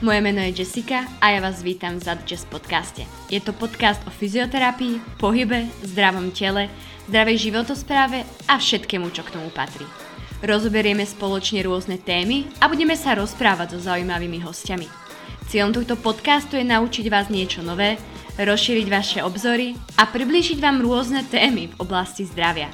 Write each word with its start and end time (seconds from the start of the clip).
Moje 0.00 0.20
meno 0.24 0.40
je 0.40 0.64
Jessica 0.64 1.04
a 1.20 1.28
ja 1.28 1.44
vás 1.44 1.60
vítam 1.60 2.00
v 2.00 2.08
Zad 2.08 2.24
Jazz 2.24 2.48
podcaste. 2.48 3.04
Je 3.28 3.36
to 3.36 3.52
podcast 3.52 4.00
o 4.08 4.10
fyzioterapii, 4.10 5.20
pohybe, 5.20 5.68
zdravom 5.84 6.32
tele, 6.32 6.72
zdravej 7.04 7.36
životospráve 7.36 8.24
a 8.48 8.56
všetkému, 8.56 9.12
čo 9.12 9.20
k 9.28 9.36
tomu 9.36 9.52
patrí. 9.52 9.84
Rozoberieme 10.40 11.04
spoločne 11.04 11.60
rôzne 11.60 12.00
témy 12.00 12.48
a 12.64 12.72
budeme 12.72 12.96
sa 12.96 13.12
rozprávať 13.12 13.76
so 13.76 13.92
zaujímavými 13.92 14.40
hostiami. 14.40 14.88
Cieľom 15.52 15.76
tohto 15.76 16.00
podcastu 16.00 16.56
je 16.56 16.64
naučiť 16.64 17.04
vás 17.12 17.28
niečo 17.28 17.60
nové, 17.60 18.00
rozšíriť 18.40 18.86
vaše 18.88 19.20
obzory 19.20 19.76
a 20.00 20.08
priblížiť 20.08 20.64
vám 20.64 20.80
rôzne 20.80 21.28
témy 21.28 21.76
v 21.76 21.76
oblasti 21.76 22.24
zdravia. 22.24 22.72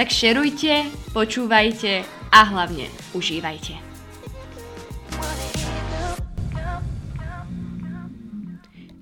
Tak 0.00 0.08
šerujte, 0.08 0.88
počúvajte 1.12 2.00
a 2.32 2.40
hlavne 2.48 2.88
užívajte. 3.12 3.91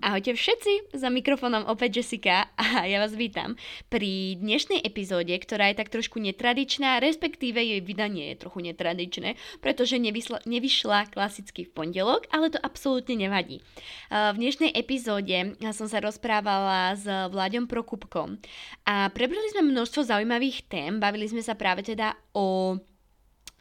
Ahojte 0.01 0.33
všetci, 0.33 0.97
za 0.97 1.13
mikrofónom 1.13 1.69
opäť 1.69 2.01
Jessica 2.01 2.49
a 2.57 2.89
ja 2.89 3.05
vás 3.05 3.13
vítam 3.13 3.61
pri 3.93 4.33
dnešnej 4.41 4.81
epizóde, 4.81 5.37
ktorá 5.37 5.69
je 5.69 5.77
tak 5.77 5.93
trošku 5.93 6.17
netradičná, 6.17 7.05
respektíve 7.05 7.61
jej 7.61 7.85
vydanie 7.85 8.33
je 8.33 8.41
trochu 8.41 8.65
netradičné, 8.65 9.37
pretože 9.61 10.01
nevysla, 10.01 10.41
nevyšla 10.49 11.13
klasicky 11.13 11.69
v 11.69 11.77
pondelok, 11.77 12.33
ale 12.33 12.49
to 12.49 12.57
absolútne 12.65 13.13
nevadí. 13.13 13.61
V 14.09 14.37
dnešnej 14.41 14.73
epizóde 14.73 15.61
som 15.77 15.85
sa 15.85 16.01
rozprávala 16.01 16.97
s 16.97 17.05
Vláďom 17.05 17.69
Prokupkom 17.69 18.41
a 18.89 19.13
prebrali 19.13 19.53
sme 19.53 19.69
množstvo 19.69 20.09
zaujímavých 20.09 20.65
tém, 20.65 20.97
bavili 20.97 21.29
sme 21.29 21.45
sa 21.45 21.53
práve 21.53 21.85
teda 21.85 22.17
o 22.33 22.81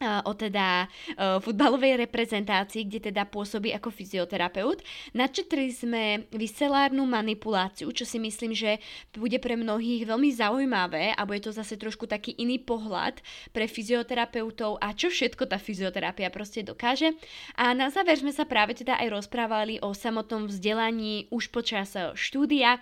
o 0.00 0.32
teda 0.32 0.88
uh, 0.88 1.36
futbalovej 1.44 2.00
reprezentácii, 2.08 2.88
kde 2.88 3.12
teda 3.12 3.28
pôsobí 3.28 3.68
ako 3.76 3.92
fyzioterapeut. 3.92 4.80
Načetli 5.12 5.68
sme 5.68 6.24
vyselárnu 6.32 7.04
manipuláciu, 7.04 7.92
čo 7.92 8.08
si 8.08 8.16
myslím, 8.16 8.56
že 8.56 8.80
bude 9.12 9.36
pre 9.36 9.60
mnohých 9.60 10.08
veľmi 10.08 10.32
zaujímavé 10.32 11.12
a 11.12 11.20
bude 11.28 11.44
to 11.44 11.52
zase 11.52 11.76
trošku 11.76 12.08
taký 12.08 12.32
iný 12.40 12.56
pohľad 12.56 13.20
pre 13.52 13.68
fyzioterapeutov 13.68 14.80
a 14.80 14.96
čo 14.96 15.12
všetko 15.12 15.44
tá 15.44 15.60
fyzioterapia 15.60 16.32
proste 16.32 16.64
dokáže. 16.64 17.12
A 17.60 17.76
na 17.76 17.92
záver 17.92 18.16
sme 18.16 18.32
sa 18.32 18.48
práve 18.48 18.72
teda 18.72 18.96
aj 19.04 19.20
rozprávali 19.20 19.84
o 19.84 19.92
samotnom 19.92 20.48
vzdelaní 20.48 21.28
už 21.28 21.52
počas 21.52 21.92
štúdia 22.16 22.80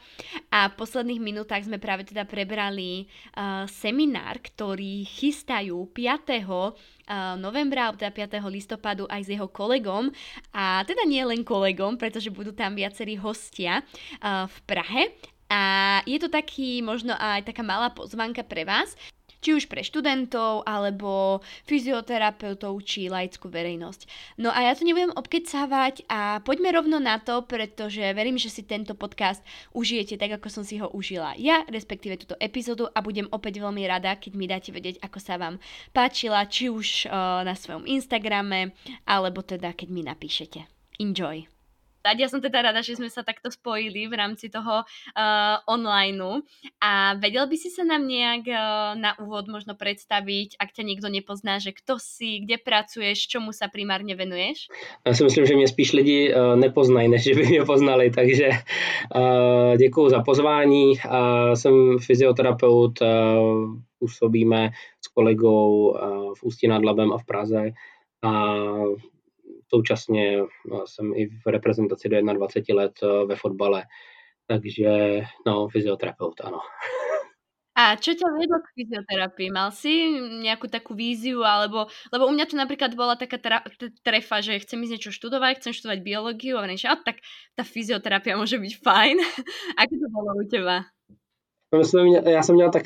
a 0.55 0.71
v 0.71 0.75
posledných 0.79 1.19
minútach 1.19 1.67
sme 1.67 1.83
práve 1.83 2.07
teda 2.07 2.23
prebrali 2.31 3.11
uh, 3.35 3.67
seminár, 3.67 4.39
ktorý 4.39 5.03
chystajú 5.03 5.91
5 5.91 6.79
novembra, 7.41 7.89
alebo 7.89 7.97
teda 7.97 8.13
5. 8.13 8.45
listopadu 8.53 9.09
aj 9.09 9.25
s 9.25 9.33
jeho 9.33 9.49
kolegom 9.49 10.13
a 10.53 10.85
teda 10.85 11.09
nie 11.09 11.25
len 11.25 11.41
kolegom, 11.41 11.97
pretože 11.97 12.29
budú 12.29 12.53
tam 12.53 12.77
viacerí 12.77 13.17
hostia 13.17 13.81
v 14.23 14.57
Prahe 14.69 15.17
a 15.49 15.63
je 16.05 16.21
to 16.21 16.29
taký 16.29 16.85
možno 16.85 17.17
aj 17.17 17.49
taká 17.49 17.65
malá 17.65 17.89
pozvanka 17.89 18.45
pre 18.45 18.69
vás 18.69 18.93
či 19.41 19.57
už 19.57 19.71
pre 19.71 19.81
študentov, 19.81 20.69
alebo 20.69 21.41
fyzioterapeutov, 21.65 22.85
či 22.85 23.09
laickú 23.09 23.49
verejnosť. 23.49 24.37
No 24.37 24.53
a 24.53 24.69
ja 24.69 24.77
to 24.77 24.85
nebudem 24.85 25.17
obkecávať 25.17 26.05
a 26.13 26.45
poďme 26.45 26.77
rovno 26.77 27.01
na 27.01 27.17
to, 27.23 27.43
pretože 27.49 28.05
verím, 28.13 28.37
že 28.37 28.53
si 28.53 28.63
tento 28.69 28.93
podcast 28.93 29.41
užijete 29.73 30.21
tak, 30.21 30.37
ako 30.37 30.49
som 30.53 30.65
si 30.67 30.77
ho 30.77 30.93
užila 30.93 31.39
ja, 31.39 31.63
respektíve 31.71 32.19
túto 32.19 32.35
epizódu 32.43 32.91
a 32.91 32.99
budem 33.01 33.31
opäť 33.31 33.63
veľmi 33.63 33.87
rada, 33.87 34.19
keď 34.19 34.33
mi 34.35 34.51
dáte 34.51 34.71
vedieť, 34.75 35.01
ako 35.01 35.19
sa 35.23 35.39
vám 35.39 35.63
páčila, 35.95 36.45
či 36.51 36.69
už 36.69 37.07
uh, 37.07 37.47
na 37.47 37.55
svojom 37.55 37.87
Instagrame, 37.87 38.75
alebo 39.07 39.47
teda 39.47 39.73
keď 39.73 39.89
mi 39.89 40.03
napíšete. 40.05 40.67
Enjoy! 40.99 41.58
Ja 42.05 42.29
som 42.31 42.41
teda 42.41 42.63
rada, 42.63 42.81
že 42.81 42.97
sme 42.97 43.11
sa 43.11 43.21
takto 43.27 43.51
spojili 43.51 44.09
v 44.09 44.15
rámci 44.17 44.49
toho 44.49 44.87
uh, 44.87 45.57
online. 45.69 46.47
A 46.81 47.19
vedel 47.21 47.45
by 47.51 47.57
si 47.59 47.69
sa 47.69 47.85
nám 47.85 48.07
nejak 48.07 48.49
uh, 48.49 48.95
na 48.97 49.13
úvod 49.21 49.51
možno 49.51 49.75
predstaviť, 49.77 50.57
ak 50.57 50.73
ťa 50.73 50.83
nikto 50.89 51.09
nepozná, 51.11 51.59
že 51.61 51.77
kto 51.77 52.01
si, 52.01 52.47
kde 52.47 52.57
pracuješ, 52.59 53.29
čomu 53.29 53.53
sa 53.53 53.69
primárne 53.69 54.15
venuješ? 54.15 54.73
Já 55.07 55.15
si 55.15 55.25
myslím, 55.25 55.47
že 55.47 55.55
mě 55.55 55.69
spíš 55.69 55.93
lidi 55.93 56.35
uh, 56.35 56.57
nepoznají, 56.57 57.09
než 57.09 57.23
že 57.25 57.35
by 57.35 57.47
mě 57.47 57.65
poznali, 57.65 58.11
takže 58.11 58.49
uh, 59.15 59.77
děkuji 59.77 60.09
za 60.09 60.23
pozvání. 60.23 60.93
Uh, 60.93 61.53
jsem 61.55 61.99
fyzioterapeut, 61.99 63.01
uh, 63.01 63.09
působíme 63.99 64.71
s 65.05 65.09
kolegou 65.09 65.91
uh, 65.91 66.35
v 66.35 66.43
Ústí 66.43 66.69
nad 66.69 66.85
Labem 66.85 67.13
a 67.13 67.19
v 67.19 67.25
Praze. 67.25 67.71
A 68.23 68.55
současně 69.69 70.39
no, 70.71 70.87
jsem 70.87 71.13
i 71.15 71.27
v 71.27 71.47
reprezentaci 71.47 72.09
do 72.09 72.33
21 72.33 72.83
let 72.83 72.93
eh, 73.03 73.27
ve 73.27 73.37
fotbale, 73.37 73.83
takže 74.47 75.21
no, 75.47 75.69
fyzioterapeut, 75.69 76.41
ano. 76.41 76.59
A 77.79 77.95
čo 77.95 78.11
ťa 78.11 78.27
vedlo 78.35 78.59
k 78.59 78.75
fyzioterapii? 78.75 79.55
Mal 79.55 79.71
si 79.71 80.11
nejakú 80.43 80.67
takú 80.67 80.99
víziu, 80.99 81.47
alebo, 81.47 81.87
lebo 82.11 82.27
u 82.27 82.35
mňa 82.35 82.51
to 82.51 82.59
napríklad 82.59 82.99
bola 82.99 83.15
taká 83.15 83.39
tra, 83.39 83.63
trefa, 84.03 84.43
že 84.43 84.59
chcem 84.67 84.83
ísť 84.83 84.93
niečo 84.99 85.11
študovať, 85.15 85.63
chcem 85.63 85.73
študovať 85.79 86.03
biológiu 86.03 86.59
a 86.59 86.67
že 86.75 86.91
tak 87.07 87.23
tá 87.55 87.63
fyzioterapia 87.63 88.35
môže 88.35 88.59
byť 88.59 88.75
fajn. 88.83 89.17
Ako 89.79 89.95
to 89.95 90.07
bolo 90.11 90.31
u 90.43 90.45
teba? 90.51 90.91
No, 91.71 91.85
já 92.31 92.43
jsem 92.43 92.55
měl 92.55 92.71
tak, 92.71 92.83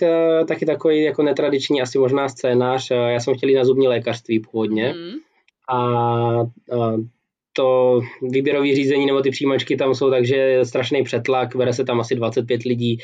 taky 0.49 0.67
takový 0.67 1.03
jako 1.03 1.23
netradiční 1.23 1.83
asi 1.83 1.99
možná 1.99 2.29
scénář. 2.29 2.91
Já 2.91 3.21
jsem 3.21 3.35
chtěl 3.35 3.49
jít 3.49 3.57
na 3.57 3.65
zubní 3.65 3.89
lékařství 3.89 4.41
původně. 4.41 4.93
Mm 4.93 5.32
a, 5.73 5.79
a 6.41 6.93
to 7.53 8.01
výběrové 8.23 8.75
řízení 8.75 9.07
nebo 9.07 9.21
ty 9.21 9.31
přijímačky 9.31 9.77
tam 9.77 9.95
jsou, 9.95 10.11
takže 10.11 10.61
strašný 10.65 11.03
přetlak, 11.03 11.55
vede 11.55 11.73
se 11.73 11.85
tam 11.85 12.01
asi 12.01 12.15
25 12.15 12.63
lidí, 12.63 12.99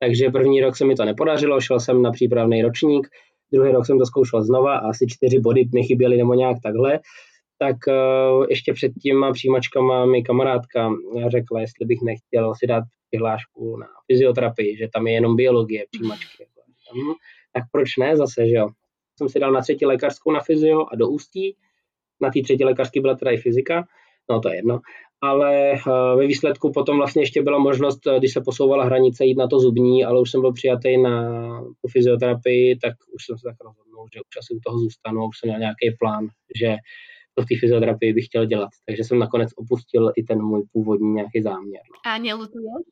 takže 0.00 0.30
první 0.30 0.60
rok 0.60 0.76
se 0.76 0.84
mi 0.84 0.94
to 0.94 1.04
nepodařilo, 1.04 1.60
šel 1.60 1.80
jsem 1.80 2.02
na 2.02 2.10
přípravný 2.10 2.62
ročník, 2.62 3.08
druhý 3.52 3.72
rok 3.72 3.86
jsem 3.86 3.98
to 3.98 4.06
zkoušel 4.06 4.42
znova 4.42 4.76
a 4.76 4.88
asi 4.88 5.06
čtyři 5.08 5.38
body 5.38 5.64
mi 5.74 5.82
chyběly 5.82 6.16
nebo 6.16 6.34
nějak 6.34 6.56
takhle, 6.62 7.00
tak 7.58 7.76
uh, 7.88 8.46
ještě 8.50 8.72
před 8.72 8.92
těma 9.02 9.32
přijímačkama 9.32 10.06
mi 10.06 10.22
kamarádka 10.22 10.90
řekla, 11.28 11.60
jestli 11.60 11.86
bych 11.86 11.98
nechtěl 12.02 12.52
si 12.54 12.66
dát 12.66 12.84
přihlášku 13.10 13.76
na 13.76 13.86
fyzioterapii, 14.12 14.76
že 14.76 14.88
tam 14.94 15.06
je 15.06 15.12
jenom 15.12 15.36
biologie 15.36 15.84
přijímačky. 15.90 16.46
Hm, 16.94 17.12
tak 17.52 17.64
proč 17.72 17.96
ne 17.96 18.16
zase, 18.16 18.48
že 18.48 18.54
jo. 18.54 18.68
Jsem 19.18 19.28
si 19.28 19.40
dal 19.40 19.52
na 19.52 19.60
třetí 19.60 19.86
lékařskou 19.86 20.32
na 20.32 20.40
fyzio 20.40 20.86
a 20.92 20.96
do 20.96 21.08
ústí, 21.08 21.56
na 22.20 22.30
té 22.30 22.40
třetí 22.42 22.64
lékařské 22.64 23.00
byla 23.00 23.14
teda 23.14 23.30
i 23.30 23.36
fyzika, 23.36 23.84
no 24.30 24.40
to 24.40 24.48
je 24.48 24.56
jedno, 24.56 24.80
ale 25.22 25.72
uh, 25.72 26.18
ve 26.18 26.26
výsledku 26.26 26.72
potom 26.72 26.96
vlastně 26.96 27.22
ještě 27.22 27.42
byla 27.42 27.58
možnost, 27.58 28.06
eh, 28.06 28.18
když 28.18 28.32
se 28.32 28.40
posouvala 28.40 28.84
hranice, 28.84 29.24
jít 29.24 29.38
na 29.38 29.48
to 29.48 29.58
zubní, 29.58 30.04
ale 30.04 30.20
už 30.20 30.30
jsem 30.30 30.40
byl 30.40 30.52
přijatý 30.52 31.02
na 31.02 31.14
fyzioterapii, 31.90 32.78
tak 32.78 32.94
už 33.14 33.26
jsem 33.26 33.38
se 33.38 33.42
tak 33.48 33.56
rozhodnul, 33.64 34.06
že 34.14 34.20
už 34.20 34.36
asi 34.38 34.54
u 34.54 34.60
toho 34.66 34.78
zůstanu 34.78 35.28
už 35.28 35.38
jsem 35.38 35.48
měl 35.48 35.60
nějaký 35.60 35.96
plán, 35.98 36.28
že 36.60 36.76
to 37.34 37.42
v 37.42 37.46
té 37.46 37.54
fyzioterapii 37.60 38.12
bych 38.12 38.26
chtěl 38.26 38.46
dělat. 38.46 38.70
Takže 38.86 39.04
jsem 39.04 39.18
nakonec 39.18 39.50
opustil 39.56 40.12
i 40.16 40.22
ten 40.22 40.42
můj 40.42 40.62
původní 40.72 41.12
nějaký 41.12 41.42
záměr. 41.42 41.82
No. 41.92 42.12
A 42.12 42.18
nelutuješ? 42.18 42.86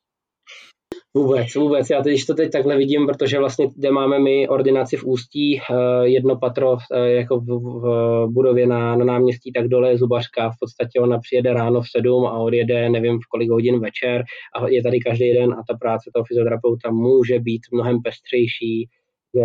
Vůbec, 1.14 1.54
vůbec. 1.54 1.90
Já 1.90 2.02
teď 2.02 2.26
to 2.26 2.34
teď 2.34 2.52
takhle 2.52 2.76
vidím, 2.76 3.06
protože 3.06 3.38
vlastně 3.38 3.68
kde 3.76 3.90
máme 3.90 4.18
my 4.18 4.48
ordinaci 4.48 4.96
v 4.96 5.04
Ústí, 5.04 5.60
eh, 5.60 6.08
jedno 6.08 6.36
patro 6.36 6.76
eh, 6.92 7.10
jako 7.10 7.40
v, 7.40 7.46
v 7.46 8.26
budově 8.28 8.66
na, 8.66 8.96
na 8.96 9.04
náměstí, 9.04 9.52
tak 9.52 9.68
dole 9.68 9.90
je 9.90 9.98
zubařka. 9.98 10.50
V 10.50 10.56
podstatě 10.60 11.00
ona 11.00 11.18
přijede 11.18 11.52
ráno 11.52 11.80
v 11.80 11.88
sedm 11.96 12.26
a 12.26 12.38
odjede 12.38 12.88
nevím 12.90 13.18
v 13.18 13.28
kolik 13.30 13.50
hodin 13.50 13.80
večer 13.80 14.24
a 14.54 14.68
je 14.68 14.82
tady 14.82 15.00
každý 15.00 15.32
den 15.32 15.52
a 15.52 15.62
ta 15.68 15.76
práce 15.80 16.10
toho 16.14 16.24
fyzioterapeuta 16.24 16.90
může 16.90 17.38
být 17.40 17.60
mnohem 17.72 18.02
pestřejší, 18.02 18.88
že 19.34 19.44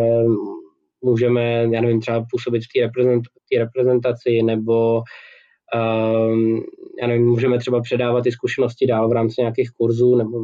můžeme, 1.03 1.67
já 1.71 1.81
nevím, 1.81 2.01
třeba 2.01 2.25
působit 2.31 2.59
v 2.59 2.73
té 2.73 2.85
reprezent, 2.85 3.23
reprezentaci 3.57 4.41
nebo 4.43 5.01
um, 5.75 6.63
já 7.01 7.07
nevím, 7.07 7.27
můžeme 7.27 7.59
třeba 7.59 7.81
předávat 7.81 8.21
ty 8.21 8.31
zkušenosti 8.31 8.87
dál 8.87 9.09
v 9.09 9.11
rámci 9.11 9.41
nějakých 9.41 9.69
kurzů 9.71 10.15
nebo 10.15 10.37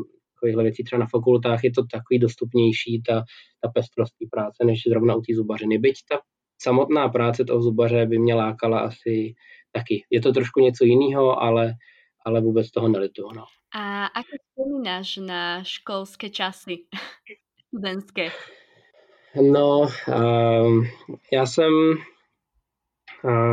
takovýchhle 0.43 0.63
věcí 0.63 0.83
třeba 0.83 0.99
na 0.99 1.07
fakultách 1.07 1.63
je 1.63 1.71
to 1.71 1.83
takový 1.91 2.19
dostupnější, 2.19 3.01
ta, 3.07 3.23
ta 3.61 3.69
pestrost 3.69 4.13
práce, 4.31 4.65
než 4.65 4.81
zrovna 4.87 5.15
u 5.15 5.21
té 5.21 5.33
zubařiny. 5.35 5.77
Byť 5.77 5.95
ta 6.09 6.19
samotná 6.61 7.09
práce 7.09 7.45
toho 7.45 7.61
zubaře 7.61 8.05
by 8.05 8.19
mě 8.19 8.35
lákala 8.35 8.79
asi 8.79 9.33
taky. 9.71 10.03
Je 10.09 10.21
to 10.21 10.31
trošku 10.31 10.59
něco 10.59 10.85
jiného, 10.85 11.41
ale, 11.41 11.73
ale 12.25 12.41
vůbec 12.41 12.71
toho 12.71 12.87
nelituju. 12.87 13.31
No. 13.35 13.43
A 13.75 14.05
ako 14.05 14.35
vzpomínáš 14.43 15.17
na 15.17 15.63
školské 15.63 16.29
časy 16.29 16.77
studentské? 17.67 18.29
No, 19.51 19.87
um, 20.07 20.85
já 21.31 21.45
jsem 21.45 21.71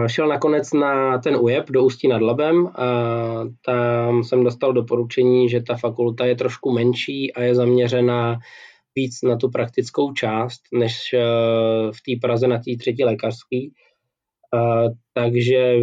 Šel 0.06 0.28
nakonec 0.28 0.72
na 0.72 1.18
ten 1.18 1.36
UJEP 1.36 1.70
do 1.70 1.84
Ústí 1.84 2.08
nad 2.08 2.22
Labem 2.22 2.66
a 2.66 2.86
tam 3.64 4.24
jsem 4.24 4.44
dostal 4.44 4.72
doporučení, 4.72 5.48
že 5.48 5.62
ta 5.62 5.76
fakulta 5.76 6.26
je 6.26 6.34
trošku 6.34 6.72
menší 6.72 7.32
a 7.32 7.42
je 7.42 7.54
zaměřena 7.54 8.38
víc 8.94 9.22
na 9.22 9.36
tu 9.36 9.50
praktickou 9.50 10.12
část, 10.12 10.60
než 10.72 11.12
eh, 11.14 11.20
v 11.92 11.98
té 12.06 12.26
Praze 12.26 12.48
na 12.48 12.56
té 12.56 12.76
třetí 12.78 13.04
lékařský. 13.04 13.72
Takže 15.14 15.74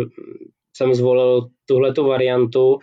jsem 0.78 0.94
zvolil 0.94 1.48
tuhletu 1.66 2.08
variantu 2.08 2.80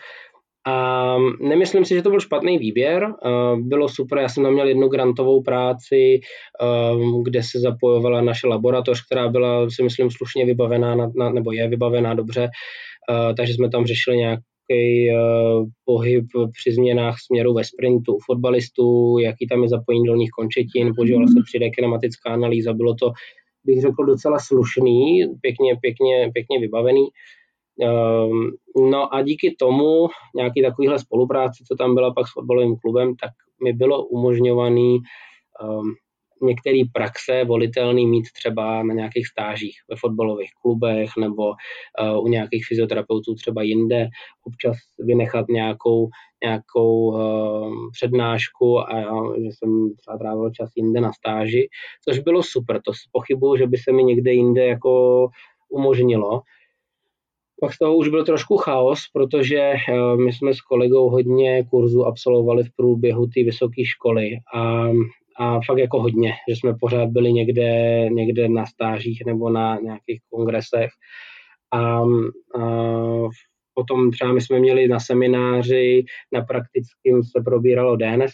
a 0.67 1.17
nemyslím 1.41 1.85
si, 1.85 1.95
že 1.95 2.03
to 2.03 2.11
byl 2.11 2.21
špatný 2.21 2.59
výběr. 2.59 3.13
Bylo 3.57 3.89
super, 3.89 4.19
já 4.19 4.29
jsem 4.29 4.45
tam 4.45 4.53
měl 4.53 4.69
jednu 4.69 4.89
grantovou 4.89 5.43
práci, 5.43 6.21
kde 7.23 7.43
se 7.43 7.61
zapojovala 7.61 8.21
naše 8.21 8.47
laboratoř, 8.47 9.07
která 9.07 9.29
byla, 9.29 9.71
si 9.71 9.83
myslím, 9.83 10.11
slušně 10.11 10.47
vybavená, 10.47 10.97
nebo 11.35 11.53
je 11.53 11.69
vybavená 11.69 12.15
dobře, 12.15 12.49
takže 13.37 13.55
jsme 13.55 13.71
tam 13.71 13.87
řešili 13.87 14.17
nějaký 14.17 15.09
pohyb 15.85 16.25
při 16.61 16.73
změnách 16.73 17.17
směru 17.27 17.55
ve 17.55 17.65
sprintu 17.65 18.19
fotbalistů, 18.27 19.19
jaký 19.19 19.47
tam 19.47 19.63
je 19.63 19.69
zapojení 19.69 20.07
dolních 20.07 20.31
končetin, 20.31 20.93
používala 20.97 21.27
se 21.27 21.59
3D 21.59 21.71
kinematická 21.75 22.31
analýza, 22.31 22.73
bylo 22.73 22.95
to, 22.95 23.13
bych 23.67 23.81
řekl, 23.81 24.05
docela 24.07 24.39
slušný, 24.39 25.25
pěkně, 25.41 25.77
pěkně, 25.81 26.31
pěkně 26.33 26.61
vybavený. 26.61 27.01
Ehm, 27.01 27.11
no 28.91 29.15
a 29.15 29.23
díky 29.23 29.57
tomu, 29.59 30.09
nějaký 30.37 30.63
takovýhle 30.63 30.99
spolupráci, 30.99 31.65
co 31.69 31.77
tam 31.77 31.95
byla 31.95 32.15
pak 32.15 32.29
s 32.29 32.33
fotbalovým 32.33 32.77
klubem, 32.77 33.17
tak 33.17 33.31
mi 33.65 33.73
bylo 33.73 34.07
umožňovaný 34.07 34.99
um, 35.63 35.95
některé 36.43 36.79
praxe 36.93 37.45
volitelný 37.45 38.07
mít 38.07 38.25
třeba 38.33 38.83
na 38.83 38.95
nějakých 38.95 39.27
stážích 39.27 39.77
ve 39.91 39.97
fotbalových 39.97 40.51
klubech 40.63 41.11
nebo 41.21 41.43
uh, 41.49 42.25
u 42.25 42.29
nějakých 42.29 42.65
fyzioterapeutů 42.69 43.35
třeba 43.35 43.63
jinde, 43.63 44.09
občas 44.47 44.77
vynechat 44.99 45.49
nějakou, 45.49 46.09
nějakou 46.45 46.99
uh, 46.99 47.91
přednášku 47.93 48.81
a 48.81 48.97
že 49.39 49.47
jsem 49.47 49.95
třeba 50.01 50.19
trávil 50.19 50.51
čas 50.51 50.71
jinde 50.77 51.01
na 51.01 51.13
stáži, 51.13 51.69
což 52.09 52.19
bylo 52.19 52.43
super. 52.43 52.81
To 52.85 52.93
pochybuju, 53.13 53.57
že 53.57 53.67
by 53.67 53.77
se 53.77 53.93
mi 53.93 54.05
někde 54.05 54.33
jinde 54.33 54.67
jako 54.67 55.27
umožnilo. 55.69 56.43
Pak 57.61 57.75
z 57.75 57.79
toho 57.79 57.97
už 57.97 58.09
byl 58.09 58.25
trošku 58.25 58.57
chaos, 58.57 59.01
protože 59.13 59.59
eh, 59.59 60.17
my 60.17 60.33
jsme 60.33 60.55
s 60.55 60.61
kolegou 60.61 61.11
hodně 61.11 61.65
kurzů 61.71 62.05
absolvovali 62.05 62.65
v 62.65 62.77
průběhu 62.77 63.27
té 63.27 63.43
vysoké 63.45 63.85
školy 63.85 64.31
a, 64.55 64.89
a 65.37 65.61
fakt 65.67 65.79
jako 65.79 66.03
hodně, 66.03 66.33
že 66.49 66.57
jsme 66.57 66.75
pořád 66.81 67.09
byli 67.09 67.33
někde, 67.33 67.71
někde 68.11 68.49
na 68.49 68.67
stážích 68.67 69.23
nebo 69.27 69.51
na 69.51 69.79
nějakých 69.81 70.21
kongresech. 70.31 70.91
A, 71.73 72.03
a 72.61 72.83
potom 73.75 74.11
třeba 74.11 74.33
my 74.33 74.41
jsme 74.41 74.59
měli 74.59 74.89
na 74.89 75.01
semináři, 75.01 76.05
na 76.33 76.41
praktickém 76.41 77.23
se 77.23 77.43
probíralo 77.45 77.97
DNS, 77.97 78.33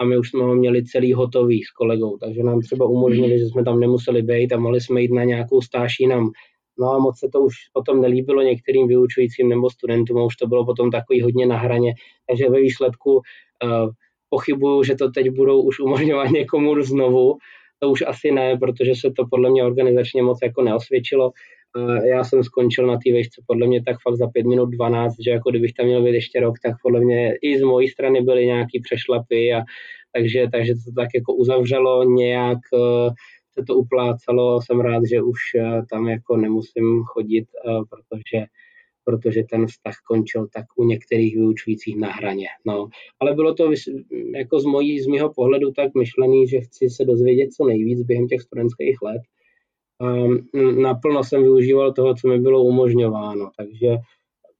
a 0.00 0.04
my 0.04 0.18
už 0.18 0.30
jsme 0.30 0.42
ho 0.44 0.54
měli 0.54 0.84
celý 0.84 1.12
hotový 1.12 1.62
s 1.62 1.70
kolegou, 1.70 2.18
takže 2.18 2.42
nám 2.42 2.60
třeba 2.60 2.86
umožnili, 2.86 3.38
že 3.38 3.44
jsme 3.44 3.64
tam 3.64 3.80
nemuseli 3.80 4.22
být 4.22 4.52
a 4.52 4.58
mohli 4.58 4.80
jsme 4.80 5.02
jít 5.02 5.12
na 5.12 5.24
nějakou 5.24 5.60
stáž 5.60 6.00
jinam 6.00 6.30
No 6.78 6.92
a 6.92 6.98
moc 6.98 7.18
se 7.18 7.28
to 7.32 7.40
už 7.40 7.54
potom 7.72 8.00
nelíbilo 8.00 8.42
některým 8.42 8.88
vyučujícím 8.88 9.48
nebo 9.48 9.70
studentům 9.70 10.22
už 10.22 10.36
to 10.36 10.46
bylo 10.46 10.66
potom 10.66 10.90
takový 10.90 11.22
hodně 11.22 11.46
na 11.46 11.58
hraně. 11.58 11.94
Takže 12.28 12.50
ve 12.50 12.60
výsledku 12.60 13.14
uh, 13.14 13.90
pochybuju, 14.30 14.82
že 14.82 14.94
to 14.94 15.10
teď 15.10 15.30
budou 15.30 15.62
už 15.62 15.80
umožňovat 15.80 16.30
někomu 16.30 16.82
znovu. 16.82 17.36
To 17.78 17.90
už 17.90 18.02
asi 18.06 18.30
ne, 18.30 18.56
protože 18.56 18.94
se 18.94 19.10
to 19.10 19.24
podle 19.30 19.50
mě 19.50 19.64
organizačně 19.64 20.22
moc 20.22 20.38
jako 20.42 20.62
neosvědčilo. 20.62 21.30
Uh, 21.76 21.96
já 21.96 22.24
jsem 22.24 22.44
skončil 22.44 22.86
na 22.86 22.94
té 22.94 23.12
vejšce 23.12 23.42
podle 23.46 23.66
mě 23.66 23.82
tak 23.82 23.96
fakt 24.02 24.16
za 24.16 24.26
5 24.26 24.46
minut 24.46 24.66
12, 24.66 25.14
že 25.24 25.30
jako 25.30 25.50
kdybych 25.50 25.72
tam 25.72 25.86
měl 25.86 26.02
být 26.02 26.14
ještě 26.14 26.40
rok, 26.40 26.54
tak 26.64 26.74
podle 26.82 27.00
mě 27.00 27.34
i 27.42 27.58
z 27.58 27.62
mojí 27.62 27.88
strany 27.88 28.22
byly 28.22 28.46
nějaký 28.46 28.80
přešlapy 28.80 29.54
a 29.54 29.62
takže, 30.16 30.46
takže 30.52 30.74
to 30.74 30.92
tak 30.96 31.08
jako 31.14 31.34
uzavřelo 31.34 32.04
nějak 32.04 32.58
uh, 32.72 33.10
se 33.58 33.64
to 33.66 33.74
uplácalo, 33.76 34.62
jsem 34.62 34.80
rád, 34.80 35.02
že 35.12 35.22
už 35.22 35.38
eh, 35.54 35.82
tam 35.90 36.08
jako 36.08 36.36
nemusím 36.36 37.02
chodit, 37.02 37.46
eh, 37.68 37.80
protože 37.90 38.46
protože 39.08 39.42
ten 39.50 39.66
vztah 39.66 39.94
končil 40.08 40.48
tak 40.52 40.64
u 40.76 40.84
některých 40.84 41.36
vyučujících 41.36 41.96
na 41.96 42.12
hraně. 42.12 42.46
No. 42.64 42.88
Ale 43.20 43.34
bylo 43.34 43.54
to 43.54 43.70
jako 44.36 44.60
z, 44.60 44.64
mojí, 44.64 45.00
z 45.00 45.06
mého 45.06 45.32
pohledu 45.32 45.70
tak 45.70 45.94
myšlený, 45.94 46.48
že 46.48 46.60
chci 46.60 46.90
se 46.90 47.04
dozvědět 47.04 47.52
co 47.52 47.64
nejvíc 47.64 48.02
během 48.02 48.26
těch 48.26 48.40
studentských 48.40 49.02
let. 49.02 49.22
Um, 50.00 50.48
naplno 50.82 51.24
jsem 51.24 51.42
využíval 51.42 51.92
toho, 51.92 52.14
co 52.14 52.28
mi 52.28 52.38
bylo 52.38 52.64
umožňováno, 52.64 53.50
takže 53.56 53.96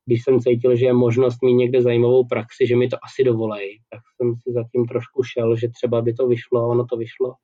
když 0.07 0.25
jsem 0.25 0.41
cítil, 0.41 0.77
že 0.77 0.87
je 0.87 0.93
možnost 0.93 1.43
mít 1.43 1.55
někde 1.55 1.83
zajímavou 1.83 2.27
praxi, 2.27 2.67
že 2.67 2.77
mi 2.77 2.89
to 2.89 2.97
asi 3.05 3.25
dovolej, 3.25 3.81
tak 3.91 4.01
jsem 4.17 4.35
si 4.35 4.53
zatím 4.53 4.87
trošku 4.87 5.23
šel, 5.23 5.57
že 5.57 5.69
třeba 5.69 6.03
by 6.03 6.13
to 6.13 6.27
vyšlo, 6.27 6.69
ono 6.69 6.87
to 6.87 6.97
vyšlo. 6.97 7.35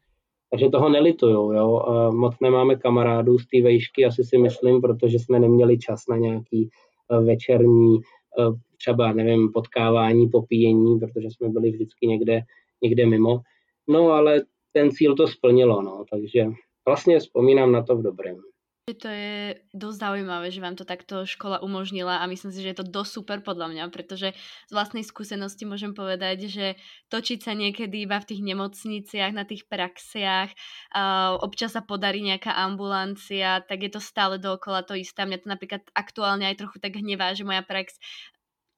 Takže 0.52 0.68
toho 0.68 0.88
nelituju, 0.88 1.52
jo. 1.52 1.78
A 1.78 2.10
moc 2.10 2.34
nemáme 2.40 2.76
kamarádů 2.76 3.38
z 3.38 3.46
té 3.46 3.62
vejšky, 3.62 4.04
asi 4.04 4.24
si 4.24 4.38
myslím, 4.38 4.80
protože 4.80 5.18
jsme 5.18 5.40
neměli 5.40 5.78
čas 5.78 6.00
na 6.08 6.16
nějaký 6.16 6.68
eh, 7.12 7.20
večerní 7.20 7.98
eh, 7.98 8.52
třeba, 8.78 9.12
nevím, 9.12 9.52
potkávání, 9.52 10.28
popíjení, 10.28 11.00
protože 11.00 11.28
jsme 11.30 11.48
byli 11.48 11.70
vždycky 11.70 12.06
někde, 12.06 12.40
někde 12.82 13.06
mimo. 13.06 13.40
No 13.88 14.10
ale 14.10 14.42
ten 14.72 14.90
cíl 14.90 15.14
to 15.14 15.28
splnilo, 15.28 15.82
no, 15.82 16.04
takže 16.10 16.46
vlastně 16.86 17.18
vzpomínám 17.18 17.72
na 17.72 17.82
to 17.82 17.96
v 17.96 18.02
dobrém. 18.02 18.36
To 18.82 19.06
je 19.06 19.62
dosť 19.70 19.98
zaujímavé, 20.02 20.50
že 20.50 20.58
vám 20.58 20.74
to 20.74 20.82
takto 20.82 21.22
škola 21.22 21.62
umožnila 21.62 22.18
a 22.18 22.26
myslím 22.26 22.50
si, 22.50 22.66
že 22.66 22.74
je 22.74 22.78
to 22.82 22.90
dosť 22.90 23.10
super 23.14 23.38
podľa 23.38 23.70
mňa, 23.70 23.84
pretože 23.94 24.34
z 24.34 24.72
vlastnej 24.74 25.06
skúsenosti 25.06 25.62
môžem 25.62 25.94
povedať, 25.94 26.50
že 26.50 26.74
točiť 27.06 27.46
sa 27.46 27.54
niekedy 27.54 28.02
iba 28.02 28.18
v 28.18 28.26
tých 28.26 28.42
nemocniciach, 28.42 29.38
na 29.38 29.46
tých 29.46 29.70
praxiach, 29.70 30.50
uh, 30.98 31.38
občas 31.46 31.78
sa 31.78 31.86
podarí 31.86 32.26
nejaká 32.26 32.58
ambulancia, 32.58 33.62
tak 33.62 33.86
je 33.86 33.90
to 33.94 34.02
stále 34.02 34.42
dookola 34.42 34.82
to 34.82 34.98
isté. 34.98 35.22
Mňa 35.22 35.46
to 35.46 35.48
napríklad 35.54 35.86
aktuálne 35.94 36.50
aj 36.50 36.66
trochu 36.66 36.82
tak 36.82 36.98
hnevá, 36.98 37.38
že 37.38 37.46
moja 37.46 37.62
prax 37.62 38.02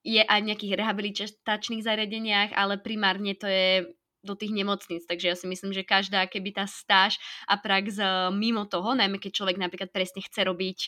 je 0.05 0.21
aj 0.21 0.37
v 0.37 0.53
nejakých 0.53 0.85
rehabilitačných 0.85 1.81
zariadeniach, 1.81 2.53
ale 2.53 2.77
primárne 2.77 3.33
to 3.33 3.49
je 3.49 3.89
do 4.25 4.35
tých 4.35 4.51
nemocníc. 4.51 5.05
Takže 5.05 5.27
ja 5.31 5.35
si 5.37 5.45
myslím, 5.47 5.71
že 5.71 5.85
každá 5.85 6.25
keby 6.25 6.57
tá 6.57 6.65
stáž 6.65 7.21
a 7.45 7.55
prax 7.61 8.01
eh, 8.01 8.33
mimo 8.33 8.65
toho, 8.65 8.97
najmä 8.97 9.21
keď 9.21 9.31
človek 9.31 9.57
napríklad 9.61 9.93
presne 9.93 10.25
chce 10.25 10.41
robiť 10.43 10.79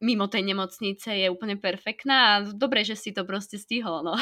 mimo 0.00 0.26
tej 0.26 0.42
nemocnice 0.42 1.16
je 1.16 1.30
úplně 1.30 1.56
perfektná 1.56 2.36
a 2.36 2.44
dobré, 2.52 2.84
že 2.84 2.96
si 2.96 3.12
to 3.12 3.24
prostě 3.24 3.58
stihlo, 3.58 4.02
no. 4.02 4.12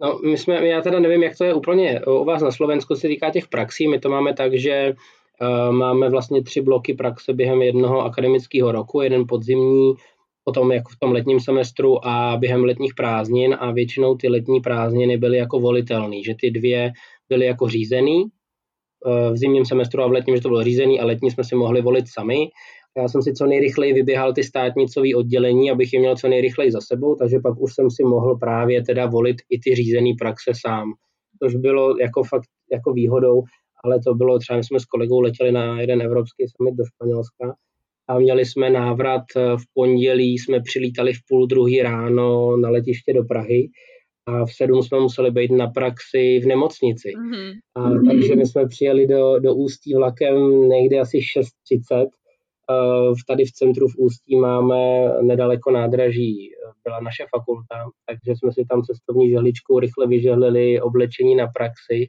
No, 0.00 0.18
my 0.24 0.38
jsme, 0.38 0.66
já 0.66 0.80
teda 0.80 1.00
nevím, 1.00 1.22
jak 1.22 1.38
to 1.38 1.44
je 1.44 1.54
úplně 1.54 2.00
u 2.06 2.24
vás 2.24 2.42
na 2.42 2.50
Slovensku 2.50 2.94
se 2.94 3.08
týká 3.08 3.30
těch 3.30 3.48
praxí, 3.48 3.88
my 3.88 3.98
to 3.98 4.08
máme 4.08 4.34
tak, 4.34 4.54
že 4.54 4.94
uh, 5.40 5.72
máme 5.72 6.10
vlastně 6.10 6.42
tři 6.42 6.60
bloky 6.60 6.94
praxe 6.94 7.32
během 7.32 7.62
jednoho 7.62 8.00
akademického 8.00 8.72
roku, 8.72 9.00
jeden 9.00 9.24
podzimní, 9.28 9.94
potom 10.44 10.72
jako 10.72 10.88
v 10.92 10.98
tom 10.98 11.12
letním 11.12 11.40
semestru 11.40 12.06
a 12.06 12.36
během 12.36 12.64
letních 12.64 12.94
prázdnin 12.94 13.56
a 13.60 13.72
většinou 13.72 14.14
ty 14.14 14.28
letní 14.28 14.60
prázdniny 14.60 15.16
byly 15.16 15.38
jako 15.38 15.60
volitelné, 15.60 16.22
že 16.22 16.34
ty 16.40 16.50
dvě 16.50 16.92
byly 17.28 17.46
jako 17.46 17.68
řízený, 17.68 18.24
eh, 18.24 19.30
v 19.32 19.36
zimním 19.36 19.64
semestru 19.64 20.02
a 20.02 20.06
v 20.06 20.12
letním, 20.12 20.36
že 20.36 20.42
to 20.42 20.48
bylo 20.48 20.64
řízený 20.64 21.00
a 21.00 21.04
letní 21.04 21.30
jsme 21.30 21.44
si 21.44 21.54
mohli 21.54 21.82
volit 21.82 22.04
sami. 22.08 22.36
Já 22.96 23.08
jsem 23.08 23.22
si 23.22 23.32
co 23.32 23.46
nejrychleji 23.46 23.92
vyběhal 23.92 24.32
ty 24.32 24.44
státnicové 24.44 25.08
oddělení, 25.16 25.70
abych 25.70 25.92
je 25.92 26.00
měl 26.00 26.16
co 26.16 26.28
nejrychleji 26.28 26.72
za 26.72 26.80
sebou, 26.80 27.14
takže 27.14 27.38
pak 27.42 27.60
už 27.60 27.74
jsem 27.74 27.90
si 27.90 28.02
mohl 28.02 28.36
právě 28.36 28.82
teda 28.82 29.06
volit 29.06 29.36
i 29.50 29.58
ty 29.58 29.74
řízený 29.74 30.14
praxe 30.14 30.52
sám, 30.66 30.92
což 31.42 31.56
bylo 31.56 31.98
jako 31.98 32.22
fakt 32.22 32.48
jako 32.72 32.92
výhodou, 32.92 33.42
ale 33.84 34.00
to 34.06 34.14
bylo 34.14 34.38
třeba, 34.38 34.56
my 34.56 34.64
jsme 34.64 34.80
s 34.80 34.84
kolegou 34.84 35.20
letěli 35.20 35.52
na 35.52 35.80
jeden 35.80 36.02
evropský 36.02 36.44
summit 36.48 36.74
do 36.74 36.84
Španělska 36.86 37.54
a 38.08 38.18
měli 38.18 38.46
jsme 38.46 38.70
návrat 38.70 39.22
eh, 39.36 39.56
v 39.56 39.62
pondělí, 39.74 40.38
jsme 40.38 40.60
přilítali 40.60 41.12
v 41.12 41.18
půl 41.28 41.46
druhý 41.46 41.82
ráno 41.82 42.56
na 42.56 42.70
letiště 42.70 43.12
do 43.12 43.24
Prahy 43.24 43.68
a 44.26 44.44
v 44.44 44.52
sedm 44.52 44.82
jsme 44.82 45.00
museli 45.00 45.30
být 45.30 45.50
na 45.50 45.66
praxi 45.66 46.40
v 46.42 46.46
nemocnici. 46.46 47.08
Mm-hmm. 47.08 47.52
A, 47.74 47.90
takže 48.08 48.36
my 48.36 48.46
jsme 48.46 48.66
přijeli 48.66 49.06
do, 49.06 49.38
do 49.38 49.54
Ústí 49.54 49.94
vlakem 49.94 50.68
někde 50.68 51.00
asi 51.00 51.18
6.30. 51.18 52.06
Uh, 52.70 53.14
tady 53.28 53.44
v 53.44 53.52
centru 53.52 53.88
v 53.88 53.96
Ústí 53.98 54.36
máme 54.36 55.08
nedaleko 55.22 55.70
nádraží, 55.70 56.50
byla 56.84 57.00
naše 57.00 57.24
fakulta, 57.36 57.76
takže 58.08 58.36
jsme 58.36 58.52
si 58.52 58.64
tam 58.70 58.82
cestovní 58.82 59.30
žehličkou 59.30 59.78
rychle 59.78 60.06
vyžehlili 60.06 60.80
oblečení 60.80 61.34
na 61.34 61.46
praxi 61.46 62.08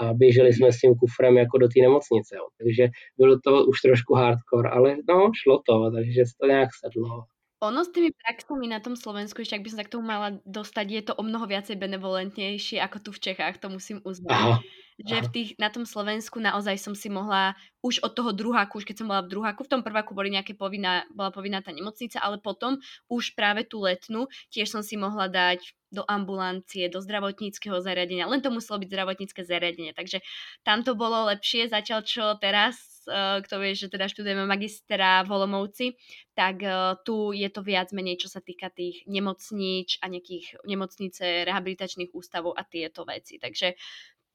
a 0.00 0.14
běželi 0.14 0.52
jsme 0.52 0.72
s 0.72 0.80
tím 0.80 0.94
kufrem 0.94 1.36
jako 1.36 1.58
do 1.58 1.68
té 1.68 1.80
nemocnice. 1.80 2.36
Jo. 2.36 2.46
Takže 2.58 2.88
bylo 3.18 3.38
to 3.44 3.64
už 3.64 3.80
trošku 3.80 4.14
hardcore, 4.14 4.68
ale 4.70 4.96
no, 5.08 5.30
šlo 5.42 5.62
to, 5.66 5.90
takže 5.94 6.22
to 6.40 6.46
nějak 6.46 6.68
sedlo. 6.80 7.24
Ono 7.64 7.80
s 7.80 7.90
tými 7.94 8.10
praxami 8.12 8.66
na 8.68 8.78
tom 8.84 8.92
Slovensku, 8.98 9.40
ešte 9.40 9.56
ak 9.56 9.64
by 9.64 9.70
som 9.72 9.80
tomu 9.88 10.04
mala 10.04 10.36
dostať, 10.44 10.86
je 10.90 11.02
to 11.08 11.12
o 11.16 11.22
mnoho 11.24 11.48
viacej 11.48 11.80
benevolentnejšie 11.80 12.76
ako 12.84 12.96
tu 13.00 13.10
v 13.16 13.22
Čechách, 13.30 13.56
to 13.62 13.72
musím 13.72 13.98
uznať. 14.04 14.36
Aha. 14.36 14.64
Že 14.98 15.26
v 15.26 15.28
tých, 15.30 15.48
na 15.58 15.70
tom 15.74 15.82
Slovensku 15.82 16.38
naozaj 16.38 16.78
som 16.78 16.94
si 16.94 17.10
mohla 17.10 17.58
už 17.82 18.00
od 18.06 18.14
toho 18.14 18.30
druháku, 18.30 18.78
už 18.78 18.86
keď 18.86 19.02
som 19.02 19.10
bola 19.10 19.26
v 19.26 19.34
druháku, 19.34 19.66
v 19.66 19.72
tom 19.72 19.82
prváku 19.82 20.14
boli 20.14 20.30
nejaké 20.30 20.54
povinná, 20.54 21.02
bola 21.10 21.34
povinná 21.34 21.60
tá 21.60 21.74
nemocnica, 21.74 22.22
ale 22.22 22.38
potom 22.38 22.78
už 23.10 23.34
práve 23.34 23.66
tú 23.66 23.82
letnú 23.82 24.30
tiež 24.54 24.70
som 24.70 24.80
si 24.86 24.94
mohla 24.94 25.26
dať 25.26 25.74
do 25.94 26.02
ambulancie, 26.10 26.90
do 26.90 26.98
zdravotníckého 26.98 27.78
zariadenia. 27.78 28.26
Len 28.26 28.42
to 28.42 28.50
muselo 28.50 28.82
byť 28.82 28.88
zdravotnícke 28.90 29.46
zariadenie. 29.46 29.94
Takže 29.94 30.26
tam 30.66 30.82
to 30.82 30.98
bolo 30.98 31.30
lepšie, 31.30 31.70
zatiaľ 31.70 32.02
čo 32.02 32.34
teraz, 32.42 33.06
uh, 33.06 33.38
kto 33.38 33.62
vie, 33.62 33.78
že 33.78 33.86
teda 33.86 34.10
študujeme 34.10 34.42
magistera 34.42 35.22
v 35.22 35.30
Olomouci, 35.30 35.94
tak 36.34 36.66
uh, 36.66 36.98
tu 37.06 37.30
je 37.30 37.46
to 37.46 37.62
viac 37.62 37.94
menej, 37.94 38.18
čo 38.18 38.26
sa 38.26 38.42
týka 38.42 38.74
tých 38.74 39.06
nemocníč 39.06 40.02
a 40.02 40.10
nejakých 40.10 40.66
nemocnice, 40.66 41.46
rehabilitačných 41.46 42.10
ústavov 42.10 42.58
a 42.58 42.66
tieto 42.66 43.06
veci. 43.06 43.38
Takže 43.38 43.78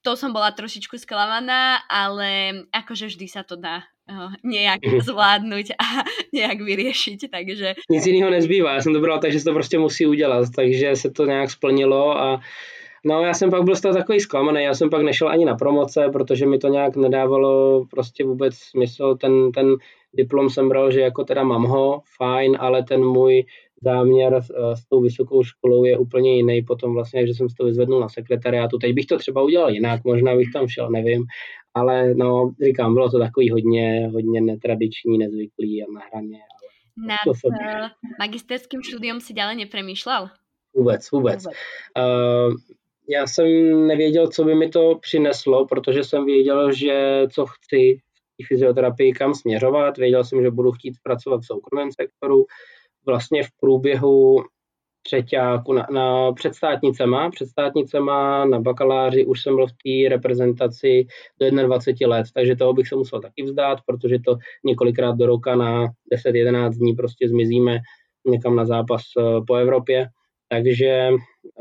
to 0.02 0.16
som 0.16 0.32
bola 0.32 0.52
trošičku 0.52 0.96
sklamaná, 0.98 1.84
ale 1.92 2.64
akože 2.72 3.12
vždy 3.12 3.28
sa 3.28 3.44
to 3.44 3.60
dá 3.60 3.84
uh, 4.08 4.32
nejak 4.44 4.80
mhm. 4.86 5.00
zvládnuť 5.04 5.68
a 5.76 5.88
nejak 6.38 6.60
vyriešiť, 6.62 7.20
takže... 7.32 7.68
Nic 7.90 8.06
jiného 8.06 8.32
nezbývá, 8.32 8.74
já 8.74 8.82
jsem 8.82 8.94
to 8.94 9.00
bral 9.00 9.20
tak, 9.20 9.32
že 9.32 9.40
se 9.40 9.46
to 9.46 9.54
prostě 9.54 9.80
musí 9.80 10.06
udělat, 10.06 10.50
takže 10.56 10.96
se 10.96 11.12
to 11.12 11.26
nějak 11.26 11.52
splnilo 11.52 12.18
a 12.18 12.40
No 13.06 13.24
já 13.24 13.34
jsem 13.34 13.50
pak 13.50 13.64
byl 13.64 13.76
z 13.76 13.82
toho 13.82 13.94
takový 13.94 14.20
zklamaný, 14.20 14.64
já 14.64 14.74
jsem 14.74 14.90
pak 14.90 15.02
nešel 15.02 15.30
ani 15.30 15.46
na 15.46 15.56
promoce, 15.56 16.10
protože 16.14 16.46
mi 16.46 16.58
to 16.58 16.68
nějak 16.68 16.96
nedávalo 16.96 17.86
prostě 17.92 18.24
vůbec 18.24 18.56
smysl, 18.56 19.16
ten, 19.16 19.52
ten 19.52 19.76
diplom 20.14 20.50
jsem 20.50 20.70
bral, 20.70 20.92
že 20.92 21.02
jako 21.02 21.24
teda 21.24 21.44
mám 21.44 21.64
ho, 21.64 22.02
fajn, 22.18 22.58
ale 22.60 22.84
ten 22.84 23.06
můj 23.06 23.46
záměr 23.84 24.36
s, 24.42 24.50
eh, 24.50 24.76
s 24.76 24.86
tou 24.86 25.02
vysokou 25.02 25.44
školou 25.44 25.84
je 25.84 25.98
úplně 25.98 26.36
jiný. 26.36 26.62
Potom 26.62 26.94
vlastně, 26.94 27.28
že 27.28 27.34
jsem 27.34 27.50
si 27.50 27.56
to 27.56 27.66
vyzvednul 27.66 28.00
na 28.00 28.10
sekretariátu. 28.10 28.78
Teď 28.78 28.94
bych 28.94 29.06
to 29.06 29.18
třeba 29.18 29.42
udělal 29.42 29.70
jinak, 29.70 30.04
možná 30.04 30.36
bych 30.36 30.48
tam 30.54 30.68
šel, 30.68 30.90
nevím. 30.90 31.26
Ale 31.74 32.14
no, 32.14 32.52
říkám, 32.64 32.94
bylo 32.94 33.10
to 33.10 33.20
takový 33.20 33.50
hodně, 33.50 34.10
hodně 34.14 34.42
netradiční, 34.42 35.18
nezvyklý 35.18 35.84
a 35.84 35.86
na 35.94 36.02
hraně. 36.12 36.40
Nad 37.08 37.36
jsem... 37.36 37.52
Eh, 37.54 37.90
magisterským 38.20 38.84
studium 38.84 39.20
si 39.22 39.34
dále 39.34 39.56
nepřemýšlel? 39.56 40.30
Vůbec, 40.76 41.12
vůbec. 41.12 41.44
vůbec. 41.44 41.58
Uh, 41.98 42.54
já 43.10 43.28
jsem 43.28 43.48
nevěděl, 43.88 44.28
co 44.28 44.44
by 44.44 44.56
mi 44.56 44.70
to 44.70 44.96
přineslo, 45.02 45.66
protože 45.66 46.04
jsem 46.04 46.26
věděl, 46.26 46.72
že 46.74 47.24
co 47.32 47.46
chci 47.46 48.00
v 48.44 48.48
fyzioterapii, 48.48 49.14
kam 49.14 49.34
směřovat. 49.34 49.98
Věděl 49.98 50.24
jsem, 50.24 50.42
že 50.42 50.52
budu 50.52 50.72
chtít 50.72 50.94
pracovat 51.04 51.42
v 51.42 51.46
soukromém 51.46 51.90
sektoru, 51.92 52.46
vlastně 53.10 53.44
v 53.44 53.48
průběhu 53.60 54.44
třetíku 55.02 55.74
na, 55.74 55.88
na 55.92 56.32
předstátnicema, 56.32 57.30
předstátnicema 57.30 58.46
na 58.46 58.60
bakaláři 58.60 59.26
už 59.26 59.42
jsem 59.42 59.56
byl 59.56 59.68
v 59.68 59.72
té 59.72 60.10
reprezentaci 60.10 61.08
do 61.40 61.68
21 61.68 62.16
let, 62.16 62.26
takže 62.34 62.56
toho 62.56 62.74
bych 62.74 62.88
se 62.88 62.96
musel 62.96 63.22
taky 63.22 63.44
vzdát, 63.44 63.80
protože 63.86 64.20
to 64.26 64.38
několikrát 64.66 65.16
do 65.16 65.26
roka 65.26 65.56
na 65.56 65.88
10-11 66.16 66.70
dní 66.70 66.94
prostě 66.94 67.30
zmizíme 67.30 67.80
někam 68.28 68.56
na 68.56 68.66
zápas 68.66 69.02
eh, 69.18 69.42
po 69.48 69.56
Evropě, 69.56 70.08
takže 70.50 71.10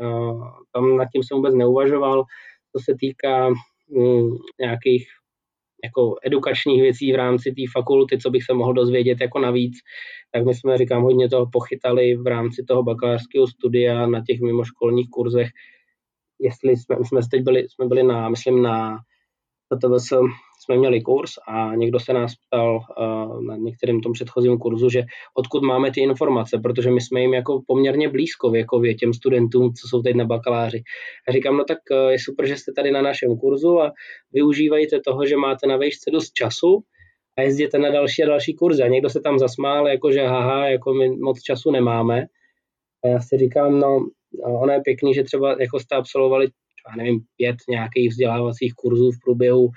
uh, 0.01 0.47
tam 0.73 0.97
nad 0.97 1.05
tím 1.13 1.23
jsem 1.23 1.35
vůbec 1.37 1.55
neuvažoval. 1.55 2.23
Co 2.71 2.83
se 2.83 2.95
týká 2.99 3.47
um, 3.89 4.37
nějakých 4.59 5.07
jako 5.83 6.15
edukačních 6.23 6.81
věcí 6.81 7.11
v 7.11 7.15
rámci 7.15 7.51
té 7.51 7.61
fakulty, 7.73 8.17
co 8.17 8.29
bych 8.29 8.43
se 8.43 8.53
mohl 8.53 8.73
dozvědět 8.73 9.21
jako 9.21 9.39
navíc, 9.39 9.77
tak 10.31 10.45
my 10.45 10.55
jsme, 10.55 10.77
říkám, 10.77 11.03
hodně 11.03 11.29
toho 11.29 11.49
pochytali 11.51 12.15
v 12.15 12.27
rámci 12.27 12.63
toho 12.67 12.83
bakalářského 12.83 13.47
studia 13.47 14.07
na 14.07 14.23
těch 14.27 14.39
mimoškolních 14.41 15.09
kurzech. 15.09 15.49
Jestli 16.39 16.77
jsme, 16.77 16.95
jsme 17.03 17.21
teď 17.31 17.43
byli, 17.43 17.69
jsme 17.69 17.85
byli 17.85 18.03
na, 18.03 18.29
myslím, 18.29 18.61
na 18.61 18.97
TTVS 19.73 20.13
jsme 20.63 20.77
měli 20.77 21.01
kurz 21.01 21.31
a 21.47 21.75
někdo 21.75 21.99
se 21.99 22.13
nás 22.13 22.33
ptal 22.35 22.75
uh, 22.75 23.43
na 23.43 23.55
některém 23.57 24.01
tom 24.01 24.13
předchozím 24.13 24.57
kurzu, 24.57 24.89
že 24.89 25.03
odkud 25.37 25.63
máme 25.63 25.91
ty 25.91 26.01
informace, 26.01 26.59
protože 26.63 26.91
my 26.91 27.01
jsme 27.01 27.21
jim 27.21 27.33
jako 27.33 27.61
poměrně 27.67 28.09
blízko 28.09 28.49
věkově 28.49 28.95
těm 28.95 29.13
studentům, 29.13 29.73
co 29.73 29.87
jsou 29.87 30.01
teď 30.01 30.15
na 30.15 30.25
bakaláři. 30.25 30.83
A 31.29 31.31
říkám, 31.31 31.57
no 31.57 31.63
tak 31.63 31.77
uh, 31.91 32.09
je 32.09 32.19
super, 32.19 32.47
že 32.47 32.57
jste 32.57 32.71
tady 32.75 32.91
na 32.91 33.01
našem 33.01 33.37
kurzu 33.37 33.81
a 33.81 33.91
využívajte 34.33 34.99
toho, 35.05 35.25
že 35.25 35.37
máte 35.37 35.67
na 35.67 35.77
vejšce 35.77 36.11
dost 36.11 36.33
času 36.33 36.83
a 37.37 37.41
jezděte 37.41 37.77
na 37.77 37.89
další 37.89 38.23
a 38.23 38.27
další 38.27 38.55
kurzy. 38.55 38.83
A 38.83 38.87
někdo 38.87 39.09
se 39.09 39.21
tam 39.21 39.39
zasmál, 39.39 39.87
jako 39.87 40.11
že 40.11 40.21
haha, 40.21 40.67
jako 40.67 40.93
my 40.93 41.09
moc 41.09 41.41
času 41.41 41.71
nemáme. 41.71 42.25
A 43.03 43.07
já 43.07 43.19
si 43.19 43.37
říkám, 43.37 43.79
no, 43.79 44.07
ono 44.61 44.73
je 44.73 44.81
pěkný, 44.81 45.13
že 45.13 45.23
třeba 45.23 45.55
jako 45.59 45.79
jste 45.79 45.95
absolvovali 45.95 46.47
nevím, 46.95 47.19
pět 47.37 47.55
nějakých 47.69 48.09
vzdělávacích 48.09 48.73
kurzů 48.73 49.11
v 49.11 49.19
průběhu 49.23 49.63
uh, 49.63 49.71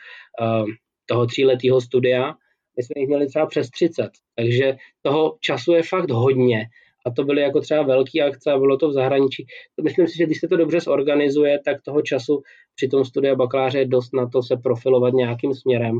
toho 1.07 1.27
tříletého 1.27 1.81
studia. 1.81 2.35
My 2.77 2.83
jsme 2.83 3.01
jich 3.01 3.09
měli 3.09 3.27
třeba 3.27 3.47
přes 3.47 3.71
30, 3.71 4.11
takže 4.37 4.77
toho 5.03 5.37
času 5.41 5.73
je 5.73 5.83
fakt 5.83 6.11
hodně. 6.11 6.67
A 7.07 7.11
to 7.11 7.25
byly 7.25 7.43
jako 7.43 7.61
třeba 7.61 7.83
velký 7.83 8.23
akce 8.23 8.53
a 8.53 8.59
bylo 8.59 8.77
to 8.77 8.89
v 8.89 8.93
zahraničí. 8.93 9.47
Myslím 9.83 10.09
si, 10.09 10.17
že 10.17 10.27
když 10.27 10.41
se 10.41 10.49
to 10.49 10.57
dobře 10.57 10.81
zorganizuje, 10.81 11.59
tak 11.65 11.83
toho 11.83 12.03
času 12.03 12.43
při 12.75 12.89
tom 12.89 13.05
studiu 13.05 13.37
bakaláře 13.37 13.79
je 13.79 13.87
dost 13.87 14.15
na 14.15 14.29
to 14.29 14.43
se 14.43 14.57
profilovat 14.57 15.15
nějakým 15.15 15.55
směrem. 15.55 15.99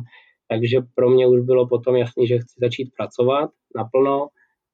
Takže 0.49 0.79
pro 0.95 1.11
mě 1.11 1.27
už 1.27 1.41
bylo 1.41 1.69
potom 1.69 1.97
jasný, 1.97 2.27
že 2.27 2.39
chci 2.39 2.55
začít 2.61 2.91
pracovat 2.97 3.51
naplno 3.77 4.29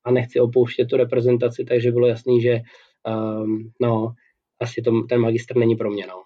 a 0.04 0.10
nechci 0.10 0.40
opouštět 0.40 0.88
tu 0.88 0.96
reprezentaci, 0.96 1.64
takže 1.64 1.92
bylo 1.92 2.06
jasný, 2.06 2.40
že 2.40 2.60
um, 3.06 3.70
no, 3.80 4.12
asi 4.60 4.82
to, 4.82 5.02
ten 5.08 5.20
magistr 5.20 5.56
není 5.56 5.76
pro 5.76 5.90
mě. 5.90 6.06
No. 6.06 6.22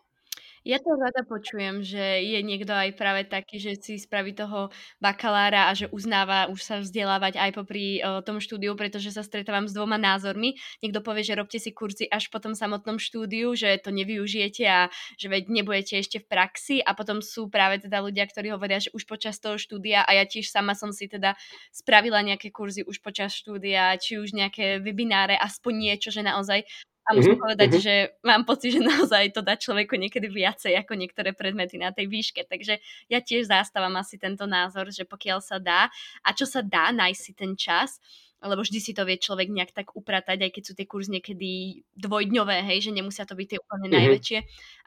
Ja 0.62 0.78
to 0.78 0.94
rada 0.94 1.26
počujem, 1.26 1.82
že 1.82 2.22
je 2.22 2.38
niekto 2.38 2.70
aj 2.70 2.94
práve 2.94 3.26
taký, 3.26 3.58
že 3.58 3.74
si 3.82 3.98
spraví 3.98 4.30
toho 4.30 4.70
bakalára 5.02 5.66
a 5.66 5.74
že 5.74 5.90
uznáva 5.90 6.46
už 6.54 6.62
sa 6.62 6.78
vzdelávať 6.78 7.34
aj 7.34 7.50
popri 7.50 7.98
uh, 7.98 8.22
tom 8.22 8.38
štúdiu, 8.38 8.78
pretože 8.78 9.10
sa 9.10 9.26
stretávam 9.26 9.66
s 9.66 9.74
dvoma 9.74 9.98
názormi. 9.98 10.54
Niekto 10.78 11.02
povie, 11.02 11.26
že 11.26 11.34
robte 11.34 11.58
si 11.58 11.74
kurzy 11.74 12.06
až 12.06 12.30
po 12.30 12.38
tom 12.38 12.54
samotnom 12.54 13.02
štúdiu, 13.02 13.58
že 13.58 13.74
to 13.82 13.90
nevyužijete 13.90 14.62
a 14.70 14.86
že 15.18 15.26
veď 15.26 15.50
nebudete 15.50 15.98
ešte 15.98 16.22
v 16.22 16.30
praxi 16.30 16.78
a 16.78 16.94
potom 16.94 17.18
sú 17.26 17.50
práve 17.50 17.82
teda 17.82 17.98
ľudia, 17.98 18.22
ktorí 18.30 18.54
hovoria, 18.54 18.78
že 18.78 18.94
už 18.94 19.02
počas 19.10 19.42
toho 19.42 19.58
štúdia 19.58 20.06
a 20.06 20.14
ja 20.14 20.30
tiež 20.30 20.46
sama 20.46 20.78
som 20.78 20.94
si 20.94 21.10
teda 21.10 21.34
spravila 21.74 22.22
nejaké 22.22 22.54
kurzy 22.54 22.86
už 22.86 23.02
počas 23.02 23.34
štúdia, 23.34 23.98
či 23.98 24.22
už 24.22 24.30
nejaké 24.30 24.78
webináre, 24.78 25.34
aspoň 25.34 25.74
niečo, 25.90 26.14
že 26.14 26.22
naozaj 26.22 26.62
a 27.02 27.18
musím 27.18 27.34
mm-hmm. 27.34 27.42
povedať, 27.42 27.68
mm-hmm. 27.74 27.84
že 27.84 27.94
mám 28.22 28.42
pocit, 28.46 28.78
že 28.78 28.80
naozaj 28.82 29.34
to 29.34 29.42
dá 29.42 29.58
človeku 29.58 29.98
niekedy 29.98 30.30
viacej 30.30 30.78
ako 30.78 30.94
niektoré 30.94 31.34
predmety 31.34 31.74
na 31.74 31.90
tej 31.90 32.06
výške. 32.06 32.46
Takže 32.46 32.78
ja 33.10 33.18
tiež 33.18 33.50
zastávam 33.50 33.94
asi 33.98 34.22
tento 34.22 34.46
názor, 34.46 34.86
že 34.94 35.02
pokiaľ 35.02 35.42
sa 35.42 35.58
dá 35.58 35.90
a 36.22 36.28
čo 36.30 36.46
sa 36.46 36.62
dá, 36.62 36.94
nájsť 36.94 37.20
si 37.20 37.32
ten 37.34 37.52
čas, 37.58 37.98
lebo 38.42 38.62
vždy 38.62 38.78
si 38.82 38.92
to 38.92 39.06
vie 39.06 39.16
človek 39.18 39.48
nejak 39.48 39.70
tak 39.70 39.94
upratať, 39.94 40.42
aj 40.42 40.50
keď 40.50 40.62
sú 40.66 40.72
tie 40.74 40.86
kurz 40.86 41.06
niekedy 41.06 41.82
dvojdňové, 41.94 42.66
hej, 42.66 42.90
že 42.90 42.94
nemusia 42.94 43.22
to 43.22 43.38
byť 43.38 43.46
tie 43.46 43.58
úplne 43.62 43.86
mm-hmm. 43.86 43.98
najväčšie, 44.02 44.38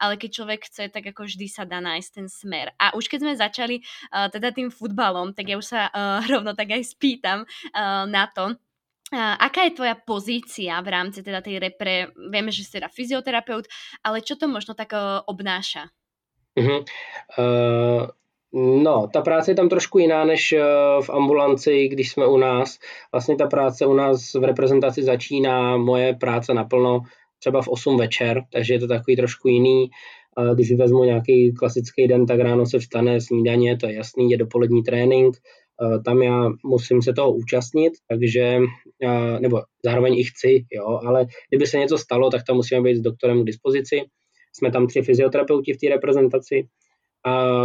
ale 0.03 0.13
keď 0.19 0.29
človek 0.35 0.61
chce, 0.67 0.83
tak 0.91 1.03
ako 1.15 1.23
vždy 1.23 1.47
sa 1.47 1.63
dá 1.63 1.79
nájsť 1.79 2.09
ten 2.11 2.27
smer. 2.27 2.75
A 2.75 2.91
už 2.93 3.07
keď 3.07 3.19
sme 3.23 3.33
začali 3.39 3.75
uh, 3.79 4.27
teda 4.27 4.51
tým 4.51 4.67
futbalom, 4.67 5.31
tak 5.31 5.47
ja 5.47 5.55
už 5.55 5.67
sa 5.67 5.87
uh, 5.87 6.19
rovno 6.31 6.51
tak 6.51 6.75
aj 6.75 6.83
spýtam 6.83 7.47
uh, 7.47 8.03
na 8.07 8.27
to, 8.27 8.59
aká 9.13 9.69
je 9.69 9.77
tvoja 9.77 9.93
pozícia 9.93 10.81
v 10.81 10.89
rámci 10.89 11.21
teda 11.21 11.41
tej 11.41 11.61
repre? 11.61 12.09
Vieme, 12.31 12.49
že 12.49 12.65
si 12.65 12.71
teda 12.81 12.89
fyzioterapeut, 12.89 13.69
ale 14.01 14.25
čo 14.25 14.33
to 14.33 14.49
možno 14.49 14.73
tak 14.73 14.97
uh, 14.97 15.21
obnáša? 15.29 15.93
Uh, 16.57 18.07
no, 18.53 19.07
ta 19.13 19.21
práce 19.21 19.51
je 19.51 19.55
tam 19.55 19.69
trošku 19.69 19.99
jiná 19.99 20.25
než 20.25 20.53
uh, 20.57 21.03
v 21.05 21.09
ambulanci, 21.09 21.87
když 21.87 22.11
jsme 22.11 22.27
u 22.27 22.37
nás. 22.37 22.79
Vlastně 23.11 23.35
ta 23.35 23.47
práce 23.47 23.85
u 23.85 23.93
nás 23.93 24.33
v 24.33 24.43
reprezentaci 24.43 25.03
začíná, 25.03 25.77
moje 25.77 26.13
práce 26.13 26.53
naplno 26.53 27.01
třeba 27.39 27.61
v 27.61 27.67
8 27.67 27.97
večer, 27.97 28.41
takže 28.51 28.73
je 28.73 28.79
to 28.79 28.87
takový 28.87 29.15
trošku 29.15 29.47
jiný. 29.47 29.89
Když 30.55 30.71
vezmu 30.71 31.03
nějaký 31.03 31.53
klasický 31.53 32.07
den, 32.07 32.25
tak 32.25 32.39
ráno 32.39 32.65
se 32.65 32.79
vstane 32.79 33.21
snídaně, 33.21 33.77
to 33.77 33.87
je 33.87 33.93
jasný, 33.93 34.31
je 34.31 34.37
dopolední 34.37 34.83
trénink, 34.83 35.37
tam 36.05 36.21
já 36.21 36.49
musím 36.65 37.01
se 37.01 37.13
toho 37.13 37.33
účastnit, 37.33 37.93
takže, 38.07 38.59
eh, 39.03 39.39
nebo 39.39 39.61
zároveň 39.85 40.19
i 40.19 40.23
chci, 40.23 40.65
jo, 40.71 40.99
ale 41.05 41.25
kdyby 41.49 41.67
se 41.67 41.77
něco 41.77 41.97
stalo, 41.97 42.29
tak 42.29 42.41
tam 42.47 42.55
musíme 42.55 42.81
být 42.81 42.95
s 42.95 43.01
doktorem 43.01 43.41
k 43.41 43.45
dispozici. 43.45 44.01
Jsme 44.53 44.71
tam 44.71 44.87
tři 44.87 45.01
fyzioterapeuti 45.01 45.73
v 45.73 45.77
té 45.77 45.89
reprezentaci 45.89 46.67
a 47.25 47.63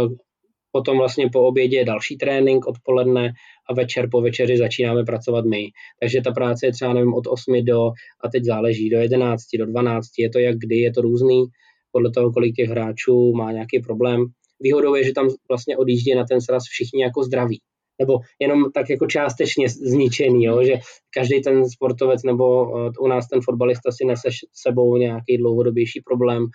potom 0.71 0.97
vlastně 0.97 1.29
po 1.33 1.41
obědě 1.41 1.77
je 1.77 1.85
další 1.85 2.17
trénink 2.17 2.67
odpoledne 2.67 3.33
a 3.69 3.73
večer 3.73 4.07
po 4.11 4.21
večeři 4.21 4.57
začínáme 4.57 5.03
pracovat 5.03 5.45
my. 5.45 5.67
Takže 6.01 6.21
ta 6.21 6.31
práce 6.31 6.65
je 6.65 6.71
třeba, 6.71 6.93
nevím, 6.93 7.13
od 7.13 7.27
8 7.27 7.65
do, 7.65 7.91
a 8.23 8.29
teď 8.31 8.43
záleží, 8.43 8.89
do 8.89 8.97
11, 8.97 9.43
do 9.59 9.65
12, 9.65 10.07
je 10.17 10.29
to 10.29 10.39
jak 10.39 10.57
kdy, 10.57 10.79
je 10.79 10.91
to 10.91 11.01
různý, 11.01 11.45
podle 11.91 12.11
toho, 12.11 12.31
kolik 12.31 12.55
těch 12.55 12.69
hráčů 12.69 13.33
má 13.33 13.51
nějaký 13.51 13.79
problém. 13.79 14.25
Výhodou 14.59 14.95
je, 14.95 15.03
že 15.03 15.11
tam 15.11 15.27
vlastně 15.49 15.77
odjíždí 15.77 16.15
na 16.15 16.25
ten 16.29 16.41
sraz 16.41 16.63
všichni 16.63 17.01
jako 17.01 17.23
zdraví 17.23 17.59
nebo 17.99 18.19
jenom 18.39 18.71
tak 18.71 18.89
jako 18.89 19.07
částečně 19.07 19.69
zničený, 19.69 20.43
jo? 20.43 20.63
že 20.63 20.73
každý 21.13 21.41
ten 21.41 21.69
sportovec 21.69 22.23
nebo 22.23 22.77
eh, 22.77 22.91
u 22.99 23.07
nás 23.07 23.27
ten 23.27 23.39
fotbalista 23.41 23.91
si 23.91 24.05
nese 24.05 24.29
sebou 24.53 24.97
nějaký 24.97 25.37
dlouhodobější 25.37 26.01
problém, 26.01 26.45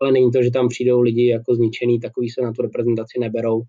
ale 0.00 0.12
není 0.12 0.30
to, 0.30 0.42
že 0.42 0.50
tam 0.50 0.68
přijdou 0.68 1.00
lidi 1.00 1.26
jako 1.26 1.54
zničený, 1.54 2.00
takový 2.00 2.30
se 2.30 2.42
na 2.42 2.52
tu 2.52 2.62
reprezentaci 2.62 3.20
neberou. 3.20 3.62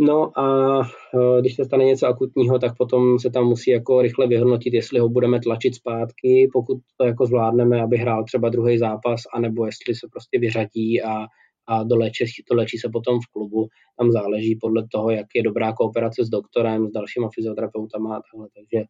No 0.00 0.38
a 0.38 0.80
e, 0.80 1.40
když 1.40 1.56
se 1.56 1.64
stane 1.64 1.84
něco 1.84 2.06
akutního, 2.06 2.58
tak 2.58 2.76
potom 2.76 3.18
se 3.18 3.30
tam 3.30 3.44
musí 3.44 3.70
jako 3.70 4.02
rychle 4.02 4.26
vyhodnotit, 4.26 4.74
jestli 4.74 5.00
ho 5.00 5.08
budeme 5.08 5.40
tlačit 5.40 5.74
zpátky, 5.74 6.50
pokud 6.52 6.78
to 6.96 7.06
jako 7.06 7.26
zvládneme, 7.26 7.82
aby 7.82 7.96
hrál 7.96 8.24
třeba 8.24 8.48
druhý 8.48 8.78
zápas, 8.78 9.22
anebo 9.34 9.66
jestli 9.66 9.94
se 9.94 10.06
prostě 10.12 10.38
vyřadí 10.38 11.02
a, 11.02 11.26
a 11.72 11.82
dolečí, 11.82 12.24
dolečí 12.50 12.78
se 12.78 12.88
potom 12.92 13.20
v 13.20 13.32
klubu. 13.32 13.68
Tam 13.98 14.12
záleží 14.12 14.58
podle 14.60 14.86
toho, 14.92 15.10
jak 15.10 15.26
je 15.34 15.42
dobrá 15.42 15.72
kooperace 15.72 16.24
s 16.24 16.28
doktorem, 16.28 16.88
s 16.88 16.92
dalšíma 16.92 17.28
fyzioterapeutama 17.34 18.16
a 18.16 18.20
takhle. 18.20 18.48
Takže 18.54 18.84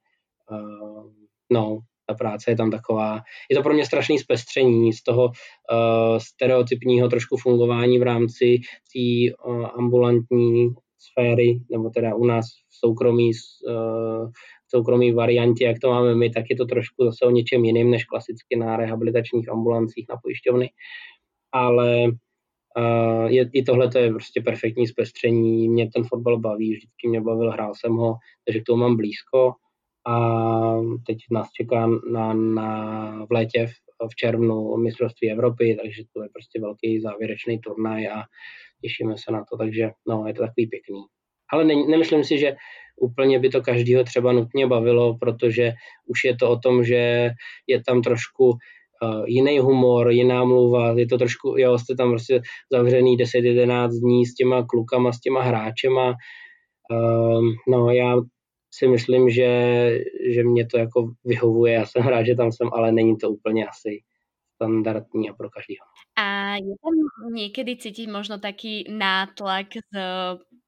uh, 0.50 1.10
no, 1.52 1.78
ta 2.06 2.14
práce 2.14 2.50
je 2.50 2.56
tam 2.56 2.70
taková. 2.70 3.20
Je 3.50 3.56
to 3.56 3.62
pro 3.62 3.74
mě 3.74 3.86
strašný 3.86 4.18
zpestření 4.18 4.92
z 4.92 5.02
toho 5.02 5.24
uh, 5.24 6.18
stereotypního 6.18 7.08
trošku 7.08 7.36
fungování 7.36 7.98
v 7.98 8.02
rámci 8.02 8.58
té 8.92 9.34
uh, 9.46 9.66
ambulantní 9.78 10.68
sféry, 10.98 11.60
nebo 11.70 11.90
teda 11.90 12.14
u 12.14 12.24
nás 12.24 12.46
v 12.46 12.74
soukromí, 12.78 13.30
uh, 13.68 14.30
soukromí 14.68 15.12
variantě, 15.12 15.64
jak 15.64 15.78
to 15.78 15.90
máme 15.90 16.14
my, 16.14 16.30
tak 16.30 16.44
je 16.50 16.56
to 16.56 16.64
trošku 16.64 17.04
zase 17.04 17.24
o 17.24 17.30
něčem 17.30 17.64
jiným 17.64 17.90
než 17.90 18.04
klasicky 18.04 18.56
na 18.56 18.76
rehabilitačních 18.76 19.48
ambulancích 19.48 20.06
na 20.08 20.16
pojišťovny. 20.22 20.70
Ale 21.52 22.06
uh, 22.78 23.26
je, 23.26 23.50
i 23.52 23.62
tohle 23.62 23.88
to 23.88 23.98
je 23.98 24.10
prostě 24.10 24.40
perfektní 24.40 24.86
zpestření. 24.86 25.68
Mě 25.68 25.90
ten 25.90 26.04
fotbal 26.04 26.38
baví, 26.38 26.72
vždycky 26.72 27.08
mě 27.08 27.20
bavil, 27.20 27.50
hrál 27.50 27.72
jsem 27.74 27.92
ho, 27.92 28.14
takže 28.46 28.60
k 28.60 28.64
tomu 28.64 28.80
mám 28.80 28.96
blízko. 28.96 29.52
A 30.06 30.14
teď 31.06 31.18
nás 31.30 31.48
čeká 31.52 31.86
na, 32.12 32.34
na 32.34 33.26
v 33.26 33.32
létě 33.32 33.66
v, 33.66 33.72
v 34.10 34.14
červnu 34.16 34.76
mistrovství 34.76 35.30
Evropy, 35.30 35.78
takže 35.82 36.02
to 36.14 36.22
je 36.22 36.28
prostě 36.32 36.60
velký 36.60 37.00
závěrečný 37.00 37.58
turnaj 37.58 38.08
a 38.08 38.22
těšíme 38.82 39.14
se 39.18 39.32
na 39.32 39.44
to, 39.50 39.56
takže 39.56 39.90
no, 40.08 40.24
je 40.26 40.34
to 40.34 40.42
takový 40.42 40.66
pěkný. 40.66 41.02
Ale 41.52 41.64
ne, 41.64 41.74
nemyslím 41.74 42.24
si, 42.24 42.38
že 42.38 42.56
úplně 43.00 43.38
by 43.38 43.48
to 43.48 43.60
každýho 43.60 44.04
třeba 44.04 44.32
nutně 44.32 44.66
bavilo, 44.66 45.18
protože 45.18 45.72
už 46.06 46.24
je 46.24 46.36
to 46.36 46.50
o 46.50 46.58
tom, 46.58 46.84
že 46.84 47.30
je 47.66 47.82
tam 47.86 48.02
trošku 48.02 48.52
uh, 49.02 49.24
jiný 49.26 49.58
humor, 49.58 50.10
jiná 50.10 50.44
mluva, 50.44 50.92
je 50.92 51.06
to 51.06 51.18
trošku, 51.18 51.54
jo, 51.58 51.78
jste 51.78 51.94
tam 51.94 52.10
prostě 52.10 52.42
zavřený 52.72 53.18
10-11 53.18 53.88
dní 53.88 54.26
s 54.26 54.34
těma 54.34 54.66
klukama, 54.66 55.12
s 55.12 55.20
těma 55.20 55.42
hráčema. 55.42 56.14
Um, 56.90 57.54
no 57.68 57.90
já 57.90 58.16
si 58.74 58.88
myslím, 58.88 59.30
že, 59.30 59.50
že 60.34 60.44
mě 60.44 60.66
to 60.66 60.78
jako 60.78 61.12
vyhovuje, 61.24 61.72
já 61.72 61.86
jsem 61.86 62.02
rád, 62.02 62.22
že 62.22 62.34
tam 62.34 62.52
jsem, 62.52 62.68
ale 62.72 62.92
není 62.92 63.16
to 63.16 63.30
úplně 63.30 63.66
asi 63.66 64.00
standardní 64.54 65.30
a 65.30 65.34
pro 65.34 65.50
každého. 65.50 65.84
A 66.16 66.56
je 66.56 66.74
tam 66.78 66.94
niekedy 67.34 67.76
cítiť 67.76 68.06
možno 68.06 68.38
taký 68.38 68.86
nátlak 68.86 69.74
z, 69.74 69.96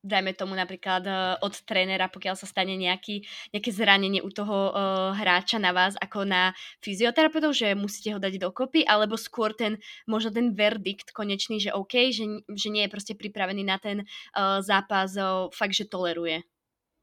dajme 0.04 0.36
tomu 0.36 0.52
napríklad 0.52 1.02
eh, 1.08 1.16
od 1.40 1.54
trénera, 1.64 2.12
pokiaľ 2.12 2.36
sa 2.36 2.44
stane 2.44 2.76
nejaký, 2.76 3.24
nejaké 3.56 3.70
zranenie 3.72 4.20
u 4.20 4.28
toho 4.28 4.70
uh, 4.70 5.16
hráča 5.16 5.56
na 5.56 5.72
vás 5.72 5.96
ako 5.96 6.28
na 6.28 6.52
fyzioterapeutov, 6.84 7.56
že 7.56 7.72
musíte 7.72 8.12
ho 8.12 8.20
dať 8.20 8.36
dokopy, 8.36 8.84
alebo 8.84 9.16
skôr 9.16 9.56
ten, 9.56 9.80
možno 10.04 10.28
ten 10.28 10.52
verdikt 10.52 11.16
konečný, 11.16 11.56
že 11.56 11.72
OK, 11.72 12.12
že, 12.12 12.44
že 12.44 12.68
nie 12.68 12.84
je 12.84 12.92
prostě 12.92 13.14
pripravený 13.14 13.64
na 13.64 13.78
ten 13.78 14.04
uh, 14.04 14.60
zápas, 14.60 15.16
uh, 15.16 15.48
fakt, 15.56 15.72
že 15.72 15.88
toleruje. 15.88 16.44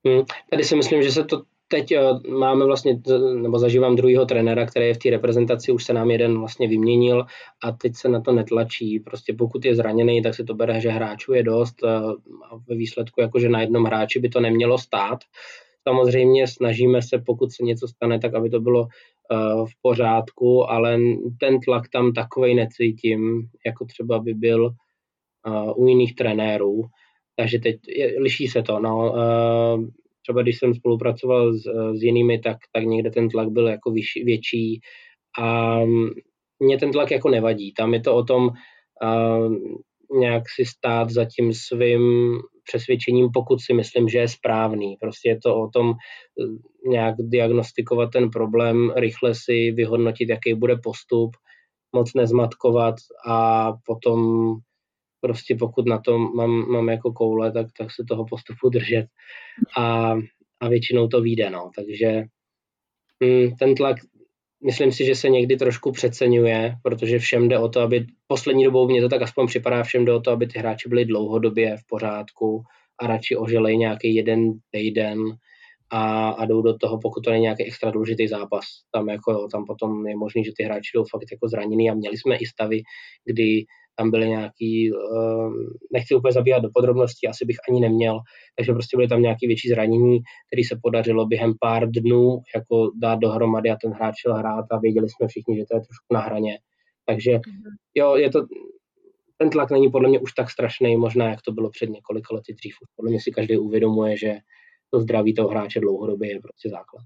Hmm, 0.06 0.26
tady 0.50 0.64
si 0.64 0.76
myslím, 0.76 1.04
že 1.04 1.12
se 1.12 1.24
to 1.24 1.44
teď 1.72 1.92
eh, 1.92 2.30
máme 2.30 2.66
vlastně, 2.66 3.02
nebo 3.34 3.60
zažívám 3.60 3.96
druhého 3.96 4.26
trenéra, 4.26 4.66
který 4.66 4.88
je 4.88 4.94
v 4.94 4.98
té 4.98 5.10
reprezentaci, 5.10 5.72
už 5.72 5.84
se 5.84 5.94
nám 5.94 6.12
jeden 6.12 6.40
vlastně 6.40 6.68
vyměnil 6.68 7.26
a 7.64 7.72
teď 7.72 7.96
se 7.96 8.10
na 8.10 8.22
to 8.22 8.32
netlačí. 8.32 9.00
Prostě 9.00 9.34
pokud 9.34 9.66
je 9.66 9.76
zraněný, 9.76 10.22
tak 10.22 10.36
se 10.36 10.44
to 10.44 10.54
bere, 10.54 10.82
že 10.82 10.90
hráčů 10.90 11.34
je 11.34 11.44
dost 11.44 11.76
eh, 11.84 11.88
a 12.52 12.56
ve 12.68 12.76
výsledku 12.76 13.22
jakože 13.22 13.50
na 13.50 13.62
jednom 13.62 13.84
hráči 13.84 14.20
by 14.20 14.30
to 14.30 14.40
nemělo 14.40 14.78
stát. 14.78 15.20
Samozřejmě 15.88 16.48
snažíme 16.48 17.02
se, 17.02 17.24
pokud 17.26 17.52
se 17.52 17.64
něco 17.64 17.88
stane, 17.88 18.20
tak 18.20 18.34
aby 18.34 18.50
to 18.50 18.60
bylo 18.60 18.88
eh, 18.88 19.36
v 19.66 19.82
pořádku, 19.82 20.72
ale 20.72 21.00
ten 21.40 21.60
tlak 21.60 21.90
tam 21.94 22.14
takovej 22.14 22.56
necítím, 22.56 23.48
jako 23.66 23.86
třeba 23.86 24.20
by 24.20 24.34
byl 24.34 24.72
u 25.76 25.88
jiných 25.88 26.16
trenérů. 26.16 26.82
Takže 27.36 27.60
teď 27.60 27.76
liší 28.18 28.48
se 28.48 28.62
to. 28.64 28.80
No 28.80 29.14
třeba 30.22 30.42
když 30.42 30.60
jsem 30.60 30.74
spolupracoval 30.74 31.54
s, 31.54 31.64
s 31.94 32.04
jinými, 32.04 32.40
tak, 32.40 32.58
tak 32.74 32.84
někde 32.84 33.12
ten 33.12 33.30
tlak 33.30 33.50
byl 33.50 33.68
jako 33.68 33.92
vyšší, 33.92 34.24
větší 34.24 34.80
a 35.40 35.80
mě 36.60 36.78
ten 36.78 36.92
tlak 36.92 37.12
jako 37.12 37.30
nevadí. 37.30 37.74
Tam 37.74 37.94
je 37.94 38.00
to 38.00 38.16
o 38.16 38.24
tom 38.24 38.50
uh, 39.04 39.56
nějak 40.20 40.44
si 40.56 40.66
stát 40.66 41.10
za 41.10 41.26
tím 41.26 41.54
svým 41.54 42.38
přesvědčením, 42.64 43.30
pokud 43.34 43.62
si 43.62 43.74
myslím, 43.74 44.10
že 44.10 44.18
je 44.18 44.28
správný. 44.28 44.98
Prostě 45.00 45.30
je 45.30 45.40
to 45.40 45.62
o 45.62 45.70
tom 45.70 45.90
e, 45.90 45.96
nějak 46.90 47.16
diagnostikovat 47.20 48.10
ten 48.12 48.30
problém, 48.30 48.92
rychle 48.96 49.36
si 49.36 49.72
vyhodnotit, 49.72 50.30
jaký 50.30 50.54
bude 50.54 50.76
postup, 50.84 51.32
moc 51.96 52.14
nezmatkovat 52.14 52.96
a 53.28 53.72
potom 53.86 54.52
prostě 55.22 55.56
pokud 55.56 55.88
na 55.88 55.98
tom 55.98 56.36
mám, 56.36 56.52
mám 56.52 56.90
jako 56.90 57.14
koule, 57.14 57.52
tak, 57.52 57.68
tak 57.78 57.92
se 57.92 58.04
toho 58.08 58.26
postupu 58.26 58.70
držet 58.70 59.06
a, 59.78 60.16
a 60.60 60.70
většinou 60.70 61.08
to 61.08 61.22
vyjde, 61.22 61.50
no. 61.50 61.72
Takže 61.76 62.24
hm, 63.24 63.56
ten 63.60 63.76
tlak, 63.76 63.98
myslím 64.66 64.92
si, 64.92 65.06
že 65.06 65.16
se 65.16 65.30
někdy 65.30 65.58
trošku 65.58 65.92
přeceňuje, 65.92 66.76
protože 66.84 67.20
všem 67.20 67.50
jde 67.50 67.60
o 67.60 67.70
to, 67.70 67.82
aby 67.82 68.06
poslední 68.28 68.64
dobou 68.64 68.88
mě 68.88 69.02
to 69.02 69.10
tak 69.10 69.22
aspoň 69.22 69.48
připadá, 69.48 69.84
všem 69.84 70.06
jde 70.06 70.14
o 70.14 70.20
to, 70.22 70.32
aby 70.32 70.48
ty 70.48 70.60
hráči 70.60 70.90
byli 70.90 71.06
dlouhodobě 71.06 71.78
v 71.78 71.88
pořádku 71.88 72.64
a 73.02 73.08
radši 73.08 73.36
oželej 73.36 73.78
nějaký 73.78 74.16
jeden 74.16 74.52
týden 74.72 75.20
a, 75.92 76.30
a 76.30 76.46
jdou 76.46 76.62
do 76.62 76.78
toho, 76.78 77.00
pokud 77.00 77.22
to 77.22 77.32
není 77.32 77.42
nějaký 77.42 77.64
extra 77.64 77.92
důležitý 77.92 78.28
zápas. 78.28 78.66
Tam, 78.92 79.10
jako, 79.10 79.48
tam 79.52 79.66
potom 79.66 80.08
je 80.08 80.16
možný, 80.16 80.44
že 80.44 80.52
ty 80.58 80.64
hráči 80.64 80.92
jdou 80.96 81.04
fakt 81.04 81.32
jako 81.32 81.48
zraněný 81.48 81.90
a 81.90 81.94
měli 81.94 82.18
jsme 82.18 82.36
i 82.36 82.46
stavy, 82.46 82.82
kdy 83.26 83.66
tam 83.96 84.12
byly 84.12 84.30
nějaký, 84.30 84.92
ehm, 84.92 85.54
nechci 85.94 86.16
úplně 86.16 86.32
zabíhat 86.32 86.60
do 86.60 86.70
podrobností, 86.74 87.28
asi 87.28 87.46
bych 87.46 87.58
ani 87.70 87.80
neměl, 87.82 88.20
takže 88.58 88.74
prostě 88.74 88.98
byly 88.98 89.08
tam 89.08 89.22
nějaké 89.22 89.48
větší 89.48 89.70
zranění, 89.70 90.20
které 90.48 90.64
se 90.68 90.80
podařilo 90.84 91.26
během 91.26 91.54
pár 91.60 91.92
dnů 91.92 92.40
jako 92.56 92.92
dát 93.02 93.20
dohromady 93.20 93.70
a 93.70 93.78
ten 93.82 93.92
hráč 93.92 94.16
šel 94.22 94.34
hrát 94.34 94.66
a 94.72 94.80
věděli 94.80 95.10
jsme 95.10 95.28
všichni, 95.28 95.58
že 95.58 95.66
to 95.72 95.78
je 95.78 95.82
trošku 95.82 96.14
na 96.14 96.20
hraně. 96.20 96.60
Takže 97.06 97.32
mhm. 97.32 97.64
jo, 97.96 98.16
je 98.16 98.30
to, 98.30 98.46
ten 99.38 99.50
tlak 99.50 99.72
není 99.72 99.92
podle 99.92 100.10
mě 100.10 100.20
už 100.20 100.34
tak 100.34 100.50
strašný, 100.50 100.98
možná 100.98 101.30
jak 101.30 101.42
to 101.42 101.52
bylo 101.52 101.70
před 101.70 101.90
několika 101.90 102.36
lety 102.36 102.54
dřív. 102.54 102.76
Podle 102.96 103.12
mě 103.12 103.22
si 103.22 103.32
každý 103.32 103.58
uvědomuje, 103.58 104.18
že 104.18 104.38
to 104.94 105.00
zdraví 105.00 105.34
toho 105.34 105.50
hráče 105.50 105.80
dlouhodobě 105.80 106.30
je 106.30 106.40
prostě 106.40 106.70
základ. 106.70 107.04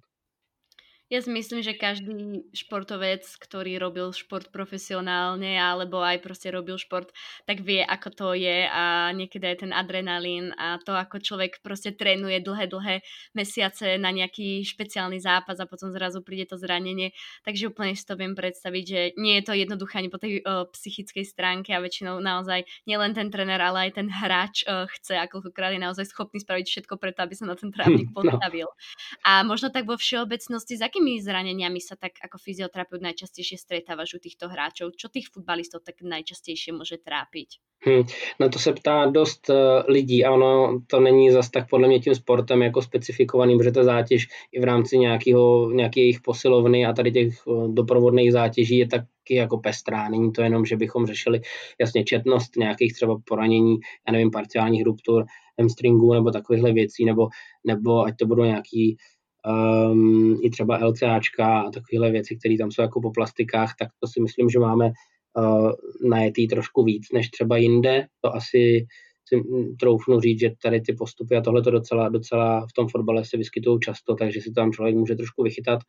Ja 1.15 1.23
si 1.23 1.31
myslím, 1.31 1.63
že 1.63 1.79
každý 1.79 2.43
športovec, 2.51 3.23
ktorý 3.39 3.79
robil 3.79 4.11
šport 4.11 4.51
profesionálne 4.51 5.55
alebo 5.55 6.03
aj 6.03 6.19
proste 6.19 6.51
robil 6.51 6.75
šport, 6.75 7.07
tak 7.47 7.63
vie, 7.63 7.79
ako 7.79 8.09
to 8.11 8.27
je 8.35 8.67
a 8.67 9.15
niekedy 9.15 9.47
aj 9.47 9.63
ten 9.63 9.71
adrenalín 9.71 10.51
a 10.59 10.75
to, 10.83 10.91
ako 10.91 11.23
človek 11.23 11.63
proste 11.63 11.95
trénuje 11.95 12.43
dlhé, 12.43 12.67
dlhé 12.67 12.95
mesiace 13.31 13.95
na 13.95 14.11
nejaký 14.11 14.59
špeciálny 14.67 15.23
zápas 15.23 15.55
a 15.63 15.63
potom 15.63 15.87
zrazu 15.95 16.19
príde 16.19 16.51
to 16.51 16.59
zranenie. 16.59 17.15
Takže 17.47 17.71
úplne 17.71 17.95
si 17.95 18.03
to 18.03 18.19
viem 18.19 18.35
predstaviť, 18.35 18.83
že 18.83 19.01
nie 19.15 19.39
je 19.39 19.47
to 19.47 19.55
jednoduché 19.55 20.03
ani 20.03 20.11
po 20.11 20.19
tej 20.19 20.43
uh, 20.43 20.67
psychickej 20.67 21.23
stránke 21.23 21.71
a 21.71 21.79
väčšinou 21.79 22.19
naozaj 22.19 22.67
nielen 22.83 23.15
ten 23.15 23.31
trenér, 23.31 23.63
ale 23.63 23.87
aj 23.87 24.03
ten 24.03 24.11
hráč 24.11 24.67
uh, 24.67 24.83
chce, 24.99 25.15
akokokrát 25.15 25.71
je 25.71 25.79
naozaj 25.79 26.11
schopný 26.11 26.43
spraviť 26.43 26.67
všetko 26.67 26.99
preto, 26.99 27.23
aby 27.23 27.39
sa 27.39 27.47
na 27.47 27.55
ten 27.55 27.71
trávnik 27.71 28.11
no. 28.11 28.19
postavil. 28.19 28.67
No. 28.67 29.23
A 29.23 29.47
možno 29.47 29.71
tak 29.71 29.87
vo 29.87 29.95
všeobecnosti, 29.95 30.75
za 30.75 30.91
akými 31.05 31.21
zraneniami 31.21 31.77
sa 31.77 31.93
tak 31.93 32.17
ako 32.17 32.41
fyzioterapeut 32.41 32.97
najčastejšie 32.97 33.61
stretávaš 33.61 34.17
u 34.17 34.19
týchto 34.19 34.49
hráčov? 34.49 34.97
Čo 34.97 35.13
tých 35.13 35.29
futbalistov 35.29 35.85
tak 35.85 36.01
najčastejšie 36.01 36.73
může 36.73 36.97
trápit? 37.05 37.61
Hmm, 37.85 38.03
na 38.39 38.49
to 38.49 38.59
se 38.59 38.73
ptá 38.73 39.05
dost 39.05 39.49
uh, 39.49 39.55
lidí 39.87 40.25
a 40.25 40.31
ono 40.31 40.81
to 40.87 40.99
není 40.99 41.31
zas 41.31 41.49
tak 41.49 41.69
podle 41.69 41.87
mě 41.87 41.99
tím 41.99 42.15
sportem 42.15 42.61
jako 42.61 42.81
specifikovaný, 42.81 43.57
protože 43.57 43.71
ta 43.71 43.83
zátěž 43.83 44.27
i 44.51 44.59
v 44.59 44.63
rámci 44.63 44.97
nějakého, 44.97 45.71
nějaké 45.71 45.99
jejich 45.99 46.21
posilovny 46.21 46.85
a 46.85 46.93
tady 46.93 47.11
těch 47.11 47.47
uh, 47.47 47.73
doprovodných 47.73 48.31
zátěží 48.31 48.77
je 48.77 48.87
taky 48.87 49.35
jako 49.35 49.57
pestrá. 49.57 50.09
Není 50.09 50.31
to 50.31 50.41
jenom, 50.41 50.65
že 50.65 50.77
bychom 50.77 51.05
řešili 51.05 51.41
jasně 51.81 52.03
četnost 52.03 52.57
nějakých 52.57 52.93
třeba 52.93 53.21
poranění, 53.25 53.77
já 54.07 54.11
nevím, 54.11 54.31
parciálních 54.31 54.83
ruptur, 54.83 55.25
hamstringů 55.59 56.13
nebo 56.13 56.31
takovýchhle 56.31 56.73
věcí, 56.73 57.05
nebo, 57.05 57.27
nebo 57.67 58.03
ať 58.03 58.17
to 58.17 58.25
budou 58.25 58.43
nějaký 58.43 58.97
um, 59.45 60.39
i 60.43 60.49
třeba 60.49 60.85
LCAčka 60.85 61.59
a 61.59 61.71
takovéhle 61.71 62.11
věci, 62.11 62.35
které 62.35 62.57
tam 62.57 62.71
jsou 62.71 62.81
jako 62.81 63.01
po 63.01 63.11
plastikách, 63.11 63.73
tak 63.79 63.89
to 63.99 64.07
si 64.07 64.21
myslím, 64.21 64.49
že 64.49 64.59
máme 64.59 64.85
uh, 64.85 65.71
najetý 66.09 66.47
trošku 66.47 66.83
víc 66.83 67.07
než 67.13 67.29
třeba 67.29 67.57
jinde. 67.57 68.05
To 68.21 68.35
asi 68.35 68.85
si 69.27 69.41
troufnu 69.79 70.19
říct, 70.19 70.39
že 70.39 70.51
tady 70.63 70.81
ty 70.81 70.93
postupy 70.93 71.35
a 71.35 71.41
tohle 71.41 71.61
to 71.61 71.71
docela, 71.71 72.09
docela 72.09 72.61
v 72.61 72.73
tom 72.73 72.87
fotbale 72.87 73.25
se 73.25 73.37
vyskytují 73.37 73.79
často, 73.79 74.15
takže 74.15 74.41
si 74.41 74.49
to 74.49 74.61
tam 74.61 74.71
člověk 74.71 74.95
může 74.95 75.15
trošku 75.15 75.43
vychytat. 75.43 75.79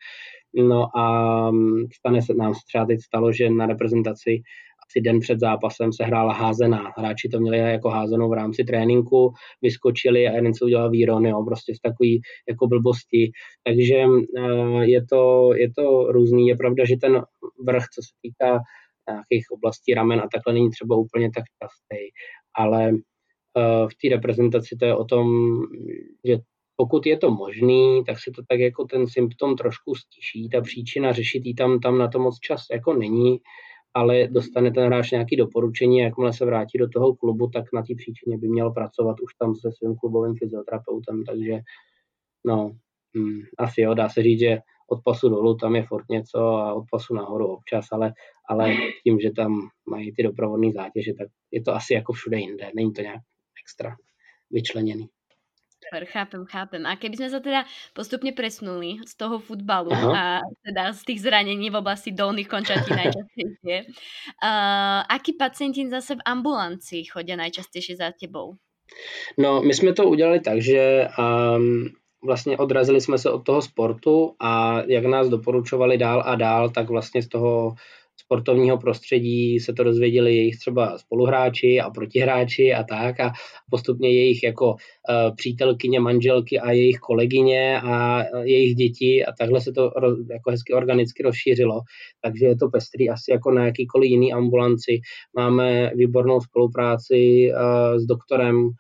No 0.55 0.99
a 0.99 1.51
stane 1.99 2.23
se, 2.23 2.35
nám 2.35 2.55
třeba 2.69 2.87
teď 2.87 3.01
stalo, 3.01 3.33
že 3.33 3.51
na 3.51 3.67
reprezentaci 3.67 4.43
asi 4.91 5.01
den 5.01 5.21
před 5.21 5.41
zápasem 5.41 5.93
se 5.93 6.05
hrála 6.05 6.33
házená. 6.33 6.93
Hráči 6.97 7.29
to 7.29 7.41
měli 7.41 7.59
jako 7.59 7.89
házenou 7.89 8.31
v 8.31 8.33
rámci 8.33 8.65
tréninku, 8.65 9.33
vyskočili 9.63 10.29
a 10.29 10.33
jeden 10.33 10.55
se 10.55 10.65
udělal 10.65 10.91
výron, 10.91 11.27
jo, 11.27 11.45
prostě 11.45 11.75
z 11.75 11.81
takový 11.81 12.21
jako 12.49 12.67
blbosti. 12.67 13.31
Takže 13.65 14.05
uh, 14.07 14.81
je 14.81 15.07
to, 15.07 15.51
je 15.55 15.73
to 15.73 16.13
různý. 16.13 16.49
Je 16.49 16.57
pravda, 16.57 16.85
že 16.85 16.97
ten 16.97 17.23
vrch, 17.67 17.85
co 17.95 18.03
se 18.03 18.13
týká 18.23 18.61
nějakých 19.09 19.47
oblastí 19.53 19.95
ramen 19.95 20.21
a 20.21 20.29
takhle 20.33 20.53
není 20.53 20.71
třeba 20.71 20.97
úplně 20.97 21.31
tak 21.35 21.45
častý, 21.63 22.03
ale 22.59 22.93
uh, 22.93 23.89
v 23.89 23.95
té 24.03 24.15
reprezentaci 24.15 24.77
to 24.77 24.85
je 24.85 24.97
o 24.97 25.05
tom, 25.05 25.27
že 26.25 26.39
pokud 26.77 27.07
je 27.07 27.17
to 27.19 27.31
možný, 27.31 28.03
tak 28.07 28.19
se 28.19 28.31
to 28.31 28.43
tak 28.49 28.61
jako 28.61 28.85
ten 28.85 29.07
symptom 29.07 29.57
trošku 29.57 29.95
stiší, 29.95 30.49
ta 30.49 30.61
příčina 30.61 31.13
řešit 31.13 31.43
tam, 31.59 31.81
tam 31.81 31.99
na 31.99 32.09
to 32.09 32.19
moc 32.19 32.39
čas 32.39 32.63
jako 32.73 32.95
není, 32.95 33.39
ale 33.97 34.29
dostane 34.29 34.71
ten 34.71 34.87
hráč 34.87 35.11
nějaké 35.11 35.37
doporučení, 35.37 35.99
jakmile 35.99 36.33
se 36.33 36.45
vrátí 36.45 36.79
do 36.79 36.89
toho 36.89 37.15
klubu, 37.15 37.49
tak 37.49 37.65
na 37.73 37.83
té 37.83 37.95
příčině 37.97 38.39
by 38.39 38.49
měl 38.49 38.71
pracovat 38.71 39.21
už 39.21 39.35
tam 39.35 39.55
se 39.55 39.73
svým 39.73 39.97
klubovým 39.97 40.35
fyzioterapeutem, 40.35 41.25
takže 41.25 41.61
no, 42.45 42.71
hm, 43.17 43.41
asi 43.59 43.81
jo, 43.81 43.95
dá 43.95 44.09
se 44.09 44.23
říct, 44.23 44.41
že 44.41 44.59
od 44.91 45.01
pasu 45.05 45.29
dolů 45.29 45.57
tam 45.57 45.77
je 45.77 45.83
furt 45.83 46.09
něco 46.11 46.39
a 46.39 46.75
od 46.75 46.85
pasu 46.91 47.15
nahoru 47.15 47.47
občas, 47.47 47.87
ale, 47.93 48.13
ale 48.49 48.75
tím, 49.05 49.21
že 49.21 49.31
tam 49.31 49.69
mají 49.91 50.13
ty 50.13 50.23
doprovodné 50.23 50.73
zátěže, 50.73 51.15
tak 51.15 51.29
je 51.51 51.63
to 51.63 51.75
asi 51.75 51.95
jako 51.95 52.13
všude 52.13 52.39
jinde, 52.39 52.71
není 52.77 52.93
to 52.93 53.03
nějak 53.03 53.21
extra 53.65 53.97
vyčleněný. 54.51 55.09
Super, 55.77 56.09
chápem, 56.09 56.43
chápem. 56.49 56.83
A 56.89 56.97
keby 56.97 57.21
sme 57.21 57.29
sa 57.29 57.39
teda 57.39 57.63
postupne 57.93 58.33
presnuli 58.33 58.99
z 59.05 59.13
toho 59.13 59.37
futbalu 59.37 59.93
Aha. 59.93 60.11
a 60.11 60.25
teda 60.65 60.97
z 60.97 61.03
tých 61.05 61.21
zranení 61.21 61.69
v 61.69 61.79
oblasti 61.79 62.17
dolných 62.17 62.49
končatín 62.49 62.97
najčastejšie, 62.97 63.77
uh, 64.49 65.01
akí 65.05 65.37
pacienti 65.37 65.85
zase 65.87 66.17
v 66.17 66.25
ambulancii 66.25 67.05
chodia 67.07 67.37
najčastejšie 67.37 68.01
za 68.01 68.09
tebou? 68.17 68.57
No, 69.39 69.63
my 69.63 69.75
jsme 69.75 69.93
to 69.93 70.09
udělali 70.09 70.41
tak, 70.41 70.63
že 70.63 71.09
um, 71.19 71.89
vlastně 72.25 72.57
odrazili 72.57 73.01
jsme 73.01 73.19
se 73.19 73.31
od 73.31 73.45
toho 73.45 73.63
sportu 73.63 74.35
a 74.41 74.83
jak 74.87 75.05
nás 75.05 75.29
doporučovali 75.29 75.99
dál 75.99 76.23
a 76.27 76.35
dál, 76.35 76.71
tak 76.71 76.89
vlastně 76.89 77.23
z 77.23 77.29
toho 77.29 77.75
sportovního 78.27 78.79
prostředí 78.79 79.61
se 79.61 79.73
to 79.73 79.85
dozvěděli 79.85 80.37
jejich 80.37 80.57
třeba 80.59 80.99
spoluhráči 80.99 81.81
a 81.81 81.91
protihráči 81.91 82.75
a 82.75 82.83
tak 82.83 83.21
a 83.21 83.33
postupně 83.71 84.11
jejich 84.13 84.43
jako 84.43 84.71
uh, 84.71 85.37
přítelkyně, 85.37 86.01
manželky 86.01 86.61
a 86.61 86.73
jejich 86.73 86.99
kolegyně 86.99 87.81
a 87.81 88.23
uh, 88.35 88.43
jejich 88.43 88.75
děti 88.75 89.25
a 89.25 89.33
takhle 89.39 89.61
se 89.61 89.73
to 89.73 89.91
jako 90.31 90.51
hezky 90.51 90.73
organicky 90.73 91.23
rozšířilo. 91.23 91.81
Takže 92.23 92.47
je 92.47 92.57
to 92.57 92.69
pestrý 92.69 93.11
asi 93.11 93.31
jako 93.31 93.51
na 93.51 93.67
jakýkoliv 93.67 94.11
jiný 94.11 94.33
ambulanci. 94.33 95.01
Máme 95.37 95.91
výbornou 95.95 96.41
spolupráci 96.41 97.51
uh, 97.53 97.99
s 97.99 98.07
doktorem, 98.07 98.71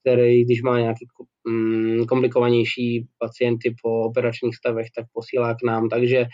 který, 0.00 0.44
když 0.44 0.62
má 0.62 0.80
nějaký 0.80 1.06
mm, 1.48 2.06
komplikovanější 2.06 3.06
pacienty 3.18 3.74
po 3.82 4.04
operačních 4.04 4.56
stavech, 4.56 4.86
tak 4.96 5.06
posílá 5.12 5.54
k 5.54 5.62
nám. 5.64 5.88
Takže 5.88 6.26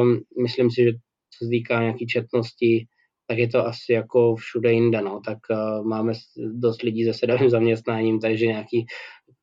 um, 0.00 0.20
myslím 0.42 0.70
si, 0.70 0.84
že 0.84 0.92
co 1.38 1.44
se 1.44 1.50
týká 1.50 1.82
nějaký 1.82 2.06
četnosti, 2.06 2.86
tak 3.26 3.38
je 3.38 3.48
to 3.48 3.66
asi 3.66 3.92
jako 3.92 4.36
všude 4.36 4.72
jinde, 4.72 5.00
no. 5.00 5.20
Tak 5.24 5.38
uh, 5.50 5.86
máme 5.86 6.12
dost 6.36 6.82
lidí 6.82 7.04
se 7.04 7.14
sedavým 7.14 7.50
zaměstnáním, 7.50 8.20
takže 8.20 8.46
nějaký 8.46 8.86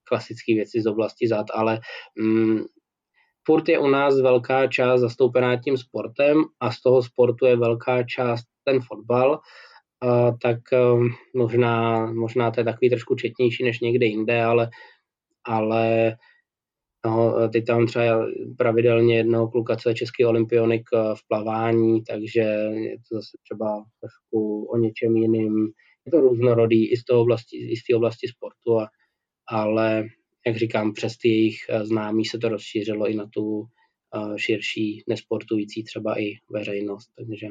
klasické 0.04 0.54
věci 0.54 0.82
z 0.82 0.88
oblasti 0.88 1.28
zad, 1.28 1.46
ale 1.54 1.80
um, 2.20 2.66
furt 3.46 3.70
je 3.70 3.80
u 3.80 3.88
nás 3.88 4.22
velká 4.22 4.68
část 4.68 5.02
zastoupená 5.02 5.56
tím 5.56 5.78
sportem 5.78 6.44
a 6.60 6.72
z 6.72 6.82
toho 6.82 7.04
sportu 7.04 7.46
je 7.46 7.56
velká 7.56 8.04
část 8.04 8.44
ten 8.64 8.82
fotbal, 8.82 9.40
uh, 10.04 10.38
tak 10.42 10.58
uh, 10.72 11.08
možná, 11.36 12.06
možná 12.06 12.52
to 12.52 12.60
je 12.60 12.64
takový 12.64 12.90
trošku 12.90 13.16
četnější 13.16 13.64
než 13.64 13.80
někde 13.80 14.06
jinde, 14.06 14.44
ale, 14.44 14.70
ale 15.46 16.16
No, 17.06 17.50
teď 17.50 17.66
tam 17.66 17.88
třeba 17.88 18.28
pravidelně 18.58 19.18
jednoho 19.18 19.48
kluka, 19.48 19.76
co 19.76 19.90
je 19.90 19.96
český 19.96 20.26
olympionik 20.26 20.82
eh, 20.94 21.16
v 21.16 21.28
plavání, 21.28 22.04
takže 22.04 22.40
je 22.40 22.98
to 22.98 23.16
zase 23.16 23.38
třeba 23.44 23.86
trošku 24.00 24.66
o 24.66 24.78
něčem 24.78 25.18
jiným. 25.18 25.68
Je 26.06 26.12
to 26.12 26.22
různorodý 26.22 26.92
i 26.92 26.98
z 26.98 27.04
té 27.04 27.14
oblasti, 27.14 27.74
oblasti 27.96 28.28
sportu, 28.28 28.80
a, 28.80 28.88
ale 29.48 30.06
jak 30.48 30.58
říkám, 30.58 30.94
přes 30.94 31.18
ty 31.18 31.28
jejich 31.30 31.58
eh, 31.70 31.86
známí 31.86 32.26
se 32.26 32.38
to 32.38 32.50
rozšířilo 32.50 33.10
i 33.10 33.16
na 33.16 33.28
tu 33.28 33.64
eh, 34.16 34.40
širší 34.40 35.04
nesportující 35.08 35.84
třeba 35.84 36.20
i 36.20 36.34
veřejnost, 36.50 37.10
takže 37.18 37.48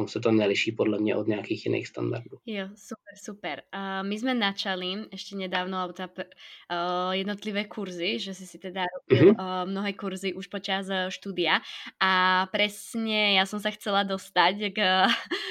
tom 0.00 0.08
se 0.08 0.20
to 0.20 0.32
neliší 0.32 0.72
podle 0.72 0.98
mě 0.98 1.16
od 1.16 1.26
nějakých 1.26 1.66
jiných 1.66 1.88
standardů. 1.88 2.40
Jo, 2.46 2.68
super, 2.76 3.14
super. 3.24 3.62
Uh, 3.74 4.08
my 4.08 4.18
jsme 4.18 4.34
načali 4.34 4.86
ještě 5.12 5.36
nedávno 5.36 5.78
alebo 5.78 5.92
teda, 5.92 6.08
uh, 6.16 7.12
jednotlivé 7.12 7.64
kurzy, 7.64 8.18
že 8.18 8.34
si 8.34 8.46
si 8.46 8.58
teda 8.58 8.84
robil 8.88 9.32
uh-huh. 9.32 9.36
uh, 9.36 9.68
mnohé 9.68 9.92
kurzy 9.92 10.32
už 10.32 10.46
počas 10.46 10.88
uh, 10.88 11.12
štúdia 11.12 11.60
a 12.00 12.46
presne 12.48 13.36
ja 13.36 13.44
som 13.44 13.60
sa 13.60 13.68
chcela 13.74 14.06
dostať 14.08 14.72
k, 14.72 14.78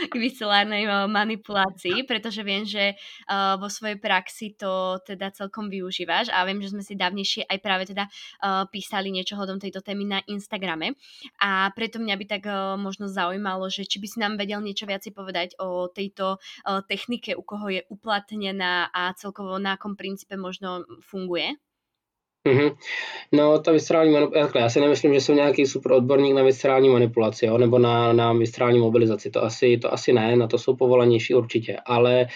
k 0.09 0.13
vycelárnej 0.17 0.89
uh, 0.89 1.05
manipulácii, 1.05 2.07
pretože 2.09 2.41
viem, 2.41 2.65
že 2.65 2.97
uh, 3.29 3.59
vo 3.61 3.69
svojej 3.69 4.01
praxi 4.01 4.57
to 4.57 4.97
teda 5.05 5.29
celkom 5.31 5.69
využívaš 5.69 6.33
a 6.33 6.41
viem, 6.47 6.57
že 6.63 6.73
sme 6.73 6.81
si 6.81 6.97
dávnejšie 6.97 7.45
aj 7.45 7.57
práve 7.61 7.83
teda 7.85 8.09
uh, 8.09 8.65
písali 8.71 9.13
niečo 9.13 9.37
hodom 9.37 9.61
tejto 9.61 9.85
témy 9.85 10.09
na 10.09 10.19
Instagrame 10.25 10.97
a 11.37 11.69
preto 11.75 12.01
mňa 12.01 12.15
by 12.17 12.25
tak 12.25 12.43
uh, 12.49 12.79
možno 12.79 13.05
zaujímalo, 13.11 13.69
že 13.69 13.85
či 13.85 14.01
by 14.01 14.07
si 14.07 14.17
nám 14.17 14.38
vedel 14.39 14.63
niečo 14.63 14.87
viac 14.87 15.03
povedať 15.11 15.59
o 15.59 15.91
tejto 15.91 16.39
technike, 16.87 17.35
u 17.35 17.43
koho 17.43 17.67
je 17.67 17.83
uplatnená 17.91 18.87
a 18.95 19.11
celkovo 19.19 19.59
na 19.59 19.75
akom 19.75 19.99
princípe 19.99 20.39
možno 20.39 20.87
funguje? 21.03 21.59
Mm-hmm. 22.47 22.75
No, 23.31 23.59
ta 23.59 23.71
viscerální 23.71 24.11
manipulace, 24.11 24.59
já 24.59 24.69
si 24.69 24.79
nemyslím, 24.79 25.13
že 25.13 25.21
jsem 25.21 25.35
nějaký 25.35 25.65
super 25.65 25.91
odborník 25.91 26.35
na 26.35 26.43
viscerální 26.43 26.89
manipulaci, 26.89 27.45
jo, 27.45 27.57
nebo 27.57 27.79
na, 27.79 28.13
na 28.13 28.33
viscerální 28.33 28.79
mobilizaci, 28.79 29.29
to 29.29 29.43
asi, 29.43 29.77
to 29.77 29.93
asi 29.93 30.13
ne, 30.13 30.35
na 30.35 30.47
to 30.47 30.57
jsou 30.57 30.75
povolanější 30.75 31.33
určitě, 31.33 31.77
ale 31.85 32.27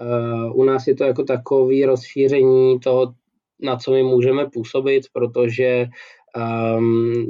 uh, 0.00 0.60
u 0.60 0.64
nás 0.64 0.86
je 0.86 0.94
to 0.94 1.04
jako 1.04 1.24
takový 1.24 1.84
rozšíření 1.84 2.80
toho, 2.80 3.14
na 3.62 3.76
co 3.76 3.92
my 3.92 4.02
můžeme 4.02 4.50
působit, 4.50 5.02
protože 5.12 5.86
um, 6.76 7.26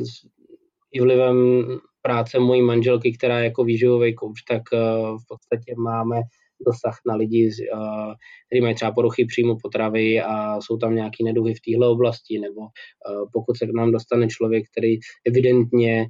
i 0.93 1.01
vlivem 1.01 1.67
práce 2.07 2.39
mojí 2.39 2.63
manželky, 2.63 3.13
která 3.13 3.39
je 3.39 3.45
jako 3.45 3.65
výživový 3.65 4.15
kouč, 4.15 4.43
tak 4.43 4.63
eh, 4.73 4.79
v 5.23 5.25
podstatě 5.29 5.75
máme 5.79 6.21
dosah 6.67 6.97
na 7.07 7.15
lidi, 7.15 7.51
eh, 7.51 8.15
kteří 8.47 8.61
mají 8.61 8.75
třeba 8.75 8.93
poruchy 8.93 9.25
příjmu 9.25 9.57
potravy 9.63 10.21
a 10.21 10.61
jsou 10.61 10.77
tam 10.77 10.95
nějaké 10.95 11.25
neduhy 11.25 11.55
v 11.55 11.61
téhle 11.61 11.89
oblasti, 11.89 12.39
nebo 12.39 12.61
eh, 12.63 13.25
pokud 13.33 13.57
se 13.57 13.67
k 13.67 13.75
nám 13.75 13.93
dostane 13.93 14.29
člověk, 14.29 14.65
který 14.73 14.97
evidentně 15.27 16.07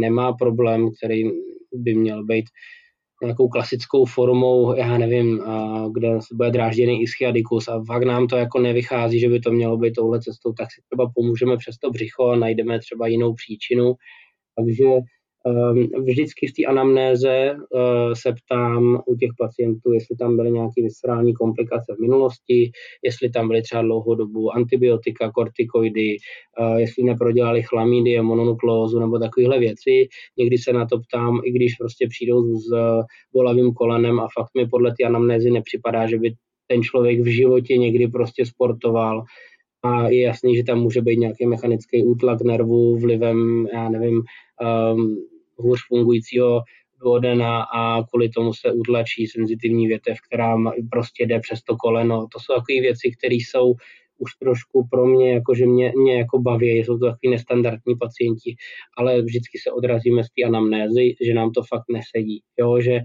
nemá 0.00 0.32
problém, 0.32 0.90
který 0.90 1.22
by 1.72 1.94
měl 1.94 2.24
být 2.24 2.44
nějakou 3.22 3.48
klasickou 3.48 4.04
formou, 4.04 4.74
já 4.74 4.98
nevím, 4.98 5.42
kde 5.92 6.18
bude 6.32 6.50
drážděný 6.50 7.02
ischiadikus 7.02 7.68
a 7.68 7.82
fakt 7.86 8.02
nám 8.02 8.26
to 8.26 8.36
jako 8.36 8.58
nevychází, 8.58 9.20
že 9.20 9.28
by 9.28 9.40
to 9.40 9.50
mělo 9.50 9.76
být 9.76 9.94
touhle 9.94 10.20
cestou, 10.20 10.52
tak 10.52 10.68
si 10.72 10.80
třeba 10.90 11.10
pomůžeme 11.14 11.56
přes 11.56 11.78
to 11.78 11.90
břicho 11.90 12.26
a 12.26 12.36
najdeme 12.36 12.78
třeba 12.78 13.06
jinou 13.06 13.34
příčinu 13.34 13.94
takže 14.58 14.84
ehm, 15.46 15.88
vždycky 16.04 16.46
v 16.46 16.52
té 16.52 16.64
anamnéze 16.64 17.36
eh, 17.36 18.14
se 18.14 18.34
ptám 18.44 19.02
u 19.06 19.16
těch 19.16 19.30
pacientů, 19.38 19.92
jestli 19.92 20.16
tam 20.16 20.36
byly 20.36 20.50
nějaké 20.50 20.82
viscerální 20.82 21.34
komplikace 21.34 21.94
v 21.96 22.00
minulosti, 22.00 22.70
jestli 23.04 23.30
tam 23.30 23.48
byly 23.48 23.62
třeba 23.62 23.82
dlouhodobu 23.82 24.50
antibiotika, 24.50 25.30
kortikoidy, 25.30 26.16
eh, 26.16 26.80
jestli 26.80 27.04
neprodělali 27.04 27.62
chlamídie, 27.62 28.22
mononuklózu 28.22 29.00
nebo 29.00 29.18
takovéhle 29.18 29.58
věci. 29.58 30.08
Někdy 30.38 30.58
se 30.58 30.72
na 30.72 30.86
to 30.86 30.98
ptám, 30.98 31.40
i 31.44 31.52
když 31.52 31.74
prostě 31.80 32.06
přijdou 32.10 32.56
s 32.56 32.70
bolavým 33.32 33.72
kolenem 33.72 34.20
a 34.20 34.28
fakt 34.38 34.50
mi 34.56 34.66
podle 34.66 34.94
té 35.00 35.06
anamnézy 35.06 35.50
nepřipadá, 35.50 36.06
že 36.06 36.18
by 36.18 36.34
ten 36.70 36.82
člověk 36.82 37.20
v 37.20 37.26
životě 37.26 37.76
někdy 37.76 38.08
prostě 38.08 38.46
sportoval, 38.46 39.24
a 39.82 40.08
je 40.08 40.22
jasný, 40.22 40.56
že 40.56 40.64
tam 40.64 40.80
může 40.80 41.02
být 41.02 41.18
nějaký 41.18 41.46
mechanický 41.46 42.04
útlak 42.04 42.42
nervů 42.42 42.98
vlivem, 42.98 43.66
já 43.74 43.88
nevím, 43.88 44.22
um, 44.94 45.16
hůř 45.56 45.78
fungujícího 45.88 46.60
duodena 47.02 47.62
a 47.62 48.02
kvůli 48.02 48.28
tomu 48.28 48.54
se 48.54 48.72
utlačí 48.72 49.26
senzitivní 49.26 49.86
větev, 49.86 50.16
která 50.28 50.56
prostě 50.90 51.26
jde 51.26 51.40
přes 51.40 51.62
to 51.62 51.76
koleno. 51.76 52.26
To 52.32 52.40
jsou 52.40 52.54
takové 52.54 52.80
věci, 52.80 53.10
které 53.18 53.34
jsou 53.34 53.74
už 54.18 54.34
trošku 54.34 54.88
pro 54.90 55.06
mě, 55.06 55.32
jako 55.32 55.54
že 55.54 55.66
mě, 55.66 55.92
mě 55.96 56.18
jako 56.18 56.38
baví, 56.38 56.78
jsou 56.78 56.98
to 56.98 57.06
takový 57.06 57.30
nestandardní 57.30 57.96
pacienti, 58.00 58.56
ale 58.96 59.22
vždycky 59.22 59.58
se 59.58 59.70
odrazíme 59.70 60.24
z 60.24 60.26
té 60.26 60.42
anamnézy, 60.46 61.14
že 61.26 61.34
nám 61.34 61.50
to 61.50 61.62
fakt 61.62 61.84
nesedí, 61.92 62.42
jo, 62.58 62.80
že 62.80 63.00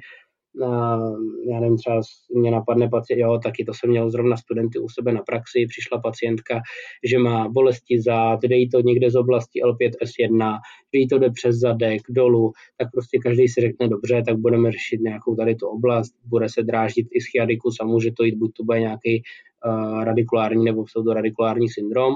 já 1.50 1.60
nevím, 1.60 1.78
třeba 1.78 2.02
mě 2.36 2.52
napadne 2.52 2.89
pacient, 2.89 3.20
jo, 3.20 3.39
taky 3.44 3.66
to 3.66 3.74
jsem 3.74 3.89
měl 3.89 4.10
zrovna 4.10 4.38
studenty 4.38 4.80
u 4.80 4.89
sebe 4.89 5.13
na 5.13 5.22
praxi, 5.22 5.66
přišla 5.70 6.00
pacientka, 6.00 6.62
že 7.04 7.20
má 7.20 7.50
bolesti 7.50 8.02
zad, 8.02 8.39
jde 8.44 8.56
jí 8.56 8.70
to 8.70 8.82
někde 8.82 9.12
z 9.12 9.16
oblasti 9.16 9.62
L5S1, 9.63 10.60
že 10.94 11.00
jí 11.00 11.08
to 11.08 11.18
jde 11.20 11.30
přes 11.30 11.56
zadek, 11.56 12.02
dolů, 12.10 12.52
tak 12.78 12.88
prostě 12.92 13.20
každý 13.24 13.48
si 13.48 13.62
řekne, 13.62 13.88
dobře, 13.88 14.24
tak 14.28 14.38
budeme 14.38 14.72
řešit 14.72 15.02
nějakou 15.02 15.36
tady 15.36 15.56
tu 15.56 15.68
oblast, 15.68 16.13
bude 16.26 16.50
se 16.50 16.63
dráždit 16.63 17.08
schiadikus 17.22 17.80
a 17.82 17.86
může 17.86 18.12
to 18.12 18.24
jít, 18.24 18.36
buď 18.36 18.52
to 18.54 18.63
bude 18.63 18.80
nějaký 18.80 19.24
uh, 19.66 20.04
radikulární 20.04 20.66
nebo 20.66 20.84
pseudoradikulární 20.84 21.70
syndrom, 21.70 22.13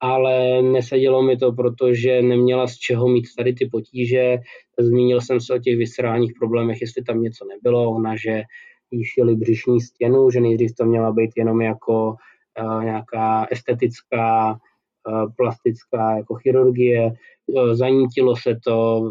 ale 0.00 0.62
nesedělo 0.62 1.22
mi 1.22 1.36
to, 1.36 1.52
protože 1.52 2.22
neměla 2.22 2.66
z 2.66 2.76
čeho 2.76 3.08
mít 3.08 3.24
tady 3.36 3.52
ty 3.52 3.66
potíže. 3.66 4.38
Zmínil 4.78 5.20
jsem 5.20 5.40
se 5.40 5.54
o 5.54 5.58
těch 5.58 5.78
viscerálních 5.78 6.32
problémech, 6.38 6.80
jestli 6.80 7.02
tam 7.02 7.22
něco 7.22 7.44
nebylo. 7.44 7.90
Ona, 7.90 8.16
že 8.16 8.42
jí 8.90 9.04
šili 9.04 9.36
břišní 9.36 9.80
stěnu, 9.80 10.30
že 10.30 10.40
nejdřív 10.40 10.74
to 10.74 10.84
měla 10.84 11.12
být 11.12 11.30
jenom 11.36 11.60
jako 11.60 12.14
uh, 12.62 12.84
nějaká 12.84 13.46
estetická, 13.50 14.50
uh, 14.52 15.32
plastická 15.36 16.16
jako 16.16 16.34
chirurgie, 16.34 17.12
uh, 17.46 17.74
zanítilo 17.74 18.36
se 18.36 18.58
to, 18.64 19.02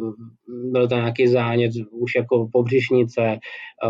byl 0.72 0.88
tam 0.88 1.00
nějaký 1.00 1.28
zánět 1.28 1.72
už 1.92 2.16
jako 2.16 2.50
pobřišnice, 2.52 3.38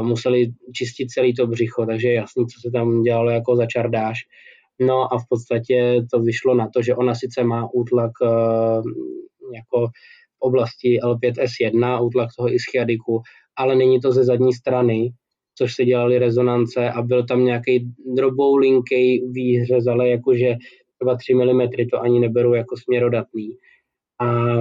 museli 0.02 0.52
čistit 0.74 1.10
celý 1.10 1.34
to 1.36 1.48
břicho, 1.48 1.86
takže 1.86 2.08
je 2.08 2.14
jasný, 2.14 2.46
co 2.48 2.62
se 2.62 2.72
tam 2.72 3.02
dělalo 3.02 3.30
jako 3.30 3.56
za 3.56 3.66
čardáš. 3.66 4.20
No 4.80 5.14
a 5.14 5.20
v 5.20 5.24
podstatě 5.30 6.06
to 6.12 6.20
vyšlo 6.20 6.56
na 6.56 6.70
to, 6.74 6.82
že 6.82 6.96
ona 6.96 7.16
sice 7.16 7.44
má 7.44 7.70
útlak 7.74 8.12
eh, 8.24 8.82
jako 9.56 9.88
v 10.38 10.40
oblasti 10.40 11.00
L5S1, 11.04 12.06
útlak 12.06 12.30
toho 12.38 12.54
ischiadiku, 12.54 13.22
ale 13.56 13.76
není 13.76 14.00
to 14.00 14.12
ze 14.12 14.24
zadní 14.24 14.54
strany, 14.54 15.10
což 15.58 15.76
se 15.76 15.86
dělali 15.86 16.20
rezonance 16.20 16.90
a 16.90 17.02
byl 17.02 17.26
tam 17.26 17.46
nějaký 17.46 17.92
droboulinký 18.16 19.22
výhřez, 19.32 19.88
ale 19.88 20.10
jakože 20.10 20.56
třeba 21.00 21.16
3 21.16 21.34
mm 21.34 21.62
to 21.92 22.02
ani 22.02 22.20
neberu 22.20 22.54
jako 22.54 22.78
směrodatný. 22.78 23.50
A 24.20 24.58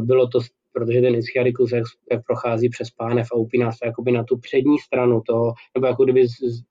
bylo 0.00 0.28
to 0.28 0.40
protože 0.74 1.00
ten 1.00 1.14
ischiadicus, 1.14 1.72
jak, 1.72 1.84
jak 2.12 2.26
prochází 2.26 2.68
přes 2.68 2.90
pánev 2.90 3.26
a 3.32 3.36
upíná 3.36 3.72
se 3.72 3.86
jakoby 3.86 4.12
na 4.12 4.24
tu 4.24 4.38
přední 4.38 4.78
stranu 4.78 5.20
toho, 5.26 5.52
nebo 5.74 5.86
jako 5.86 6.04
kdyby 6.04 6.26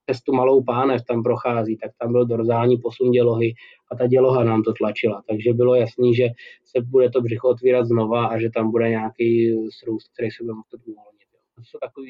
přes 0.06 0.22
tu 0.22 0.34
malou 0.34 0.64
pánev 0.64 1.02
tam 1.08 1.24
prochází, 1.24 1.78
tak 1.78 1.92
tam 2.00 2.12
byl 2.12 2.26
dorzální 2.26 2.78
posun 2.78 3.12
dělohy 3.12 3.54
a 3.92 3.96
ta 3.96 4.08
děloha 4.08 4.44
nám 4.44 4.64
to 4.64 4.74
tlačila. 4.74 5.24
Takže 5.30 5.54
bylo 5.54 5.76
jasný, 5.76 6.16
že 6.16 6.28
se 6.66 6.82
bude 6.82 7.10
to 7.10 7.22
břicho 7.22 7.50
otvírat 7.50 7.86
znova 7.86 8.26
a 8.26 8.40
že 8.40 8.50
tam 8.50 8.72
bude 8.72 8.90
nějaký 8.90 9.56
srůst, 9.80 10.14
který 10.14 10.32
se 10.32 10.44
bude 10.44 10.54
muset 10.54 10.88
uvolnit. 10.88 11.28
To 11.56 11.62
jsou 11.64 11.78
takové 11.82 12.08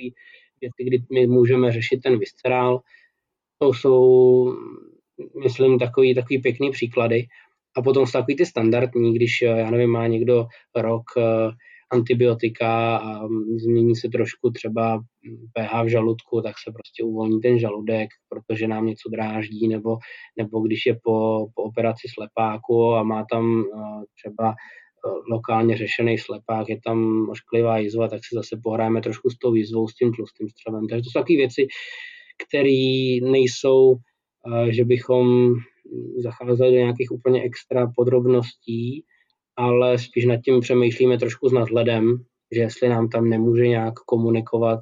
věci, 0.61 0.83
kdy 0.83 1.03
my 1.13 1.27
můžeme 1.27 1.71
řešit 1.71 1.97
ten 1.97 2.19
viscerál. 2.19 2.81
To 3.57 3.73
jsou, 3.73 4.57
myslím, 5.43 5.79
takový, 5.79 6.15
takový 6.15 6.41
pěkný 6.41 6.71
příklady. 6.71 7.25
A 7.75 7.81
potom 7.81 8.05
jsou 8.05 8.11
takový 8.11 8.35
ty 8.35 8.45
standardní, 8.45 9.13
když, 9.13 9.41
já 9.41 9.71
nevím, 9.71 9.89
má 9.89 10.07
někdo 10.07 10.45
rok 10.75 11.03
antibiotika 11.93 12.97
a 12.97 13.27
změní 13.57 13.95
se 13.95 14.09
trošku 14.09 14.51
třeba 14.51 14.99
pH 15.53 15.83
v 15.83 15.87
žaludku, 15.87 16.41
tak 16.41 16.55
se 16.63 16.71
prostě 16.71 17.03
uvolní 17.03 17.41
ten 17.41 17.59
žaludek, 17.59 18.09
protože 18.29 18.67
nám 18.67 18.85
něco 18.85 19.09
dráždí, 19.09 19.67
nebo, 19.67 19.97
nebo 20.37 20.59
když 20.59 20.85
je 20.85 20.93
po, 21.03 21.47
po 21.55 21.63
operaci 21.63 22.07
slepáku 22.13 22.93
a 22.95 23.03
má 23.03 23.25
tam 23.31 23.61
eh, 23.61 24.03
třeba 24.19 24.49
eh, 24.49 25.31
lokálně 25.31 25.77
řešený 25.77 26.17
slepák, 26.17 26.69
je 26.69 26.79
tam 26.85 27.29
ošklivá 27.29 27.77
jizva, 27.77 28.07
tak 28.07 28.19
si 28.23 28.35
zase 28.35 28.59
pohrajeme 28.63 29.01
trošku 29.01 29.29
s 29.29 29.37
tou 29.37 29.55
jizvou, 29.55 29.87
s 29.87 29.95
tím 29.95 30.13
tlustým 30.13 30.49
střevem. 30.49 30.87
Takže 30.87 31.01
to 31.01 31.09
jsou 31.09 31.19
takové 31.19 31.37
věci, 31.37 31.67
které 32.47 33.31
nejsou, 33.31 33.95
eh, 33.95 34.71
že 34.73 34.85
bychom 34.85 35.53
zacházeli 36.17 36.71
do 36.71 36.77
nějakých 36.77 37.11
úplně 37.11 37.43
extra 37.43 37.91
podrobností, 37.95 39.03
ale 39.55 39.99
spíš 39.99 40.25
nad 40.25 40.37
tím 40.37 40.59
přemýšlíme 40.59 41.17
trošku 41.17 41.49
s 41.49 41.53
nadhledem, 41.53 42.17
že 42.55 42.61
jestli 42.61 42.89
nám 42.89 43.09
tam 43.09 43.29
nemůže 43.29 43.67
nějak 43.67 43.93
komunikovat 43.93 44.79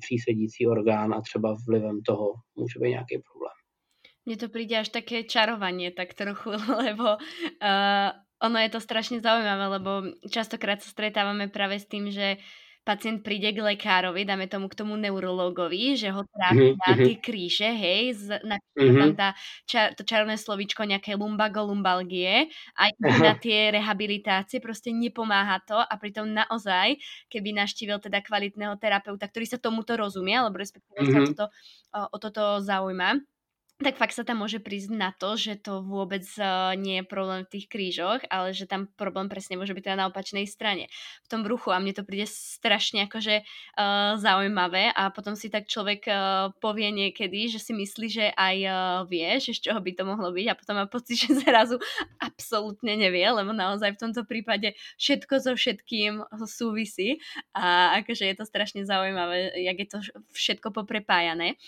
přísedící 0.00 0.66
orgán 0.66 1.14
a 1.14 1.20
třeba 1.20 1.56
vlivem 1.68 2.02
toho 2.02 2.32
může 2.56 2.78
být 2.80 2.90
nějaký 2.90 3.18
problém. 3.18 3.52
Mně 4.26 4.36
to 4.36 4.48
přijde 4.48 4.78
až 4.78 4.88
také 4.88 5.24
čarovanie 5.24 5.90
tak 5.90 6.14
trochu, 6.14 6.50
lebo 6.84 7.04
uh, 7.04 8.10
ono 8.42 8.58
je 8.58 8.68
to 8.68 8.80
strašně 8.80 9.20
zaujímavé, 9.20 9.66
lebo 9.66 9.90
častokrát 10.30 10.82
se 10.82 10.90
stretávame 10.90 11.48
právě 11.48 11.80
s 11.80 11.86
tím, 11.86 12.10
že 12.10 12.36
pacient 12.86 13.26
príde 13.26 13.50
k 13.50 13.58
lekárovi, 13.58 14.22
dáme 14.22 14.46
tomu 14.46 14.70
k 14.70 14.78
tomu 14.78 14.94
neurologovi, 14.94 15.98
že 15.98 16.14
ho 16.14 16.22
trápia 16.22 16.70
mm-hmm. 16.70 17.02
tie 17.02 17.16
kríže, 17.18 17.66
hej, 17.66 18.02
z, 18.14 18.38
na, 18.46 18.62
mm-hmm. 18.78 19.00
tam 19.02 19.10
tá, 19.18 19.28
čar, 19.66 19.98
to 19.98 20.06
čarovné 20.06 20.38
slovíčko 20.38 20.86
nejaké 20.86 21.18
lumbago-lumbalgie 21.18 22.46
a 22.78 22.94
na 23.02 23.34
tie 23.34 23.74
rehabilitácie 23.74 24.62
proste 24.62 24.94
nepomáha 24.94 25.58
to 25.66 25.74
a 25.74 25.94
pritom 25.98 26.30
naozaj, 26.30 26.94
keby 27.26 27.58
naštívil 27.58 27.98
teda 27.98 28.22
kvalitného 28.22 28.78
terapeuta, 28.78 29.26
ktorý 29.26 29.50
sa 29.50 29.58
tomuto 29.58 29.98
rozumie, 29.98 30.38
alebo 30.38 30.62
respektíve 30.62 31.02
mm-hmm. 31.02 31.10
sa 31.10 31.18
mhm. 31.18 31.28
toto, 31.34 31.44
o, 31.90 32.00
o 32.06 32.16
toto 32.22 32.42
zaujíma, 32.62 33.18
tak 33.76 34.00
fakt 34.00 34.16
sa 34.16 34.24
tam 34.24 34.40
môže 34.40 34.56
prísť 34.56 34.88
na 34.88 35.12
to, 35.12 35.36
že 35.36 35.60
to 35.60 35.84
vôbec 35.84 36.24
uh, 36.40 36.72
nie 36.80 37.00
je 37.00 37.04
problém 37.04 37.44
v 37.44 37.52
tých 37.52 37.66
krížoch, 37.68 38.24
ale 38.32 38.56
že 38.56 38.64
tam 38.64 38.88
problém 38.96 39.28
presne 39.28 39.60
môže 39.60 39.76
byť 39.76 39.84
teda 39.84 40.00
na 40.00 40.08
opačnej 40.08 40.48
strane, 40.48 40.88
v 41.20 41.28
tom 41.28 41.44
bruchu 41.44 41.68
a 41.68 41.76
mne 41.76 41.92
to 41.92 42.00
príde 42.00 42.24
strašne 42.24 43.04
akože 43.04 43.44
uh, 43.44 44.16
zaujímavé 44.16 44.96
a 44.96 45.12
potom 45.12 45.36
si 45.36 45.52
tak 45.52 45.68
človek 45.68 46.08
uh, 46.08 46.56
povie 46.56 46.88
niekedy, 46.88 47.52
že 47.52 47.60
si 47.60 47.76
myslí, 47.76 48.06
že 48.08 48.26
aj 48.32 48.56
uh, 48.64 48.76
vie, 49.04 49.28
že 49.44 49.52
z 49.52 49.68
čoho 49.68 49.80
by 49.84 49.92
to 49.92 50.08
mohlo 50.08 50.32
byť 50.32 50.46
a 50.48 50.56
potom 50.56 50.74
má 50.80 50.88
pocit, 50.88 51.20
že 51.28 51.36
zrazu 51.44 51.76
absolútne 52.16 52.96
nevie, 52.96 53.28
lebo 53.28 53.52
naozaj 53.52 53.92
v 53.92 54.00
tomto 54.08 54.24
prípade 54.24 54.72
všetko 54.96 55.34
so 55.36 55.52
všetkým 55.52 56.24
súvisí 56.48 57.20
a 57.52 57.92
akože 58.00 58.24
je 58.24 58.36
to 58.40 58.48
strašne 58.48 58.88
zaujímavé, 58.88 59.52
jak 59.60 59.76
je 59.84 59.88
to 59.92 59.98
všetko 60.32 60.72
poprepájané. 60.72 61.60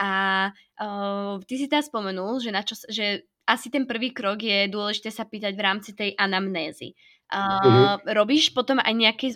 A 0.00 0.48
uh, 0.80 1.36
ty 1.44 1.60
si 1.60 1.68
teda 1.68 1.84
spomenul, 1.84 2.40
že, 2.40 2.50
na 2.50 2.64
čo, 2.64 2.76
že 2.88 3.28
asi 3.44 3.68
ten 3.68 3.84
prvý 3.84 4.14
krok 4.14 4.40
je 4.40 4.70
dôležité 4.70 5.10
sa 5.12 5.28
pýtať 5.28 5.52
v 5.52 5.64
rámci 5.64 5.90
tej 5.92 6.14
anamnézy. 6.16 6.94
Uh, 7.32 7.38
uh-huh. 7.38 7.96
Robíš 8.12 8.52
potom 8.52 8.80
aj 8.80 8.92
nejaké, 8.92 9.26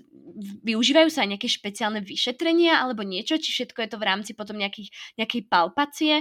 využívajú 0.65 1.09
sa 1.09 1.25
aj 1.25 1.37
nejaké 1.37 1.49
špeciálne 1.49 2.01
vyšetrenia 2.05 2.81
alebo 2.81 3.05
niečo, 3.05 3.41
či 3.41 3.53
všetko 3.53 3.79
je 3.85 3.91
to 3.93 3.99
v 4.01 4.09
rámci 4.09 4.33
potom 4.37 4.61
nejakých, 4.61 4.93
nejakej 5.17 5.43
palpacie? 5.49 6.15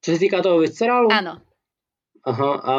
Co 0.00 0.10
se 0.10 0.18
týká 0.18 0.42
toho 0.42 0.58
viscerálu? 0.58 1.08
Ano. 1.12 1.40
Aha, 2.26 2.54
a 2.54 2.74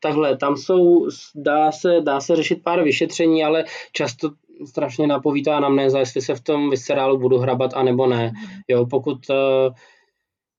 takhle, 0.00 0.36
tam 0.36 0.56
jsou, 0.56 1.08
dá 1.34 1.72
se, 1.72 2.00
dá 2.00 2.20
se 2.20 2.36
řešit 2.36 2.62
pár 2.62 2.82
vyšetření, 2.82 3.44
ale 3.44 3.64
často 3.92 4.30
strašně 4.64 5.06
napoví 5.06 5.42
ta 5.42 5.56
anamnéza, 5.56 5.98
jestli 5.98 6.22
se 6.22 6.34
v 6.34 6.40
tom 6.40 6.70
viscerálu 6.70 7.18
budu 7.18 7.38
hrabat, 7.38 7.74
anebo 7.74 8.06
ne. 8.06 8.32
Mhm. 8.34 8.60
Jo, 8.68 8.86
pokud 8.86 9.18
uh, 9.30 9.74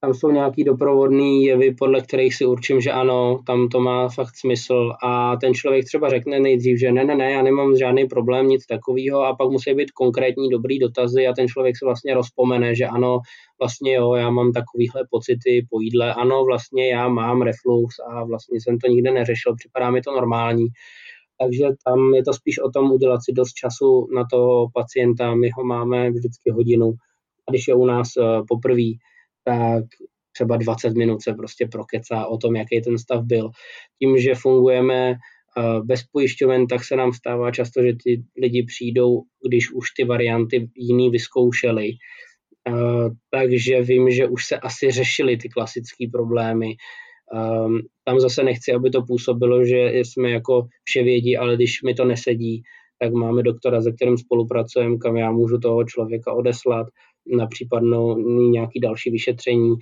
tam 0.01 0.13
jsou 0.13 0.31
nějaký 0.31 0.63
doprovodný 0.63 1.45
jevy, 1.45 1.73
podle 1.73 2.01
kterých 2.01 2.35
si 2.35 2.45
určím, 2.45 2.81
že 2.81 2.91
ano, 2.91 3.39
tam 3.45 3.67
to 3.67 3.79
má 3.79 4.09
fakt 4.09 4.35
smysl 4.35 4.93
a 5.03 5.35
ten 5.35 5.53
člověk 5.53 5.85
třeba 5.85 6.09
řekne 6.09 6.39
nejdřív, 6.39 6.79
že 6.79 6.91
ne, 6.91 7.03
ne, 7.03 7.15
ne, 7.15 7.31
já 7.31 7.41
nemám 7.41 7.77
žádný 7.77 8.05
problém, 8.05 8.47
nic 8.47 8.65
takového 8.65 9.23
a 9.23 9.35
pak 9.35 9.49
musí 9.49 9.73
být 9.73 9.91
konkrétní 9.91 10.49
dobrý 10.49 10.79
dotazy 10.79 11.27
a 11.27 11.33
ten 11.33 11.47
člověk 11.47 11.77
se 11.77 11.85
vlastně 11.85 12.13
rozpomene, 12.13 12.75
že 12.75 12.85
ano, 12.85 13.19
vlastně 13.59 13.93
jo, 13.93 14.13
já 14.13 14.29
mám 14.29 14.51
takovýhle 14.51 15.01
pocity 15.11 15.67
po 15.69 15.81
jídle, 15.81 16.13
ano, 16.13 16.45
vlastně 16.45 16.89
já 16.89 17.07
mám 17.07 17.41
reflux 17.41 17.95
a 17.99 18.23
vlastně 18.23 18.61
jsem 18.61 18.77
to 18.77 18.87
nikde 18.87 19.11
neřešil, 19.11 19.55
připadá 19.55 19.91
mi 19.91 20.01
to 20.01 20.11
normální 20.11 20.67
takže 21.41 21.65
tam 21.85 22.13
je 22.15 22.23
to 22.23 22.33
spíš 22.33 22.59
o 22.59 22.71
tom 22.71 22.91
udělat 22.91 23.19
si 23.23 23.33
dost 23.33 23.53
času 23.53 24.07
na 24.15 24.25
toho 24.31 24.69
pacienta. 24.73 25.35
My 25.35 25.49
ho 25.57 25.63
máme 25.63 26.09
vždycky 26.11 26.51
hodinu. 26.51 26.93
A 27.47 27.51
když 27.51 27.67
je 27.67 27.75
u 27.75 27.85
nás 27.85 28.07
eh, 28.17 28.41
poprvé, 28.47 28.91
tak 29.43 29.83
třeba 30.31 30.57
20 30.57 30.93
minut 30.93 31.21
se 31.21 31.33
prostě 31.33 31.67
prokecá 31.71 32.25
o 32.25 32.37
tom, 32.37 32.55
jaký 32.55 32.81
ten 32.81 32.97
stav 32.97 33.23
byl. 33.25 33.49
Tím, 33.99 34.17
že 34.17 34.35
fungujeme 34.35 35.11
eh, 35.11 35.79
bez 35.83 36.03
pojišťoven, 36.11 36.67
tak 36.67 36.83
se 36.83 36.95
nám 36.95 37.13
stává 37.13 37.51
často, 37.51 37.83
že 37.83 37.93
ty 38.03 38.23
lidi 38.41 38.63
přijdou, 38.63 39.21
když 39.47 39.71
už 39.71 39.91
ty 39.91 40.03
varianty 40.03 40.69
jiný 40.75 41.09
vyzkoušeli. 41.09 41.91
Eh, 42.67 43.09
takže 43.31 43.81
vím, 43.81 44.11
že 44.11 44.27
už 44.27 44.45
se 44.45 44.57
asi 44.57 44.91
řešili 44.91 45.37
ty 45.37 45.49
klasické 45.49 46.05
problémy 46.11 46.75
Um, 47.33 47.79
tam 48.03 48.19
zase 48.19 48.43
nechci, 48.43 48.73
aby 48.73 48.89
to 48.89 49.01
působilo, 49.01 49.65
že 49.65 49.91
jsme 49.93 50.29
jako 50.29 50.67
vševědí, 50.83 51.37
ale 51.37 51.55
když 51.55 51.83
mi 51.83 51.93
to 51.93 52.05
nesedí, 52.05 52.63
tak 52.99 53.13
máme 53.13 53.43
doktora, 53.43 53.81
se 53.81 53.91
kterým 53.91 54.17
spolupracujeme, 54.17 54.97
kam 54.97 55.17
já 55.17 55.31
můžu 55.31 55.57
toho 55.57 55.83
člověka 55.83 56.33
odeslat 56.33 56.87
na 57.37 57.47
případnou 57.47 58.17
nějaký 58.51 58.79
další 58.79 59.11
vyšetření. 59.11 59.75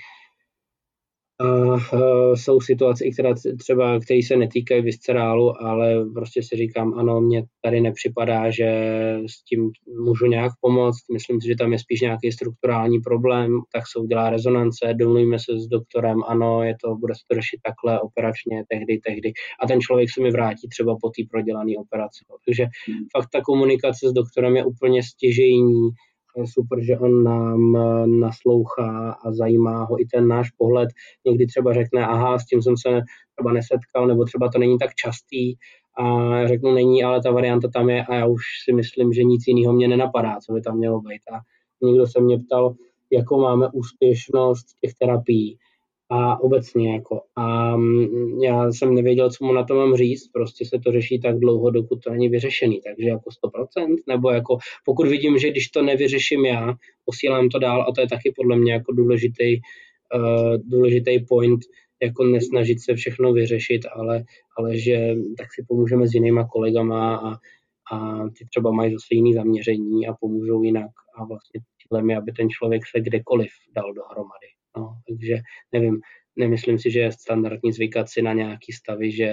Uh, 1.43 2.35
jsou 2.35 2.61
situace, 2.61 3.05
které 3.13 3.33
třeba, 3.59 3.99
které 3.99 4.19
se 4.23 4.35
netýkají 4.35 4.81
viscerálu, 4.81 5.61
ale 5.61 6.05
prostě 6.13 6.43
si 6.43 6.55
říkám, 6.55 6.93
ano, 6.93 7.21
mně 7.21 7.43
tady 7.61 7.81
nepřipadá, 7.81 8.51
že 8.51 8.69
s 9.27 9.43
tím 9.43 9.71
můžu 10.05 10.25
nějak 10.25 10.51
pomoct. 10.61 11.03
Myslím 11.13 11.41
si, 11.41 11.47
že 11.47 11.55
tam 11.55 11.73
je 11.73 11.79
spíš 11.79 12.01
nějaký 12.01 12.31
strukturální 12.31 12.99
problém, 12.99 13.59
tak 13.73 13.83
se 13.87 13.99
udělá 13.99 14.29
rezonance, 14.29 14.93
domluvíme 14.93 15.39
se 15.39 15.59
s 15.59 15.67
doktorem, 15.67 16.17
ano, 16.27 16.63
je 16.63 16.75
to, 16.83 16.95
bude 16.95 17.15
se 17.15 17.21
to 17.27 17.35
řešit 17.35 17.59
takhle 17.63 18.01
operačně, 18.01 18.63
tehdy, 18.69 18.97
tehdy. 18.97 19.33
A 19.63 19.67
ten 19.67 19.81
člověk 19.81 20.09
se 20.11 20.21
mi 20.21 20.31
vrátí 20.31 20.67
třeba 20.69 20.97
po 21.01 21.09
té 21.09 21.23
prodělané 21.31 21.73
operaci. 21.77 22.25
Takže 22.45 22.65
fakt 23.17 23.29
ta 23.31 23.41
komunikace 23.41 24.09
s 24.09 24.13
doktorem 24.13 24.55
je 24.55 24.65
úplně 24.65 25.03
stěžejní 25.03 25.89
je 26.37 26.47
super, 26.47 26.83
že 26.83 26.97
on 26.97 27.23
nám 27.23 27.75
eh, 27.75 28.07
naslouchá 28.07 29.11
a 29.11 29.31
zajímá 29.31 29.83
ho 29.83 30.01
i 30.01 30.05
ten 30.05 30.27
náš 30.27 30.51
pohled. 30.51 30.89
Někdy 31.25 31.47
třeba 31.47 31.73
řekne, 31.73 32.05
aha, 32.05 32.39
s 32.39 32.45
tím 32.45 32.61
jsem 32.61 32.77
se 32.77 33.01
třeba 33.35 33.53
nesetkal, 33.53 34.07
nebo 34.07 34.25
třeba 34.25 34.49
to 34.49 34.59
není 34.59 34.77
tak 34.77 34.95
častý 34.95 35.55
a 35.97 36.47
řeknu, 36.47 36.73
není, 36.73 37.03
ale 37.03 37.21
ta 37.21 37.31
varianta 37.31 37.67
tam 37.73 37.89
je 37.89 38.05
a 38.05 38.15
já 38.15 38.25
už 38.25 38.41
si 38.65 38.73
myslím, 38.73 39.13
že 39.13 39.23
nic 39.23 39.43
jiného 39.47 39.73
mě 39.73 39.87
nenapadá, 39.87 40.37
co 40.45 40.53
by 40.53 40.61
tam 40.61 40.77
mělo 40.77 41.01
být. 41.01 41.21
A 41.33 41.39
někdo 41.85 42.07
se 42.07 42.21
mě 42.21 42.39
ptal, 42.39 42.75
jakou 43.11 43.41
máme 43.41 43.67
úspěšnost 43.73 44.65
těch 44.81 44.93
terapií 44.93 45.57
a 46.09 46.39
obecně 46.39 46.93
jako. 46.93 47.21
A 47.35 47.77
mm, 47.77 48.43
já 48.43 48.71
jsem 48.71 48.95
nevěděl, 48.95 49.31
co 49.31 49.45
mu 49.45 49.53
na 49.53 49.63
to 49.63 49.75
mám 49.75 49.95
říct, 49.95 50.27
prostě 50.27 50.65
se 50.65 50.79
to 50.83 50.91
řeší 50.91 51.19
tak 51.19 51.39
dlouho, 51.39 51.69
dokud 51.69 52.03
to 52.03 52.11
není 52.11 52.29
vyřešený, 52.29 52.81
takže 52.81 53.09
jako 53.09 53.29
100%, 53.79 53.95
nebo 54.07 54.29
jako 54.29 54.57
pokud 54.85 55.07
vidím, 55.07 55.37
že 55.37 55.51
když 55.51 55.69
to 55.69 55.81
nevyřeším 55.81 56.45
já, 56.45 56.73
posílám 57.05 57.49
to 57.49 57.59
dál 57.59 57.81
a 57.81 57.91
to 57.91 58.01
je 58.01 58.07
taky 58.07 58.33
podle 58.35 58.57
mě 58.57 58.73
jako 58.73 58.91
důležitý, 58.91 59.59
uh, 60.15 60.57
důležitý 60.57 61.25
point, 61.25 61.59
jako 62.03 62.23
nesnažit 62.23 62.81
se 62.81 62.95
všechno 62.95 63.33
vyřešit, 63.33 63.81
ale, 63.95 64.23
ale 64.57 64.77
že 64.77 65.15
tak 65.37 65.47
si 65.53 65.65
pomůžeme 65.67 66.07
s 66.07 66.13
jinýma 66.13 66.47
kolegama 66.47 67.15
a, 67.15 67.31
a 67.95 68.23
ty 68.29 68.45
třeba 68.49 68.71
mají 68.71 68.93
zase 68.93 69.07
jiný 69.11 69.33
zaměření 69.33 70.07
a 70.07 70.13
pomůžou 70.19 70.63
jinak 70.63 70.91
a 71.15 71.25
vlastně 71.25 71.61
cílem 71.77 72.09
je, 72.09 72.17
aby 72.17 72.31
ten 72.31 72.49
člověk 72.49 72.81
se 72.85 73.01
kdekoliv 73.01 73.51
dal 73.75 73.93
dohromady. 73.93 74.47
No, 74.77 74.97
takže 75.07 75.37
nevím, 75.71 75.99
nemyslím 76.35 76.79
si, 76.79 76.91
že 76.91 76.99
je 76.99 77.11
standardní 77.11 77.73
zvykat 77.73 78.09
si 78.09 78.21
na 78.21 78.33
nějaký 78.33 78.71
stavy, 78.71 79.11
že 79.11 79.25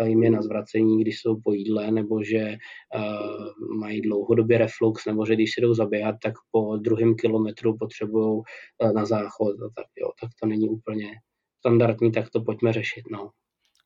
eh, 0.00 0.08
jim 0.08 0.22
je 0.22 0.30
na 0.30 0.42
zvracení, 0.42 1.00
když 1.00 1.20
jsou 1.20 1.40
po 1.44 1.52
jídle, 1.52 1.90
nebo 1.90 2.22
že 2.24 2.56
uh, 2.94 3.76
mají 3.78 4.00
dlouhodobě 4.00 4.58
reflux, 4.58 5.06
nebo 5.06 5.26
že 5.26 5.34
když 5.34 5.50
si 5.52 5.60
jdou 5.60 5.74
zaběhat, 5.74 6.16
tak 6.22 6.34
po 6.50 6.76
druhém 6.76 7.14
kilometru 7.14 7.76
potřebují 7.78 8.36
uh, 8.36 8.92
na 8.92 9.04
záchod. 9.04 9.56
Tak, 9.76 9.86
jo, 9.96 10.08
tak 10.20 10.30
to 10.40 10.46
není 10.46 10.68
úplně 10.68 11.10
standardní, 11.58 12.12
tak 12.12 12.30
to 12.30 12.40
pojďme 12.40 12.72
řešit. 12.72 13.02
No. 13.10 13.30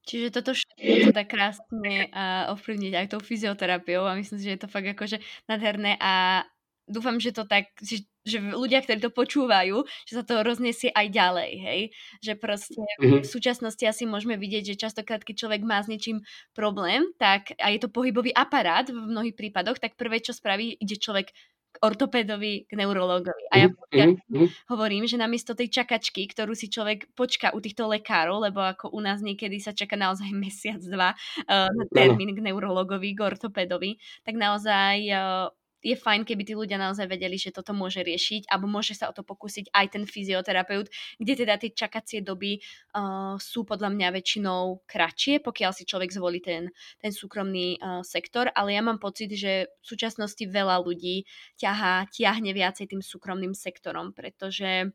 Čiže 0.09 0.33
toto 0.33 0.57
všetko 0.57 1.13
tak 1.13 1.29
krásne 1.29 2.09
ovplyvniť 2.51 2.93
aj 2.97 3.07
tou 3.13 3.21
fyzioterapiou 3.21 4.09
a 4.09 4.17
myslím 4.17 4.41
si, 4.41 4.49
že 4.49 4.55
je 4.57 4.63
to 4.65 4.73
fakt 4.73 4.89
akože 4.89 5.21
nádherné 5.45 6.01
a 6.01 6.43
dúfam, 6.91 7.17
že 7.23 7.31
to 7.33 7.47
tak, 7.47 7.71
že 7.81 8.05
že 8.21 8.37
ľudia, 8.37 8.85
ktorí 8.85 9.01
to 9.01 9.13
počúvajú, 9.13 9.81
že 10.05 10.13
sa 10.21 10.25
to 10.25 10.45
rozniesie 10.45 10.93
aj 10.93 11.07
ďalej, 11.09 11.51
hej? 11.57 11.81
Že 12.21 12.33
proste 12.37 12.83
mm-hmm. 13.01 13.25
v 13.25 13.29
súčasnosti 13.29 13.85
asi 13.85 14.05
môžeme 14.05 14.37
vidieť, 14.37 14.75
že 14.75 14.83
častokrát, 14.89 15.25
keď 15.25 15.47
človek 15.47 15.65
má 15.65 15.81
s 15.81 15.89
niečím 15.89 16.21
problém, 16.53 17.09
tak 17.17 17.57
a 17.57 17.73
je 17.73 17.81
to 17.81 17.89
pohybový 17.89 18.37
aparát 18.37 18.85
v 18.85 18.97
mnohých 18.97 19.37
prípadoch, 19.37 19.81
tak 19.81 19.97
prvé, 19.97 20.21
čo 20.21 20.37
spraví, 20.37 20.77
ide 20.77 21.01
človek 21.01 21.33
k 21.71 21.77
ortopédovi, 21.87 22.67
k 22.67 22.73
neurologovi. 22.75 23.47
A 23.55 23.63
ja, 23.63 23.69
mm-hmm. 23.71 24.75
hovorím, 24.75 25.07
že 25.07 25.15
namiesto 25.15 25.55
tej 25.55 25.71
čakačky, 25.71 26.27
ktorú 26.27 26.51
si 26.59 26.67
človek 26.67 27.15
počká 27.15 27.55
u 27.55 27.63
týchto 27.63 27.87
lekárov, 27.87 28.43
lebo 28.43 28.59
ako 28.59 28.91
u 28.91 28.99
nás 28.99 29.23
niekedy 29.23 29.63
sa 29.63 29.71
čaká 29.71 29.95
naozaj 29.95 30.29
mesiac, 30.45 30.83
dva 30.83 31.15
uh, 31.15 31.71
na 31.71 31.85
termín 31.95 32.35
k 32.35 32.43
neurologovi, 32.43 33.15
k 33.15 33.23
ortopédovi, 33.23 34.03
tak 34.27 34.35
naozaj 34.35 34.99
uh, 35.15 35.47
je 35.81 35.97
fajn, 35.97 36.29
keby 36.29 36.43
tí 36.45 36.53
ľudia 36.57 36.77
naozaj 36.77 37.09
vedeli, 37.09 37.41
že 37.41 37.53
toto 37.53 37.73
môže 37.73 38.05
riešiť, 38.05 38.49
alebo 38.53 38.69
môže 38.69 38.93
sa 38.97 39.09
o 39.09 39.17
to 39.17 39.25
pokúsiť 39.25 39.73
aj 39.73 39.87
ten 39.97 40.05
fyzioterapeut, 40.05 40.93
kde 41.17 41.35
teda 41.35 41.57
tie 41.57 41.73
čakacie 41.73 42.21
doby 42.21 42.61
uh, 42.61 43.37
sú 43.41 43.65
podľa 43.65 43.93
mňa 43.93 44.09
väčšinou 44.13 44.85
kratšie, 44.85 45.41
pokiaľ 45.41 45.71
si 45.73 45.89
človek 45.89 46.13
zvolí 46.13 46.45
ten, 46.45 46.69
ten 47.01 47.13
súkromný 47.13 47.81
uh, 47.81 48.05
sektor, 48.05 48.53
ale 48.53 48.77
ja 48.77 48.83
mám 48.85 49.01
pocit, 49.01 49.33
že 49.33 49.73
v 49.81 49.85
súčasnosti 49.85 50.45
veľa 50.45 50.85
ľudí 50.85 51.25
ťahá, 51.57 52.09
ťahne 52.13 52.53
viacej 52.53 52.93
tým 52.93 53.03
súkromným 53.03 53.57
sektorom, 53.57 54.13
pretože 54.13 54.93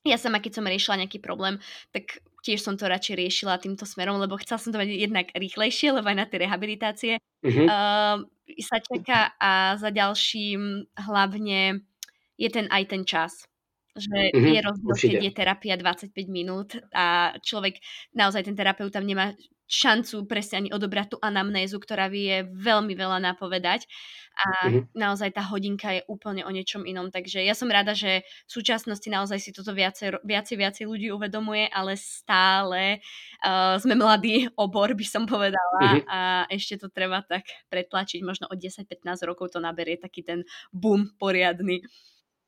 ja 0.00 0.16
sama, 0.16 0.40
keď 0.40 0.52
som 0.56 0.64
riešila 0.64 1.04
nejaký 1.04 1.20
problém, 1.20 1.60
tak 1.92 2.24
tiež 2.40 2.60
som 2.64 2.74
to 2.76 2.88
radšej 2.88 3.16
riešila 3.16 3.60
týmto 3.60 3.84
smerom, 3.84 4.20
lebo 4.20 4.40
chcela 4.40 4.60
som 4.60 4.72
to 4.72 4.80
mať 4.80 4.90
jednak 4.96 5.26
rýchlejšie, 5.32 5.92
lebo 5.92 6.08
aj 6.08 6.16
na 6.16 6.26
tie 6.26 6.38
rehabilitácie 6.40 7.14
mm-hmm. 7.20 7.66
uh, 7.68 8.16
sa 8.60 8.78
čaká 8.80 9.36
a 9.36 9.76
za 9.76 9.90
ďalším 9.92 10.90
hlavne 11.06 11.84
je 12.40 12.48
ten 12.48 12.66
aj 12.72 12.84
ten 12.88 13.02
čas. 13.04 13.44
Že 13.90 14.32
mm-hmm, 14.32 14.52
je 14.54 14.60
rozdiel, 14.62 14.94
keď 14.96 15.22
je 15.26 15.32
terapia 15.34 15.74
25 15.74 16.14
minút 16.30 16.78
a 16.94 17.34
človek, 17.42 17.82
naozaj 18.14 18.46
ten 18.46 18.56
terapeut 18.56 18.94
tam 18.94 19.04
nemá 19.04 19.34
šancu 19.70 20.26
presne 20.26 20.66
ani 20.66 20.70
odobrať 20.74 21.14
tú 21.14 21.16
anamnézu, 21.22 21.78
ktorá 21.78 22.10
vie 22.10 22.42
veľmi 22.42 22.98
veľa 22.98 23.22
napovedať 23.22 23.86
a 24.40 24.46
mm-hmm. 24.66 24.82
naozaj 24.96 25.30
tá 25.36 25.42
hodinka 25.44 26.00
je 26.00 26.02
úplne 26.08 26.42
o 26.46 26.50
niečom 26.50 26.82
inom, 26.88 27.12
takže 27.12 27.44
ja 27.44 27.52
som 27.52 27.68
rada, 27.68 27.92
že 27.92 28.24
v 28.24 28.50
súčasnosti 28.50 29.04
naozaj 29.06 29.38
si 29.38 29.50
toto 29.52 29.76
viacej, 29.76 30.24
viacej, 30.24 30.56
viacej 30.56 30.84
ľudí 30.88 31.12
uvedomuje, 31.12 31.68
ale 31.68 31.94
stále 31.94 33.04
uh, 33.44 33.76
sme 33.76 33.94
mladý 33.94 34.48
obor, 34.56 34.96
by 34.96 35.06
som 35.06 35.28
povedala 35.28 35.82
mm-hmm. 35.82 36.08
a 36.08 36.20
ešte 36.48 36.80
to 36.80 36.88
treba 36.88 37.20
tak 37.22 37.46
pretlačiť, 37.68 38.24
možno 38.24 38.48
od 38.48 38.56
10-15 38.56 38.90
rokov 39.28 39.52
to 39.52 39.60
naberie 39.60 40.00
taký 40.00 40.24
ten 40.24 40.42
boom 40.72 41.12
poriadny. 41.20 41.84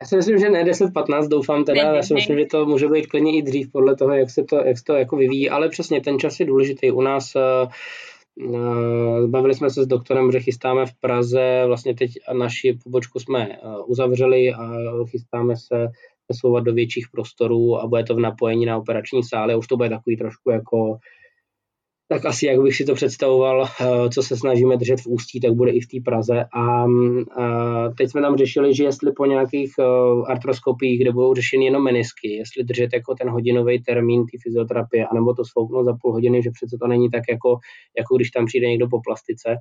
Já 0.03 0.07
si 0.07 0.17
myslím, 0.17 0.39
že 0.39 0.51
ne 0.51 0.65
10-15, 0.65 1.29
doufám 1.29 1.65
teda, 1.65 1.91
ne, 1.91 1.97
já 1.97 2.03
si 2.03 2.15
myslím, 2.15 2.39
že 2.39 2.47
to 2.47 2.67
může 2.67 2.89
být 2.89 3.07
klidně 3.07 3.39
i 3.39 3.43
dřív 3.43 3.73
podle 3.73 3.97
toho, 3.97 4.13
jak 4.15 4.31
se 4.31 4.45
to, 4.45 4.57
jak 4.57 4.79
se 4.79 4.85
to 4.85 4.95
jako 4.95 5.17
vyvíjí, 5.17 5.51
ale 5.51 5.69
přesně 5.69 6.01
ten 6.01 6.19
čas 6.19 6.41
je 6.41 6.47
důležitý. 6.47 6.91
U 6.91 7.01
nás 7.01 7.33
uh, 7.35 9.27
bavili 9.27 9.55
jsme 9.55 9.71
se 9.71 9.83
s 9.83 9.87
doktorem, 9.87 10.33
že 10.33 10.41
chystáme 10.41 10.87
v 10.87 10.95
Praze, 11.01 11.63
vlastně 11.67 11.95
teď 11.95 12.11
naši 12.33 12.79
pobočku 12.85 13.19
jsme 13.19 13.49
uh, 13.49 13.91
uzavřeli 13.91 14.55
a 14.55 14.73
chystáme 15.11 15.57
se 15.57 15.89
přesouvat 16.29 16.65
do 16.65 16.73
větších 16.73 17.07
prostorů 17.13 17.77
a 17.79 17.87
bude 17.87 18.05
to 18.05 18.15
v 18.15 18.21
napojení 18.21 18.67
na 18.67 18.77
operační 18.77 19.23
sály. 19.23 19.57
Už 19.57 19.67
to 19.67 19.77
bude 19.77 19.89
takový 19.89 20.17
trošku 20.17 20.51
jako 20.51 20.99
tak 22.13 22.25
asi 22.25 22.47
jak 22.47 22.61
bych 22.61 22.77
si 22.77 22.85
to 22.85 22.95
představoval, 22.95 23.65
eh, 23.65 24.11
co 24.11 24.23
se 24.23 24.37
snažíme 24.37 24.77
držet 24.77 25.01
v 25.01 25.07
ústí, 25.07 25.41
tak 25.41 25.53
bude 25.53 25.71
i 25.71 25.81
v 25.81 25.87
té 25.87 25.97
Praze. 26.05 26.45
A, 26.55 26.85
teď 27.99 28.11
jsme 28.11 28.21
tam 28.21 28.37
řešili, 28.37 28.75
že 28.75 28.85
jestli 28.85 29.13
po 29.13 29.27
nějakých 29.27 29.73
eh, 29.81 29.85
artroskopiích, 30.33 31.01
kde 31.01 31.13
budou 31.13 31.35
řešeny 31.35 31.65
jenom 31.65 31.85
menisky, 31.85 32.29
jestli 32.33 32.65
držet 32.65 32.91
jako 32.93 33.15
ten 33.15 33.31
hodinový 33.31 33.83
termín 33.83 34.25
té 34.25 34.39
fyzioterapie, 34.43 35.07
anebo 35.07 35.35
to 35.35 35.45
svouknout 35.45 35.85
za 35.85 35.93
půl 36.03 36.13
hodiny, 36.13 36.43
že 36.43 36.51
přece 36.51 36.77
to 36.81 36.87
není 36.87 37.11
tak 37.11 37.23
jako, 37.31 37.59
jako 37.99 38.17
když 38.17 38.31
tam 38.31 38.47
přijde 38.47 38.69
někdo 38.69 38.89
po 38.89 39.01
plastice. 39.01 39.57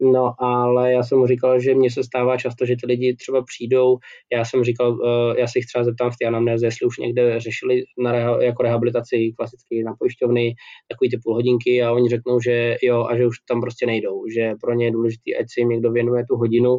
No, 0.00 0.34
ale 0.38 0.92
já 0.92 1.02
jsem 1.02 1.18
mu 1.18 1.26
říkal, 1.26 1.60
že 1.60 1.74
mně 1.74 1.90
se 1.90 2.04
stává 2.04 2.36
často, 2.36 2.66
že 2.66 2.76
ty 2.80 2.86
lidi 2.86 3.16
třeba 3.16 3.42
přijdou, 3.42 3.98
já 4.32 4.44
jsem 4.44 4.64
říkal, 4.64 4.92
uh, 4.92 5.36
já 5.38 5.46
se 5.46 5.58
jich 5.58 5.66
třeba 5.66 5.84
zeptám 5.84 6.10
v 6.10 6.16
té 6.20 6.26
anamnéze, 6.26 6.66
jestli 6.66 6.86
už 6.86 6.98
někde 6.98 7.40
řešili 7.40 7.82
na 7.98 8.12
reha, 8.12 8.42
jako 8.42 8.62
rehabilitaci 8.62 9.32
klasicky 9.36 9.82
na 9.84 9.94
pojišťovny 9.98 10.54
takový 10.88 11.10
ty 11.10 11.18
půl 11.24 11.34
hodinky 11.34 11.82
a 11.82 11.92
oni 11.92 12.08
řeknou, 12.08 12.40
že 12.40 12.76
jo 12.82 13.04
a 13.04 13.16
že 13.16 13.26
už 13.26 13.36
tam 13.48 13.60
prostě 13.60 13.86
nejdou, 13.86 14.24
že 14.34 14.52
pro 14.60 14.74
ně 14.74 14.84
je 14.86 14.90
důležité, 14.90 15.30
ať 15.40 15.46
si 15.48 15.60
jim 15.60 15.68
někdo 15.68 15.92
věnuje 15.92 16.24
tu 16.28 16.36
hodinu, 16.36 16.78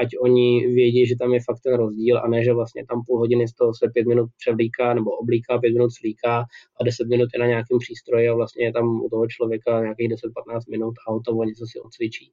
ať 0.00 0.08
oni 0.20 0.66
vědí, 0.66 1.06
že 1.06 1.14
tam 1.16 1.34
je 1.34 1.40
fakt 1.40 1.60
ten 1.64 1.74
rozdíl 1.74 2.18
a 2.18 2.28
ne, 2.28 2.44
že 2.44 2.52
vlastně 2.52 2.86
tam 2.86 3.02
půl 3.06 3.18
hodiny 3.18 3.48
z 3.48 3.54
toho 3.54 3.74
se 3.74 3.90
pět 3.94 4.06
minut 4.06 4.28
převlíká 4.36 4.94
nebo 4.94 5.10
oblíká, 5.10 5.58
pět 5.58 5.72
minut 5.72 5.90
slíká 5.92 6.44
a 6.80 6.84
deset 6.84 7.08
minut 7.08 7.28
je 7.34 7.40
na 7.40 7.46
nějakém 7.46 7.78
přístroji 7.78 8.28
a 8.28 8.34
vlastně 8.34 8.64
je 8.64 8.72
tam 8.72 9.00
u 9.04 9.08
toho 9.08 9.26
člověka 9.26 9.80
nějakých 9.80 10.08
10-15 10.08 10.60
minut 10.70 10.94
a 11.08 11.10
o 11.12 11.20
to 11.20 11.44
něco 11.44 11.64
si 11.66 11.80
odcvičí. 11.80 12.32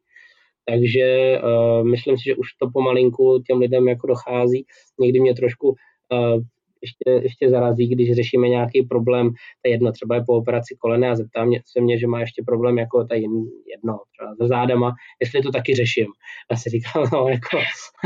Takže 0.65 1.39
uh, 1.43 1.83
myslím 1.87 2.17
si, 2.17 2.23
že 2.25 2.35
už 2.35 2.47
to 2.53 2.69
pomalinku 2.73 3.43
těm 3.47 3.57
lidem 3.57 3.87
jako 3.87 4.07
dochází. 4.07 4.65
Někdy 4.99 5.19
mě 5.19 5.35
trošku 5.35 5.69
uh, 5.69 6.41
ještě, 6.81 7.23
ještě 7.23 7.49
zarazí, 7.49 7.87
když 7.87 8.15
řešíme 8.15 8.49
nějaký 8.49 8.81
problém, 8.81 9.29
to 9.29 9.71
jedno, 9.71 9.91
třeba 9.91 10.15
je 10.15 10.23
po 10.27 10.33
operaci 10.33 10.75
kolene 10.79 11.09
a 11.09 11.15
zeptám 11.15 11.47
mě, 11.47 11.61
se 11.65 11.81
mě, 11.81 11.97
že 11.97 12.07
má 12.07 12.19
ještě 12.19 12.43
problém 12.45 12.77
jako 12.77 13.03
ta 13.03 13.15
jedno, 13.15 13.99
třeba 14.13 14.35
se 14.41 14.47
zádama, 14.47 14.91
jestli 15.21 15.41
to 15.41 15.51
taky 15.51 15.75
řeším. 15.75 16.07
A 16.51 16.55
si 16.55 16.69
říkám, 16.69 17.07
no 17.13 17.27
jako, 17.27 17.57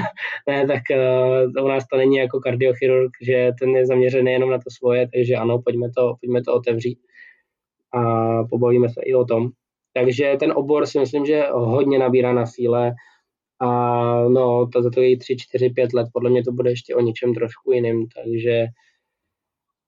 ne, 0.47 0.67
tak 0.67 0.81
uh, 1.57 1.65
u 1.65 1.67
nás 1.67 1.87
to 1.87 1.97
není 1.97 2.17
jako 2.17 2.39
kardiochirurg, 2.39 3.11
že 3.21 3.51
ten 3.59 3.69
je 3.69 3.85
zaměřený 3.85 4.31
jenom 4.31 4.49
na 4.49 4.57
to 4.57 4.69
svoje, 4.77 5.09
takže 5.13 5.35
ano, 5.35 5.61
pojďme 5.61 5.87
to, 5.97 6.15
pojďme 6.21 6.43
to 6.43 6.53
otevřít 6.53 6.99
a 7.93 8.43
pobavíme 8.43 8.89
se 8.89 9.01
i 9.01 9.13
o 9.13 9.25
tom. 9.25 9.49
Takže 9.93 10.35
ten 10.39 10.53
obor 10.55 10.85
si 10.85 10.99
myslím, 10.99 11.25
že 11.25 11.43
hodně 11.51 11.99
nabírá 11.99 12.33
na 12.33 12.45
síle 12.45 12.93
a 13.59 13.67
no, 14.29 14.67
to 14.73 14.81
za 14.81 14.89
to 14.89 15.01
je 15.01 15.17
3, 15.17 15.37
4, 15.37 15.69
5 15.69 15.93
let, 15.93 16.07
podle 16.13 16.29
mě 16.29 16.43
to 16.43 16.51
bude 16.51 16.69
ještě 16.69 16.95
o 16.95 17.01
něčem 17.01 17.33
trošku 17.33 17.71
jiným, 17.71 18.07
takže 18.07 18.65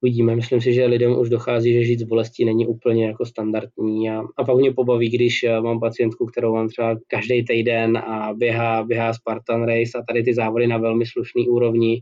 uvidíme. 0.02 0.36
Myslím 0.36 0.62
si, 0.62 0.74
že 0.74 0.86
lidem 0.86 1.20
už 1.20 1.30
dochází, 1.30 1.74
že 1.74 1.84
žít 1.84 2.00
s 2.00 2.04
bolestí 2.04 2.46
není 2.46 2.68
úplně 2.68 3.06
jako 3.06 3.26
standardní 3.26 4.10
a, 4.10 4.24
a 4.38 4.44
pak 4.44 4.58
mě 4.58 4.74
pobaví, 4.74 5.10
když 5.10 5.44
eh, 5.44 5.62
mám 5.62 5.80
pacientku, 5.80 6.26
kterou 6.26 6.54
mám 6.54 6.68
třeba 6.68 6.96
každý 7.08 7.46
týden 7.46 7.98
a 7.98 8.34
běhá, 8.34 8.84
běhá 8.84 9.14
Spartan 9.14 9.64
Race 9.64 9.98
a 9.98 10.04
tady 10.08 10.24
ty 10.24 10.34
závody 10.34 10.68
na 10.68 10.78
velmi 10.78 11.06
slušný 11.06 11.50
úrovni 11.50 12.02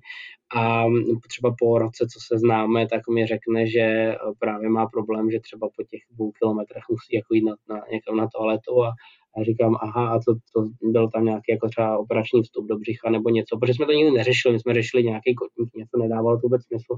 a 0.55 0.86
třeba 1.28 1.55
po 1.59 1.80
roce, 1.80 2.07
co 2.13 2.20
se 2.28 2.39
známe, 2.39 2.88
tak 2.88 3.01
mi 3.07 3.26
řekne, 3.26 3.68
že 3.68 3.80
eh, 3.82 4.18
právě 4.39 4.70
má 4.70 4.88
problém, 4.88 5.32
že 5.32 5.39
třeba 5.39 5.70
po 5.78 5.84
těch 5.84 6.01
dvou 6.11 6.32
kilometrech 6.32 6.84
musí 6.89 7.16
jako 7.16 7.34
jít 7.34 7.43
na, 7.43 7.55
na, 7.70 7.82
někam 7.91 8.18
na 8.18 8.28
toaletu 8.38 8.84
a, 8.84 8.93
a 9.38 9.44
říkám, 9.44 9.78
aha, 9.82 10.10
a 10.10 10.20
to, 10.20 10.34
to 10.34 10.70
byl 10.82 11.10
tam 11.10 11.26
nějaký 11.26 11.52
jako 11.52 11.70
třeba 11.70 11.98
operační 11.98 12.44
vstup 12.44 12.66
do 12.66 12.78
břicha 12.78 13.10
nebo 13.10 13.30
něco, 13.30 13.58
protože 13.58 13.74
jsme 13.74 13.86
to 13.86 13.92
nikdy 13.92 14.12
neřešili, 14.12 14.54
my 14.54 14.60
jsme 14.60 14.74
řešili 14.74 15.04
nějaký 15.04 15.36
kotník, 15.36 15.76
něco 15.76 15.98
nedávalo 15.98 16.38
to 16.38 16.42
vůbec 16.42 16.62
smysl, 16.64 16.96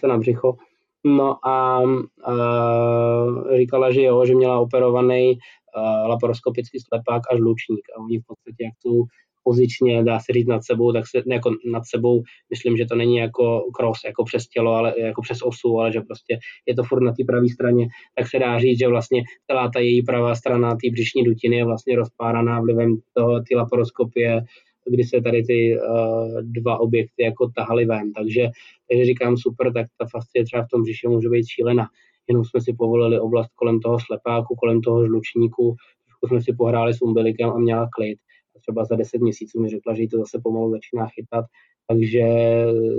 se 0.00 0.06
na 0.06 0.18
břicho. 0.18 0.56
No 1.04 1.46
a, 1.48 1.82
a 2.24 2.34
říkala, 3.56 3.92
že 3.92 4.02
jo, 4.02 4.26
že 4.26 4.34
měla 4.34 4.60
operovaný 4.60 5.38
laparoskopický 6.06 6.78
slepák 6.80 7.22
a 7.32 7.36
žlučník 7.36 7.80
a 7.96 8.00
oni 8.00 8.18
v 8.18 8.26
podstatě 8.26 8.64
jak 8.64 8.74
tu 8.82 9.04
pozičně, 9.48 10.04
dá 10.04 10.20
se 10.20 10.32
říct 10.32 10.46
nad 10.46 10.62
sebou, 10.64 10.92
tak 10.92 11.04
se, 11.06 11.22
ne 11.26 11.34
jako 11.34 11.50
nad 11.72 11.82
sebou, 11.86 12.22
myslím, 12.50 12.76
že 12.76 12.84
to 12.86 12.94
není 12.94 13.16
jako 13.16 13.44
cross, 13.76 14.00
jako 14.04 14.24
přes 14.24 14.48
tělo, 14.48 14.72
ale 14.72 14.94
jako 14.98 15.22
přes 15.22 15.38
osu, 15.42 15.78
ale 15.80 15.92
že 15.92 16.00
prostě 16.00 16.38
je 16.66 16.74
to 16.74 16.82
furt 16.82 17.02
na 17.02 17.12
té 17.12 17.22
pravé 17.26 17.48
straně, 17.48 17.86
tak 18.16 18.28
se 18.30 18.38
dá 18.38 18.58
říct, 18.58 18.78
že 18.78 18.88
vlastně 18.88 19.22
celá 19.46 19.70
ta 19.74 19.80
její 19.80 20.02
pravá 20.02 20.34
strana 20.34 20.70
té 20.70 20.90
břišní 20.92 21.24
dutiny 21.24 21.56
je 21.56 21.64
vlastně 21.64 21.96
rozpáraná 21.96 22.60
vlivem 22.60 22.96
toho, 23.16 23.40
ty 23.48 23.56
laparoskopie, 23.56 24.42
kdy 24.90 25.04
se 25.04 25.20
tady 25.20 25.42
ty 25.42 25.58
uh, 25.76 26.42
dva 26.42 26.80
objekty 26.80 27.22
jako 27.22 27.50
tahaly 27.56 27.84
ven. 27.84 28.12
Takže, 28.12 28.44
takže 28.88 29.04
říkám 29.04 29.36
super, 29.36 29.72
tak 29.72 29.86
ta 29.98 30.06
fascie 30.12 30.44
třeba 30.44 30.62
v 30.62 30.70
tom 30.72 30.82
břiše 30.82 31.08
může 31.08 31.28
být 31.28 31.46
šílená. 31.54 31.86
Jenom 32.28 32.44
jsme 32.44 32.60
si 32.60 32.72
povolili 32.78 33.20
oblast 33.20 33.50
kolem 33.54 33.80
toho 33.80 33.98
slepáku, 34.06 34.54
kolem 34.54 34.80
toho 34.80 35.06
žlučníku, 35.06 35.76
trošku 36.06 36.24
jsme 36.28 36.40
si 36.42 36.52
pohráli 36.58 36.94
s 36.94 37.02
umbilikem 37.02 37.50
a 37.50 37.58
měla 37.58 37.88
klid. 37.96 38.18
Třeba 38.60 38.84
za 38.84 38.96
10 38.96 39.20
měsíců 39.20 39.60
mi 39.60 39.68
řekla, 39.68 39.94
že 39.94 40.02
jí 40.02 40.08
to 40.08 40.18
zase 40.18 40.40
pomalu 40.42 40.70
začíná 40.70 41.06
chytat, 41.06 41.44
takže 41.86 42.22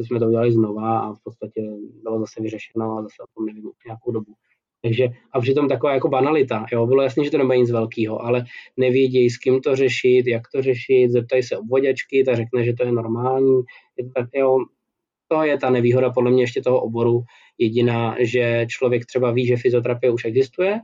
jsme 0.02 0.20
to 0.20 0.26
udělali 0.26 0.52
znova 0.52 1.00
a 1.00 1.14
v 1.14 1.24
podstatě 1.24 1.62
bylo 2.04 2.20
zase 2.20 2.42
vyřešeno 2.42 2.98
a 2.98 3.02
zase 3.02 3.24
o 3.24 3.28
tom 3.36 3.46
nevím 3.46 3.72
nějakou 3.88 4.12
dobu. 4.12 4.34
Takže 4.82 5.08
a 5.32 5.42
přitom 5.42 5.68
taková 5.68 5.94
jako 5.94 6.10
banalita, 6.10 6.66
jo, 6.72 6.88
bylo 6.88 7.04
jasné, 7.04 7.24
že 7.24 7.32
to 7.32 7.38
nebude 7.38 7.58
nic 7.58 7.72
velkého, 7.72 8.22
ale 8.22 8.46
nevědějí, 8.78 9.30
s 9.30 9.38
kým 9.38 9.62
to 9.62 9.76
řešit, 9.76 10.28
jak 10.28 10.42
to 10.56 10.62
řešit, 10.62 11.12
zeptají 11.12 11.44
se 11.44 11.58
obvoděčky, 11.58 12.24
ta 12.24 12.36
řekne, 12.36 12.64
že 12.64 12.74
to 12.74 12.84
je 12.84 12.92
normální, 12.92 13.62
je 13.98 14.04
to 14.04 14.12
tak, 14.16 14.30
jo, 14.34 14.58
to 15.28 15.44
je 15.44 15.58
ta 15.58 15.70
nevýhoda 15.70 16.10
podle 16.10 16.32
mě 16.32 16.44
ještě 16.44 16.62
toho 16.62 16.82
oboru, 16.82 17.22
jediná, 17.58 18.16
že 18.20 18.66
člověk 18.70 19.06
třeba 19.06 19.32
ví, 19.32 19.48
že 19.48 19.58
fyzioterapie 19.58 20.12
už 20.12 20.26
existuje, 20.26 20.80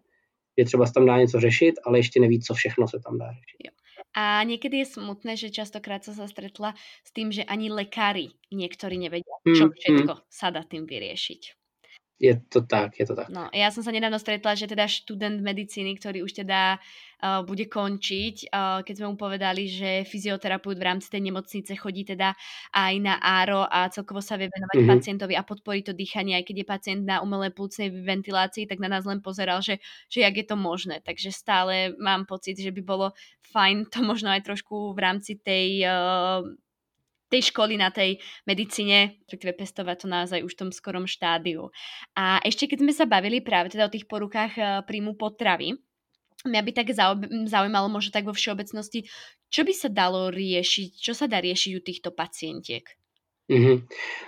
že 0.60 0.66
třeba 0.66 0.86
se 0.86 0.94
tam 0.94 1.06
dá 1.06 1.18
něco 1.18 1.40
řešit, 1.40 1.76
ale 1.86 2.00
ještě 2.00 2.20
neví, 2.20 2.40
co 2.40 2.54
všechno 2.54 2.88
se 2.88 3.00
tam 3.06 3.18
dá 3.18 3.26
řešit. 3.26 3.58
Jo. 3.66 3.72
A 4.16 4.44
někdy 4.44 4.78
je 4.78 4.86
smutné, 4.86 5.38
že 5.38 5.52
častokrát 5.52 6.04
sa 6.04 6.16
stretla 6.28 6.72
s 7.04 7.12
tým, 7.12 7.36
že 7.36 7.44
ani 7.44 7.68
lekári 7.68 8.32
niektorí 8.48 8.96
nevedia, 8.96 9.36
čo 9.44 9.68
hmm, 9.68 9.76
všetko 9.76 10.14
hmm. 10.16 10.24
sa 10.32 10.48
dá 10.56 10.64
tým 10.64 10.88
vyriešiť. 10.88 11.42
Je 12.16 12.32
to 12.48 12.64
tak, 12.64 12.96
je 12.96 13.06
to 13.06 13.12
tak. 13.12 13.28
No, 13.28 13.52
ja 13.52 13.68
som 13.76 13.84
sa 13.84 13.92
nedávno 13.92 14.16
stretla, 14.16 14.56
že 14.56 14.72
teda 14.72 14.88
študent 14.88 15.44
medicíny, 15.44 16.00
ktorý 16.00 16.24
už 16.24 16.48
teda 16.48 16.80
uh, 16.80 16.84
bude 17.48 17.66
končiť, 17.66 18.52
uh, 18.52 18.82
keď 18.84 18.94
sme 18.96 19.08
mu 19.14 19.18
povedali, 19.18 19.66
že 19.66 20.04
fyzioterapeut 20.06 20.78
v 20.78 20.88
rámci 20.88 21.08
tej 21.08 21.32
nemocnice 21.32 21.74
chodí 21.80 22.04
teda 22.04 22.36
aj 22.76 22.94
na 23.02 23.18
áro 23.18 23.66
a 23.66 23.88
celkovo 23.90 24.20
sa 24.20 24.36
vie 24.36 24.52
venovať 24.52 24.78
mm-hmm. 24.78 24.94
pacientovi 24.94 25.34
a 25.34 25.48
podporí 25.48 25.82
to 25.82 25.96
dýchanie, 25.96 26.36
aj 26.38 26.46
keď 26.46 26.56
je 26.62 26.68
pacient 26.68 27.02
na 27.08 27.24
umelej 27.24 27.56
plúcnej 27.56 27.90
ventilácii, 27.90 28.68
tak 28.68 28.84
na 28.84 28.92
nás 28.92 29.08
len 29.08 29.24
pozeral, 29.24 29.64
že, 29.64 29.80
že 30.12 30.22
jak 30.22 30.36
je 30.36 30.46
to 30.46 30.58
možné. 30.60 31.00
Takže 31.02 31.32
stále 31.32 31.96
mám 31.98 32.28
pocit, 32.28 32.60
že 32.60 32.76
by 32.76 32.82
bolo 32.84 33.16
fajn 33.56 33.90
to 33.90 34.04
možno 34.04 34.30
aj 34.36 34.44
trošku 34.46 34.94
v 34.94 35.00
rámci 35.00 35.40
tej 35.40 35.88
uh, 35.88 36.44
tej 37.30 37.52
školy 37.52 37.76
na 37.76 37.90
tej 37.90 38.22
medicíne, 38.46 39.20
respektíve 39.26 39.58
pestovať 39.58 40.06
to 40.06 40.08
naozaj 40.08 40.40
už 40.46 40.54
v 40.56 40.60
tom 40.62 40.72
skorom 40.72 41.10
štádiu. 41.10 41.74
A 42.14 42.40
ešte 42.46 42.70
keď 42.70 42.86
sme 42.86 42.94
sa 42.94 43.06
bavili 43.10 43.42
práve 43.42 43.74
teda 43.74 43.90
o 43.90 43.94
tých 43.94 44.06
poruchách 44.06 44.54
eh, 44.56 44.66
príjmu 44.86 45.18
potravy, 45.18 45.76
mňa 46.46 46.62
by 46.62 46.72
tak 46.72 46.88
zaujímalo 47.50 47.90
možno 47.90 48.12
tak 48.14 48.26
vo 48.26 48.34
všeobecnosti, 48.34 49.10
čo 49.50 49.62
by 49.64 49.74
sa 49.74 49.90
dalo 49.90 50.30
riešiť, 50.30 50.90
čo 50.96 51.14
sa 51.14 51.26
dá 51.28 51.42
riešiť 51.42 51.72
u 51.76 51.82
týchto 51.82 52.10
pacientiek? 52.12 52.86
Mm-hmm. 53.52 53.86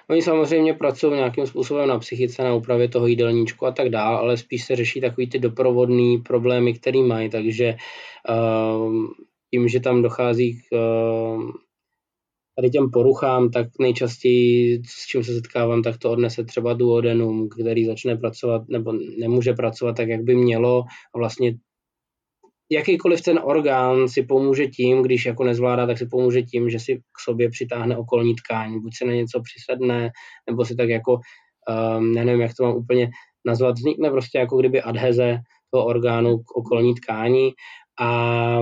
Oni 0.10 0.22
samozřejmě 0.22 0.74
pracují 0.74 1.14
nějakým 1.14 1.48
způsobem 1.48 1.90
na 1.90 2.00
psychice, 2.00 2.44
na 2.44 2.54
úpravě 2.54 2.90
toho 2.90 3.08
jídelníčku 3.08 3.66
a 3.66 3.72
tak 3.72 3.90
dále, 3.90 4.20
ale 4.20 4.38
spíš 4.38 4.66
se 4.66 4.76
řeší 4.76 5.02
takový 5.02 5.30
ty 5.30 5.40
doprovodné 5.40 6.18
problémy, 6.26 6.74
které 6.74 7.00
mají, 7.00 7.30
takže 7.30 7.76
uh, 8.30 9.06
tím, 9.54 9.68
že 9.68 9.80
tam 9.80 10.02
dochází 10.02 10.62
k 10.62 10.76
uh, 10.76 11.52
tady 12.56 12.70
těm 12.70 12.92
poruchám, 12.92 13.52
tak 13.52 13.68
nejčastěji, 13.80 14.82
s 14.86 15.08
čím 15.08 15.24
se 15.24 15.34
setkávám, 15.34 15.82
tak 15.82 15.98
to 15.98 16.12
odnese 16.12 16.44
třeba 16.44 16.74
duodenum, 16.74 17.50
který 17.50 17.86
začne 17.86 18.16
pracovat 18.16 18.62
nebo 18.70 18.94
nemůže 19.20 19.54
pracovat 19.54 19.96
tak, 19.98 20.10
jak 20.10 20.22
by 20.22 20.36
mělo 20.36 20.84
a 21.16 21.18
vlastně 21.18 21.58
jakýkoliv 22.72 23.22
ten 23.22 23.40
orgán 23.44 24.08
si 24.08 24.24
pomůže 24.24 24.68
tím, 24.68 25.02
když 25.02 25.26
jako 25.26 25.44
nezvládá, 25.44 25.88
tak 25.88 25.98
si 25.98 26.06
pomůže 26.06 26.42
tím, 26.42 26.70
že 26.70 26.80
si 26.80 26.98
k 26.98 27.20
sobě 27.24 27.50
přitáhne 27.50 27.98
okolní 27.98 28.36
tkáň, 28.36 28.80
buď 28.82 28.92
se 28.98 29.06
na 29.06 29.14
něco 29.14 29.42
přisedne, 29.42 30.10
nebo 30.50 30.66
si 30.66 30.76
tak 30.76 30.90
jako, 30.90 31.20
um, 31.98 32.14
nevím, 32.14 32.42
jak 32.42 32.52
to 32.58 32.64
mám 32.64 32.76
úplně 32.76 33.10
nazvat, 33.46 33.76
vznikne 33.76 34.10
prostě 34.10 34.38
jako 34.38 34.58
kdyby 34.58 34.82
adheze 34.82 35.40
toho 35.72 35.86
orgánu 35.86 36.38
k 36.38 36.52
okolní 36.56 36.96
tkání 36.96 37.52
a 38.00 38.60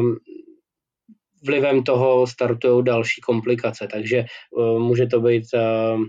vlivem 1.45 1.83
toho 1.83 2.27
startují 2.27 2.83
další 2.83 3.21
komplikace, 3.21 3.87
takže 3.91 4.25
uh, 4.51 4.79
může 4.79 5.07
to 5.07 5.21
být 5.21 5.43
uh, 5.53 6.03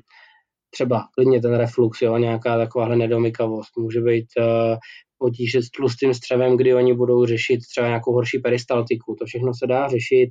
třeba 0.70 1.08
klidně 1.14 1.42
ten 1.42 1.54
reflux, 1.54 2.02
jo, 2.02 2.16
nějaká 2.16 2.58
takováhle 2.58 2.96
nedomykavost, 2.96 3.76
může 3.78 4.00
být 4.00 4.26
uh, 4.38 4.76
potíže 5.18 5.62
s 5.62 5.70
tlustým 5.70 6.14
střevem, 6.14 6.56
kdy 6.56 6.74
oni 6.74 6.94
budou 6.94 7.26
řešit 7.26 7.60
třeba 7.70 7.86
nějakou 7.86 8.12
horší 8.12 8.38
peristaltiku. 8.38 9.14
To 9.18 9.24
všechno 9.24 9.54
se 9.54 9.66
dá 9.66 9.88
řešit, 9.88 10.28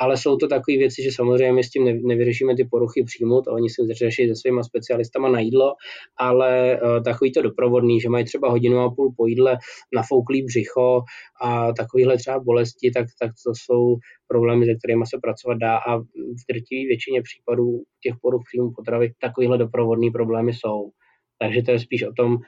ale 0.00 0.16
jsou 0.16 0.36
to 0.36 0.48
takové 0.48 0.76
věci, 0.76 1.02
že 1.02 1.12
samozřejmě 1.12 1.52
my 1.52 1.64
s 1.64 1.70
tím 1.70 1.84
nevyřešíme 2.06 2.56
ty 2.56 2.64
poruchy 2.64 3.04
přímo, 3.04 3.42
to 3.42 3.52
oni 3.52 3.70
si 3.70 3.94
řeší 3.94 4.28
se 4.28 4.34
svýma 4.36 4.62
specialistama 4.62 5.28
na 5.28 5.40
jídlo, 5.40 5.72
ale 6.18 6.80
uh, 6.82 7.02
takový 7.02 7.32
to 7.32 7.42
doprovodný, 7.42 8.00
že 8.00 8.08
mají 8.08 8.24
třeba 8.24 8.50
hodinu 8.50 8.78
a 8.78 8.90
půl 8.90 9.14
po 9.16 9.26
jídle 9.26 9.58
nafouklý 9.94 10.42
břicho 10.42 11.02
a 11.42 11.72
takovýhle 11.72 12.16
třeba 12.16 12.40
bolesti, 12.40 12.90
tak, 12.90 13.06
tak 13.20 13.30
to 13.46 13.52
jsou 13.54 13.96
problémy, 14.28 14.66
se 14.66 14.74
kterými 14.74 15.06
se 15.06 15.18
pracovat 15.22 15.58
dá 15.58 15.76
a 15.76 15.98
v 15.98 16.42
drtivé 16.50 16.88
většině 16.88 17.22
případů 17.22 17.82
těch 18.02 18.14
poruch 18.22 18.42
příjmu 18.48 18.72
potravy 18.76 19.12
takovýhle 19.20 19.58
doprovodný 19.58 20.10
problémy 20.10 20.52
jsou. 20.52 20.90
Takže 21.38 21.62
to 21.62 21.70
je 21.70 21.78
spíš 21.78 22.02
o 22.02 22.12
tom, 22.12 22.38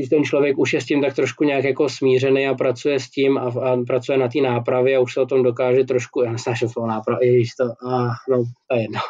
když 0.00 0.08
ten 0.08 0.24
člověk 0.24 0.58
už 0.58 0.72
je 0.72 0.80
s 0.80 0.86
tím 0.86 1.00
tak 1.02 1.14
trošku 1.14 1.44
nějak 1.44 1.64
jako 1.64 1.88
smířený 1.88 2.48
a 2.48 2.54
pracuje 2.54 3.00
s 3.00 3.10
tím 3.10 3.38
a, 3.38 3.40
a 3.40 3.76
pracuje 3.86 4.18
na 4.18 4.28
té 4.28 4.40
nápravě 4.40 4.96
a 4.96 5.00
už 5.00 5.14
se 5.14 5.20
o 5.20 5.26
tom 5.26 5.42
dokáže 5.42 5.84
trošku, 5.84 6.22
já 6.22 6.32
nesnáším 6.32 6.68
slovo 6.68 6.88
náprava, 6.88 7.18
ježiš 7.22 7.48
to, 7.54 7.64
a, 7.64 8.08
no, 8.30 8.44
to 8.68 8.76
je 8.76 8.82
jedno. 8.82 9.00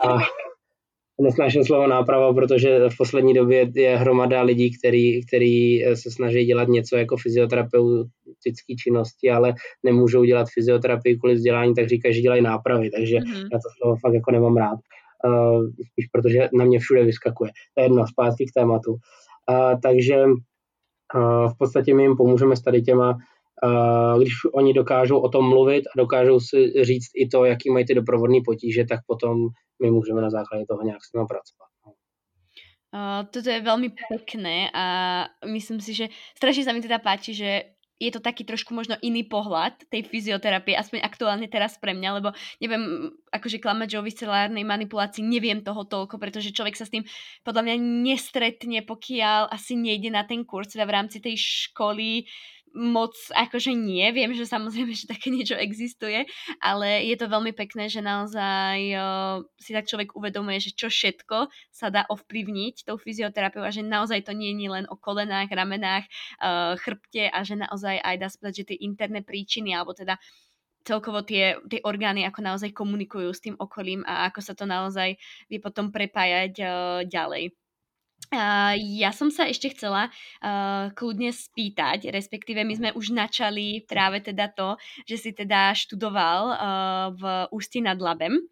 A, 0.10 0.18
nesnáším 1.20 1.64
slovo 1.64 1.86
náprava, 1.86 2.34
protože 2.34 2.88
v 2.88 2.96
poslední 2.98 3.34
době 3.34 3.70
je 3.74 3.96
hromada 3.96 4.42
lidí, 4.42 4.78
který, 4.78 5.26
který 5.26 5.80
se 5.94 6.10
snaží 6.10 6.44
dělat 6.44 6.68
něco 6.68 6.96
jako 6.96 7.16
fyzioterapeutické 7.16 8.74
činnosti, 8.82 9.30
ale 9.30 9.54
nemůžou 9.84 10.24
dělat 10.24 10.48
fyzioterapii 10.54 11.16
kvůli 11.16 11.34
vzdělání, 11.34 11.74
tak 11.74 11.88
říkají, 11.88 12.14
že 12.14 12.20
dělají 12.20 12.42
nápravy, 12.42 12.90
takže 12.90 13.16
mm-hmm. 13.16 13.48
já 13.52 13.58
to 13.58 13.68
slovo 13.80 13.96
fakt 13.96 14.14
jako 14.14 14.30
nemám 14.30 14.56
rád. 14.56 14.78
Uh, 15.24 15.66
spíš 15.92 16.06
protože 16.12 16.48
na 16.52 16.64
mě 16.64 16.78
všude 16.78 17.04
vyskakuje. 17.04 17.50
To 17.74 17.80
je 17.80 17.84
jedno, 17.84 18.06
zpátky 18.06 18.46
k 18.46 18.60
tématu. 18.60 18.92
Uh, 18.92 18.98
takže 19.82 20.24
v 21.48 21.58
podstatě 21.58 21.94
my 21.94 22.02
jim 22.02 22.16
pomůžeme 22.16 22.56
s 22.56 22.60
tady 22.60 22.82
těma, 22.82 23.18
když 24.18 24.32
oni 24.54 24.74
dokážou 24.74 25.18
o 25.18 25.28
tom 25.28 25.48
mluvit 25.48 25.86
a 25.86 25.92
dokážou 25.96 26.40
si 26.40 26.84
říct 26.84 27.10
i 27.14 27.28
to, 27.28 27.44
jaký 27.44 27.70
mají 27.70 27.86
ty 27.86 27.94
doprovodné 27.94 28.38
potíže, 28.44 28.84
tak 28.84 29.00
potom 29.06 29.48
my 29.82 29.90
můžeme 29.90 30.22
na 30.22 30.30
základě 30.30 30.64
toho 30.68 30.82
nějak 30.82 31.04
s 31.04 31.12
nimi 31.12 31.26
pracovat. 31.26 31.66
Uh, 32.96 33.28
toto 33.28 33.50
je 33.50 33.60
veľmi 33.60 33.92
pekné 34.08 34.72
a 34.72 34.86
myslím 35.44 35.84
si, 35.84 35.92
že 35.92 36.08
strašne 36.32 36.64
sa 36.64 36.72
mi 36.72 36.80
teda 36.80 36.96
páči, 36.96 37.36
že 37.36 37.75
je 37.96 38.10
to 38.12 38.20
taký 38.20 38.44
trošku 38.44 38.76
možno 38.76 39.00
iný 39.00 39.24
pohľad 39.24 39.88
tej 39.88 40.04
fyzioterapie, 40.04 40.76
aspoň 40.76 41.00
aktuálne 41.00 41.48
teraz 41.48 41.80
pre 41.80 41.96
mňa, 41.96 42.10
lebo 42.20 42.36
neviem, 42.60 43.08
akože 43.32 43.56
klamať, 43.56 43.88
že 43.96 43.98
o 44.00 44.06
viscerálnej 44.06 44.64
manipulácii 44.68 45.24
neviem 45.24 45.64
toho 45.64 45.88
toľko, 45.88 46.20
pretože 46.20 46.52
človek 46.52 46.76
sa 46.76 46.84
s 46.84 46.92
tým 46.92 47.04
podľa 47.40 47.64
mňa 47.64 47.76
nestretne, 48.04 48.84
pokiaľ 48.84 49.48
asi 49.48 49.80
nejde 49.80 50.12
na 50.12 50.28
ten 50.28 50.44
kurz, 50.44 50.76
teda 50.76 50.84
v 50.84 50.94
rámci 50.96 51.24
tej 51.24 51.40
školy 51.40 52.28
moc 52.76 53.16
akože 53.32 53.72
nie, 53.72 54.04
viem, 54.12 54.36
že 54.36 54.44
samozrejme, 54.44 54.92
že 54.92 55.08
také 55.08 55.32
niečo 55.32 55.56
existuje, 55.56 56.28
ale 56.60 57.08
je 57.08 57.16
to 57.16 57.32
veľmi 57.32 57.56
pekné, 57.56 57.88
že 57.88 58.04
naozaj 58.04 58.78
uh, 58.92 59.40
si 59.56 59.72
tak 59.72 59.88
človek 59.88 60.12
uvedomuje, 60.12 60.60
že 60.60 60.76
čo 60.76 60.92
všetko 60.92 61.48
sa 61.72 61.88
dá 61.88 62.04
ovplyvniť 62.12 62.84
tou 62.84 63.00
fyzioterapiou 63.00 63.64
a 63.64 63.72
že 63.72 63.80
naozaj 63.80 64.28
to 64.28 64.36
nie 64.36 64.52
je 64.52 64.68
len 64.68 64.84
o 64.92 65.00
kolenách, 65.00 65.48
ramenách, 65.48 66.04
uh, 66.44 66.76
chrbte 66.76 67.32
a 67.32 67.38
že 67.40 67.56
naozaj 67.56 67.96
aj 67.96 68.16
dá 68.20 68.28
sa 68.28 68.36
povedať, 68.36 68.56
že 68.60 68.68
tie 68.76 68.78
interné 68.84 69.24
príčiny 69.24 69.72
alebo 69.72 69.96
teda 69.96 70.20
celkovo 70.86 71.24
tie, 71.26 71.58
tie 71.66 71.82
orgány 71.82 72.22
ako 72.28 72.40
naozaj 72.44 72.70
komunikujú 72.70 73.32
s 73.34 73.42
tým 73.42 73.56
okolím 73.58 74.06
a 74.06 74.30
ako 74.30 74.40
sa 74.44 74.54
to 74.54 74.68
naozaj 74.68 75.18
vie 75.48 75.58
potom 75.58 75.90
prepájať 75.90 76.52
uh, 76.60 76.68
ďalej. 77.08 77.56
Uh, 78.26 78.74
ja 78.98 79.14
som 79.14 79.30
sa 79.30 79.46
ešte 79.46 79.70
chcela 79.70 80.10
uh, 80.10 80.90
kľudne 80.98 81.30
spýtať, 81.30 82.10
respektíve 82.10 82.66
my 82.66 82.74
sme 82.74 82.90
už 82.98 83.14
načali 83.14 83.86
práve 83.86 84.18
teda 84.18 84.50
to, 84.50 84.74
že 85.06 85.16
si 85.16 85.30
teda 85.30 85.70
študoval 85.78 86.42
uh, 86.50 86.56
v 87.14 87.22
Ústí 87.54 87.78
nad 87.78 88.02
Labem. 88.02 88.42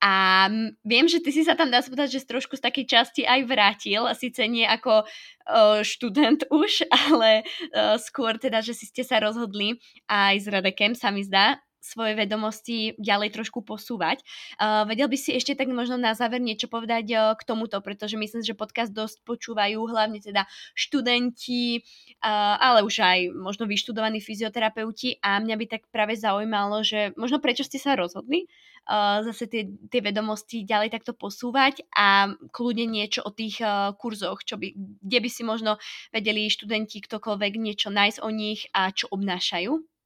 A 0.00 0.48
viem, 0.80 1.04
že 1.04 1.20
ty 1.20 1.28
si 1.28 1.44
sa 1.44 1.52
tam, 1.52 1.68
dá 1.68 1.84
sa 1.84 1.92
že 2.08 2.24
trošku 2.24 2.56
z 2.56 2.64
takej 2.64 2.86
časti 2.88 3.22
aj 3.28 3.44
vrátil, 3.44 4.08
síce 4.16 4.40
nie 4.48 4.64
ako 4.64 5.04
uh, 5.04 5.84
študent 5.84 6.48
už, 6.48 6.88
ale 7.12 7.44
uh, 7.76 8.00
skôr 8.00 8.40
teda, 8.40 8.64
že 8.64 8.72
si 8.72 8.88
ste 8.88 9.04
sa 9.04 9.20
rozhodli 9.20 9.76
aj 10.08 10.34
s 10.40 10.46
Radekem, 10.48 10.96
sa 10.96 11.12
mi 11.12 11.20
zdá, 11.20 11.60
svoje 11.80 12.12
vedomosti 12.14 12.94
ďalej 13.00 13.34
trošku 13.34 13.64
posúvať. 13.64 14.20
Uh, 14.60 14.84
vedel 14.84 15.08
by 15.08 15.16
si 15.16 15.32
ešte 15.34 15.56
tak 15.56 15.72
možno 15.72 15.96
na 15.96 16.12
záver 16.12 16.38
niečo 16.38 16.68
povedať 16.68 17.06
uh, 17.12 17.20
k 17.34 17.42
tomuto, 17.48 17.80
pretože 17.80 18.20
myslím, 18.20 18.44
že 18.44 18.54
podcast 18.54 18.92
dosť 18.92 19.24
počúvajú 19.24 19.80
hlavne 19.88 20.20
teda 20.20 20.44
študenti, 20.76 21.80
uh, 22.20 22.56
ale 22.60 22.84
už 22.84 23.00
aj 23.00 23.18
možno 23.32 23.64
vyštudovaní 23.64 24.20
fyzioterapeuti 24.20 25.18
a 25.24 25.40
mňa 25.40 25.56
by 25.56 25.66
tak 25.66 25.82
práve 25.88 26.14
zaujímalo, 26.20 26.84
že 26.84 27.16
možno 27.16 27.40
prečo 27.40 27.64
ste 27.64 27.80
sa 27.80 27.96
rozhodli 27.96 28.44
uh, 28.90 29.24
zase 29.24 29.48
tie, 29.48 29.62
tie 29.88 30.00
vedomosti 30.04 30.68
ďalej 30.68 30.92
takto 30.92 31.16
posúvať 31.16 31.84
a 31.96 32.32
kľudne 32.52 32.86
niečo 32.86 33.24
o 33.24 33.32
tých 33.32 33.64
uh, 33.64 33.92
kurzoch, 33.96 34.44
čo 34.44 34.60
by, 34.60 34.76
kde 35.00 35.18
by 35.20 35.28
si 35.32 35.42
možno 35.42 35.80
vedeli 36.12 36.52
študenti 36.52 37.00
ktokoľvek 37.04 37.52
niečo 37.56 37.88
nájsť 37.88 38.18
o 38.20 38.30
nich 38.30 38.68
a 38.76 38.92
čo 38.92 39.08
obnášajú. 39.10 39.99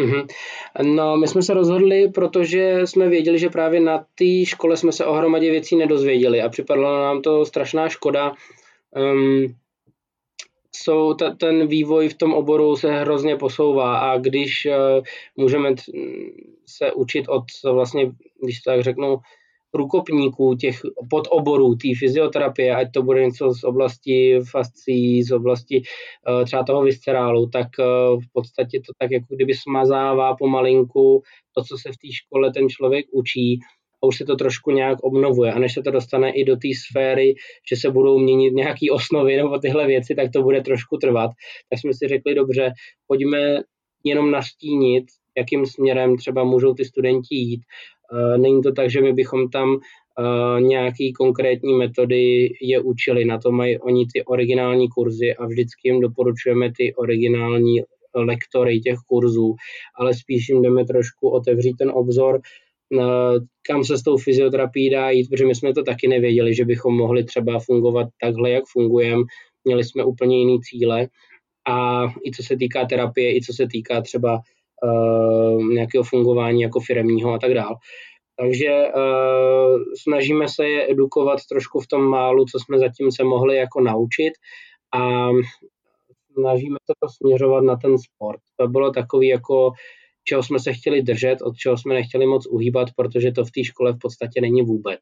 Mm-hmm. 0.00 0.26
No, 0.82 1.16
my 1.16 1.28
jsme 1.28 1.42
se 1.42 1.54
rozhodli, 1.54 2.08
protože 2.08 2.80
jsme 2.84 3.08
věděli, 3.08 3.38
že 3.38 3.50
právě 3.50 3.80
na 3.80 3.98
té 3.98 4.44
škole 4.44 4.76
jsme 4.76 4.92
se 4.92 5.04
o 5.04 5.12
hromadě 5.12 5.50
věcí 5.50 5.76
nedozvěděli 5.76 6.42
a 6.42 6.48
připadlo 6.48 7.02
nám 7.02 7.22
to 7.22 7.44
strašná 7.44 7.88
škoda. 7.88 8.32
Um, 8.96 9.46
jsou 10.74 11.14
ta, 11.14 11.34
ten 11.34 11.66
vývoj 11.66 12.08
v 12.08 12.14
tom 12.14 12.34
oboru 12.34 12.76
se 12.76 12.92
hrozně 12.92 13.36
posouvá 13.36 13.98
a 13.98 14.18
když 14.18 14.66
uh, 14.66 15.04
můžeme 15.36 15.74
t, 15.74 15.82
se 16.66 16.92
učit 16.92 17.28
od 17.28 17.44
vlastně, 17.72 18.12
když 18.42 18.60
to 18.60 18.70
tak 18.70 18.82
řeknu, 18.82 19.18
průkopníků, 19.70 20.54
těch 20.54 20.80
podoborů 21.10 21.74
té 21.74 21.88
fyzioterapie, 21.98 22.76
ať 22.76 22.88
to 22.94 23.02
bude 23.02 23.24
něco 23.24 23.54
z 23.54 23.64
oblasti 23.64 24.40
fascí, 24.50 25.22
z 25.22 25.32
oblasti 25.32 25.82
uh, 26.28 26.44
třeba 26.44 26.64
toho 26.64 26.82
viscerálu, 26.82 27.46
tak 27.46 27.66
uh, 27.78 28.20
v 28.20 28.32
podstatě 28.32 28.80
to 28.86 28.92
tak 28.98 29.10
jako 29.10 29.34
kdyby 29.34 29.54
smazává 29.54 30.36
pomalinku 30.36 31.22
to, 31.54 31.64
co 31.64 31.78
se 31.78 31.88
v 31.92 31.96
té 31.96 32.12
škole 32.12 32.52
ten 32.52 32.68
člověk 32.68 33.06
učí 33.12 33.60
a 34.02 34.06
už 34.06 34.16
se 34.16 34.24
to 34.24 34.36
trošku 34.36 34.70
nějak 34.70 34.98
obnovuje. 35.02 35.52
A 35.52 35.58
než 35.58 35.74
se 35.74 35.82
to 35.82 35.90
dostane 35.90 36.32
i 36.32 36.44
do 36.44 36.56
té 36.56 36.68
sféry, 36.88 37.34
že 37.70 37.76
se 37.76 37.90
budou 37.90 38.18
měnit 38.18 38.54
nějaké 38.54 38.86
osnovy 38.92 39.36
nebo 39.36 39.58
tyhle 39.58 39.86
věci, 39.86 40.14
tak 40.14 40.32
to 40.32 40.42
bude 40.42 40.60
trošku 40.60 40.96
trvat. 40.96 41.30
Tak 41.70 41.80
jsme 41.80 41.94
si 41.94 42.08
řekli, 42.08 42.34
dobře, 42.34 42.72
pojďme 43.06 43.62
jenom 44.04 44.30
nastínit, 44.30 45.04
jakým 45.38 45.66
směrem 45.66 46.16
třeba 46.16 46.44
můžou 46.44 46.74
ty 46.74 46.84
studenti 46.84 47.34
jít 47.34 47.60
není 48.36 48.62
to 48.62 48.72
tak, 48.72 48.90
že 48.90 49.00
my 49.00 49.12
bychom 49.12 49.48
tam 49.48 49.76
eh, 49.76 50.60
nějaký 50.60 51.12
konkrétní 51.12 51.74
metody 51.74 52.48
je 52.62 52.80
učili, 52.80 53.24
na 53.24 53.38
to 53.38 53.52
mají 53.52 53.78
oni 53.78 54.06
ty 54.12 54.24
originální 54.24 54.88
kurzy 54.88 55.34
a 55.34 55.46
vždycky 55.46 55.88
jim 55.88 56.00
doporučujeme 56.00 56.72
ty 56.76 56.94
originální 56.94 57.82
lektory 58.14 58.80
těch 58.80 58.98
kurzů, 59.06 59.54
ale 59.98 60.14
spíš 60.14 60.48
jim 60.48 60.62
jdeme 60.62 60.84
trošku 60.84 61.28
otevřít 61.28 61.76
ten 61.78 61.90
obzor, 61.94 62.40
eh, 63.00 63.00
kam 63.66 63.84
se 63.84 63.98
s 63.98 64.02
tou 64.02 64.16
fyzioterapií 64.16 64.90
dá 64.90 65.10
jít, 65.10 65.28
protože 65.28 65.46
my 65.46 65.54
jsme 65.54 65.74
to 65.74 65.82
taky 65.82 66.08
nevěděli, 66.08 66.54
že 66.54 66.64
bychom 66.64 66.96
mohli 66.96 67.24
třeba 67.24 67.58
fungovat 67.58 68.08
takhle, 68.20 68.50
jak 68.50 68.64
fungujeme. 68.72 69.22
Měli 69.64 69.84
jsme 69.84 70.04
úplně 70.04 70.38
jiný 70.38 70.60
cíle. 70.60 71.08
A 71.68 72.04
i 72.26 72.30
co 72.36 72.42
se 72.42 72.56
týká 72.56 72.84
terapie, 72.86 73.36
i 73.36 73.40
co 73.40 73.52
se 73.52 73.66
týká 73.66 74.00
třeba 74.00 74.40
nějakého 75.72 76.04
fungování 76.04 76.62
jako 76.62 76.80
firemního 76.80 77.32
a 77.32 77.38
tak 77.38 77.54
dále. 77.54 77.76
Takže 78.40 78.84
uh, 78.96 79.82
snažíme 80.02 80.48
se 80.48 80.68
je 80.68 80.90
edukovat 80.90 81.38
trošku 81.48 81.80
v 81.80 81.86
tom 81.86 82.02
málu, 82.02 82.44
co 82.44 82.58
jsme 82.58 82.78
zatím 82.78 83.12
se 83.12 83.24
mohli 83.24 83.56
jako 83.56 83.80
naučit 83.80 84.32
a 84.94 85.28
snažíme 86.32 86.76
se 86.90 86.92
to 87.02 87.08
směřovat 87.08 87.64
na 87.64 87.76
ten 87.76 87.98
sport. 87.98 88.40
To 88.60 88.68
bylo 88.68 88.90
takový 88.90 89.28
jako 89.28 89.70
čeho 90.24 90.42
jsme 90.42 90.58
se 90.60 90.72
chtěli 90.72 91.02
držet, 91.02 91.42
od 91.42 91.56
čeho 91.56 91.78
jsme 91.78 91.94
nechtěli 91.94 92.26
moc 92.26 92.46
uhýbat, 92.46 92.88
protože 92.96 93.32
to 93.32 93.44
v 93.44 93.50
té 93.50 93.64
škole 93.64 93.92
v 93.92 93.98
podstatě 93.98 94.40
není 94.40 94.62
vůbec. 94.62 95.00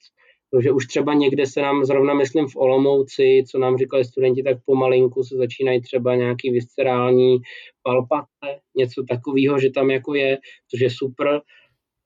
Takže 0.54 0.72
už 0.72 0.86
třeba 0.86 1.14
někde 1.14 1.46
se 1.46 1.62
nám, 1.62 1.84
zrovna 1.84 2.14
myslím 2.14 2.46
v 2.48 2.56
Olomouci, 2.56 3.44
co 3.50 3.58
nám 3.58 3.76
říkali 3.76 4.04
studenti, 4.04 4.42
tak 4.42 4.56
pomalinku 4.64 5.22
se 5.22 5.36
začínají 5.36 5.80
třeba 5.80 6.14
nějaký 6.14 6.50
viscerální 6.50 7.38
palpace, 7.82 8.60
něco 8.76 9.02
takového, 9.08 9.58
že 9.58 9.70
tam 9.70 9.90
jako 9.90 10.14
je, 10.14 10.38
což 10.70 10.80
je 10.80 10.90
super. 10.90 11.40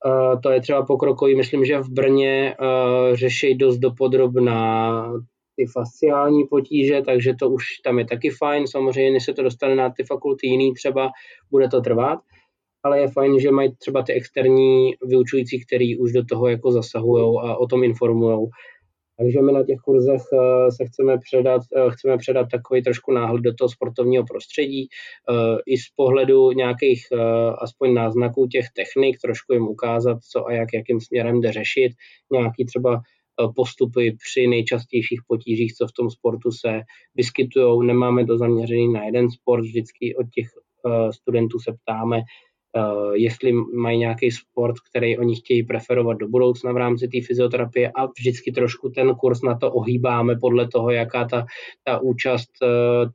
Uh, 0.06 0.40
to 0.40 0.50
je 0.50 0.60
třeba 0.60 0.86
pokrokový, 0.86 1.36
myslím, 1.36 1.64
že 1.64 1.78
v 1.78 1.88
Brně 1.90 2.56
uh, 2.60 3.16
řeší 3.16 3.54
dost 3.54 3.78
dopodrobná 3.78 5.12
ty 5.56 5.66
fasciální 5.66 6.44
potíže, 6.50 7.02
takže 7.02 7.34
to 7.38 7.50
už 7.50 7.64
tam 7.84 7.98
je 7.98 8.04
taky 8.04 8.30
fajn. 8.30 8.66
Samozřejmě, 8.66 9.10
než 9.10 9.24
se 9.24 9.32
to 9.32 9.42
dostane 9.42 9.74
na 9.74 9.90
ty 9.90 10.04
fakulty 10.04 10.46
jiný, 10.46 10.74
třeba 10.74 11.10
bude 11.50 11.68
to 11.68 11.80
trvat 11.80 12.18
ale 12.82 13.00
je 13.00 13.08
fajn, 13.08 13.40
že 13.40 13.50
mají 13.50 13.76
třeba 13.76 14.02
ty 14.02 14.12
externí 14.12 14.94
vyučující, 15.02 15.64
který 15.66 15.98
už 15.98 16.12
do 16.12 16.24
toho 16.24 16.48
jako 16.48 16.72
zasahují 16.72 17.38
a 17.42 17.56
o 17.56 17.66
tom 17.66 17.84
informují. 17.84 18.48
Takže 19.18 19.42
my 19.42 19.52
na 19.52 19.64
těch 19.64 19.78
kurzech 19.78 20.22
eh, 20.32 20.72
se 20.72 20.84
chceme 20.84 21.18
předat, 21.18 21.62
eh, 21.76 21.90
chceme 21.90 22.18
předat 22.18 22.48
takový 22.50 22.82
trošku 22.82 23.12
náhled 23.12 23.42
do 23.42 23.54
toho 23.54 23.68
sportovního 23.68 24.24
prostředí, 24.24 24.88
eh, 24.88 25.58
i 25.66 25.78
z 25.78 25.88
pohledu 25.96 26.52
nějakých 26.52 27.06
aspoň 27.58 27.94
náznaků 27.94 28.46
těch 28.46 28.66
technik, 28.76 29.20
trošku 29.20 29.52
jim 29.52 29.68
ukázat, 29.68 30.18
co 30.32 30.46
a 30.46 30.52
jak, 30.52 30.68
jakým 30.74 31.00
směrem 31.00 31.40
jde 31.40 31.52
řešit, 31.52 31.92
nějaký 32.32 32.64
třeba 32.64 33.00
postupy 33.56 34.16
při 34.24 34.46
nejčastějších 34.46 35.20
potížích, 35.28 35.74
co 35.74 35.86
v 35.86 35.92
tom 35.92 36.10
sportu 36.10 36.50
se 36.50 36.80
vyskytují. 37.14 37.86
Nemáme 37.86 38.26
to 38.26 38.38
zaměřený 38.38 38.92
na 38.92 39.04
jeden 39.04 39.30
sport, 39.30 39.60
vždycky 39.60 40.16
od 40.16 40.26
těch 40.34 40.46
studentů 41.10 41.58
se 41.58 41.72
ptáme, 41.82 42.20
jestli 43.12 43.52
mají 43.52 43.98
nějaký 43.98 44.30
sport, 44.30 44.76
který 44.90 45.18
oni 45.18 45.36
chtějí 45.36 45.62
preferovat 45.62 46.16
do 46.16 46.28
budoucna 46.28 46.72
v 46.72 46.76
rámci 46.76 47.08
té 47.08 47.18
fyzioterapie 47.26 47.92
a 47.94 48.06
vždycky 48.06 48.52
trošku 48.52 48.88
ten 48.88 49.14
kurz 49.14 49.42
na 49.42 49.58
to 49.58 49.72
ohýbáme 49.72 50.36
podle 50.40 50.68
toho, 50.68 50.90
jaká 50.90 51.24
ta, 51.24 51.46
ta 51.84 51.98
účast 51.98 52.50
eh, 52.62 52.66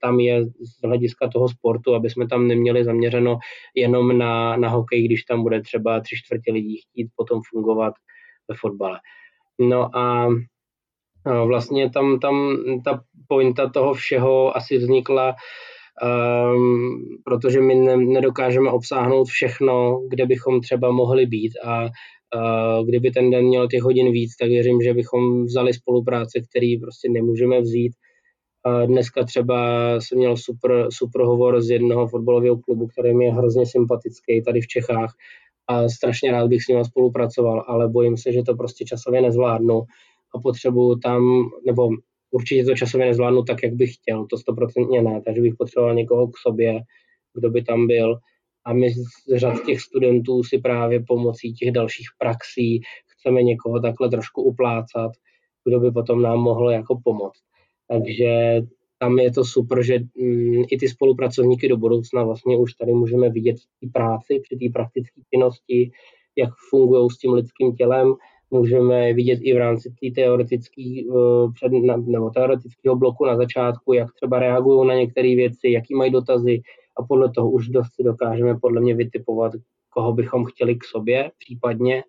tam 0.02 0.20
je 0.20 0.46
z 0.46 0.82
hlediska 0.84 1.28
toho 1.28 1.50
sportu, 1.50 1.96
aby 1.96 2.10
jsme 2.10 2.28
tam 2.28 2.48
neměli 2.48 2.84
zaměřeno 2.84 3.38
jenom 3.76 4.18
na, 4.18 4.58
na 4.58 4.70
hokej, 4.70 5.06
když 5.06 5.24
tam 5.24 5.44
bude 5.44 5.62
třeba 5.62 6.00
tři 6.00 6.16
čtvrtě 6.16 6.52
lidí 6.52 6.78
chtít 6.78 7.08
potom 7.16 7.42
fungovat 7.50 7.94
ve 8.50 8.56
fotbale. 8.56 9.00
No 9.60 9.98
a 9.98 10.28
eh, 11.28 11.46
vlastně 11.46 11.90
tam, 11.90 12.20
tam 12.20 12.58
ta 12.86 13.02
pointa 13.28 13.70
toho 13.70 13.94
všeho 13.94 14.58
asi 14.58 14.78
vznikla 14.78 15.30
uh, 15.30 15.36
um, 16.04 17.00
protože 17.24 17.62
my 17.62 17.76
ne, 17.76 17.98
nedokážeme 17.98 18.72
obsáhnout 18.72 19.26
všechno, 19.26 20.02
kde 20.10 20.26
bychom 20.26 20.62
třeba 20.62 20.92
mohli 20.92 21.26
být 21.26 21.52
a 21.64 21.84
uh, 21.84 22.86
kdyby 22.88 23.12
ten 23.12 23.32
den 23.32 23.46
měl 23.46 23.68
těch 23.68 23.82
hodin 23.82 24.12
víc, 24.12 24.36
tak 24.36 24.50
věřím, 24.50 24.82
že 24.82 24.94
bychom 24.94 25.46
vzali 25.46 25.74
spolupráce, 25.74 26.40
který 26.50 26.78
prostě 26.80 27.10
nemůžeme 27.10 27.62
vzít. 27.62 27.94
Uh, 28.68 28.88
dneska 28.88 29.24
třeba 29.24 29.60
jsem 30.00 30.18
měl 30.18 30.38
super, 30.38 30.88
super 30.90 31.22
hovor 31.22 31.62
z 31.62 31.70
jednoho 31.70 32.08
fotbalového 32.08 32.58
klubu, 32.58 32.88
který 32.88 33.14
mi 33.16 33.26
je 33.26 33.34
hrozně 33.34 33.66
sympatický 33.66 34.44
tady 34.44 34.62
v 34.62 34.68
Čechách 34.68 35.14
a 35.68 35.90
strašně 35.90 36.32
rád 36.32 36.48
bych 36.48 36.64
s 36.64 36.68
ním 36.68 36.84
spolupracoval, 36.84 37.64
ale 37.68 37.90
bojím 37.90 38.18
se, 38.18 38.32
že 38.32 38.44
to 38.44 38.56
prostě 38.56 38.86
časově 38.86 39.22
nezvládnu 39.22 39.82
a 40.36 40.40
potřebuju 40.40 40.96
tam, 40.96 41.22
nebo 41.66 41.90
určitě 42.32 42.64
to 42.64 42.76
časově 42.76 43.08
nezvládnu 43.08 43.44
tak, 43.44 43.64
jak 43.64 43.74
bych 43.74 43.94
chtěl, 43.94 44.26
to 44.26 44.38
stoprocentně 44.38 45.02
ne, 45.02 45.22
takže 45.26 45.42
bych 45.42 45.56
potřeboval 45.58 45.96
někoho 45.96 46.28
k 46.28 46.38
sobě, 46.38 46.80
kdo 47.34 47.50
by 47.50 47.64
tam 47.64 47.88
byl. 47.88 48.18
A 48.66 48.74
my 48.74 48.90
z 48.90 49.38
řad 49.38 49.66
těch 49.66 49.82
studentů 49.82 50.44
si 50.44 50.58
právě 50.58 51.04
pomocí 51.08 51.54
těch 51.54 51.72
dalších 51.72 52.08
praxí 52.18 52.82
chceme 53.08 53.44
někoho 53.44 53.80
takhle 53.80 54.10
trošku 54.10 54.42
uplácat, 54.42 55.12
kdo 55.68 55.80
by 55.80 55.92
potom 55.92 56.22
nám 56.22 56.40
mohl 56.40 56.72
jako 56.72 57.00
pomoct. 57.04 57.42
Takže 57.88 58.62
tam 59.00 59.20
je 59.20 59.32
to 59.32 59.46
super, 59.46 59.84
že 59.84 60.00
mm, 60.00 60.64
i 60.72 60.78
ty 60.78 60.90
spolupracovníky 60.90 61.68
do 61.68 61.78
budoucna 61.78 62.24
vlastně 62.24 62.58
už 62.58 62.74
tady 62.74 62.94
můžeme 62.94 63.30
vidět 63.30 63.56
v 63.58 63.92
práci, 63.92 64.40
při 64.44 64.56
té 64.56 64.66
praktické 64.74 65.22
činnosti, 65.34 65.92
jak 66.38 66.50
fungují 66.70 67.10
s 67.10 67.18
tím 67.18 67.34
lidským 67.34 67.76
tělem, 67.76 68.14
můžeme 68.50 69.14
vidět 69.14 69.40
i 69.42 69.54
v 69.54 69.58
rámci 69.58 69.90
té 69.90 70.22
teoretické 70.22 70.84
uh, 71.10 71.52
nebo 72.08 72.30
teoretického 72.30 72.96
bloku 72.96 73.26
na 73.26 73.38
začátku, 73.38 73.94
jak 73.94 74.14
třeba 74.14 74.40
reagují 74.40 74.88
na 74.88 74.94
některé 74.94 75.36
věci, 75.36 75.72
jaký 75.72 75.96
mají 75.96 76.12
dotazy 76.12 76.62
a 76.98 77.04
podle 77.04 77.32
toho 77.32 77.52
už 77.52 77.68
dost 77.68 77.88
si 77.96 78.04
dokážeme 78.04 78.60
podle 78.62 78.82
mě 78.82 78.96
vytipovat, 78.96 79.52
koho 79.90 80.14
bychom 80.14 80.46
chtěli 80.46 80.76
k 80.76 80.84
sobě 80.84 81.32
případně. 81.38 82.04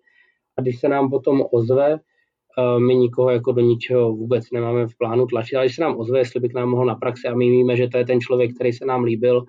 A 0.57 0.61
když 0.61 0.79
se 0.79 0.89
nám 0.89 1.09
potom 1.09 1.43
ozve, 1.51 1.99
Eh, 2.59 2.79
my 2.79 2.95
nikoho 2.95 3.29
jako 3.29 3.51
do 3.51 3.61
ničeho 3.61 4.15
vůbec 4.15 4.51
nemáme 4.51 4.87
v 4.87 4.97
plánu 4.97 5.25
tlačit, 5.25 5.55
ale 5.55 5.65
když 5.65 5.75
se 5.75 5.81
nám 5.81 5.99
ozve, 5.99 6.19
jestli 6.19 6.39
by 6.39 6.49
k 6.49 6.53
nám 6.53 6.69
mohl 6.69 6.85
na 6.85 6.95
praxi 6.95 7.27
a 7.27 7.35
my 7.35 7.49
víme, 7.49 7.77
že 7.77 7.87
to 7.87 7.97
je 7.97 8.05
ten 8.05 8.21
člověk, 8.21 8.55
který 8.55 8.73
se 8.73 8.85
nám 8.85 9.03
líbil, 9.03 9.45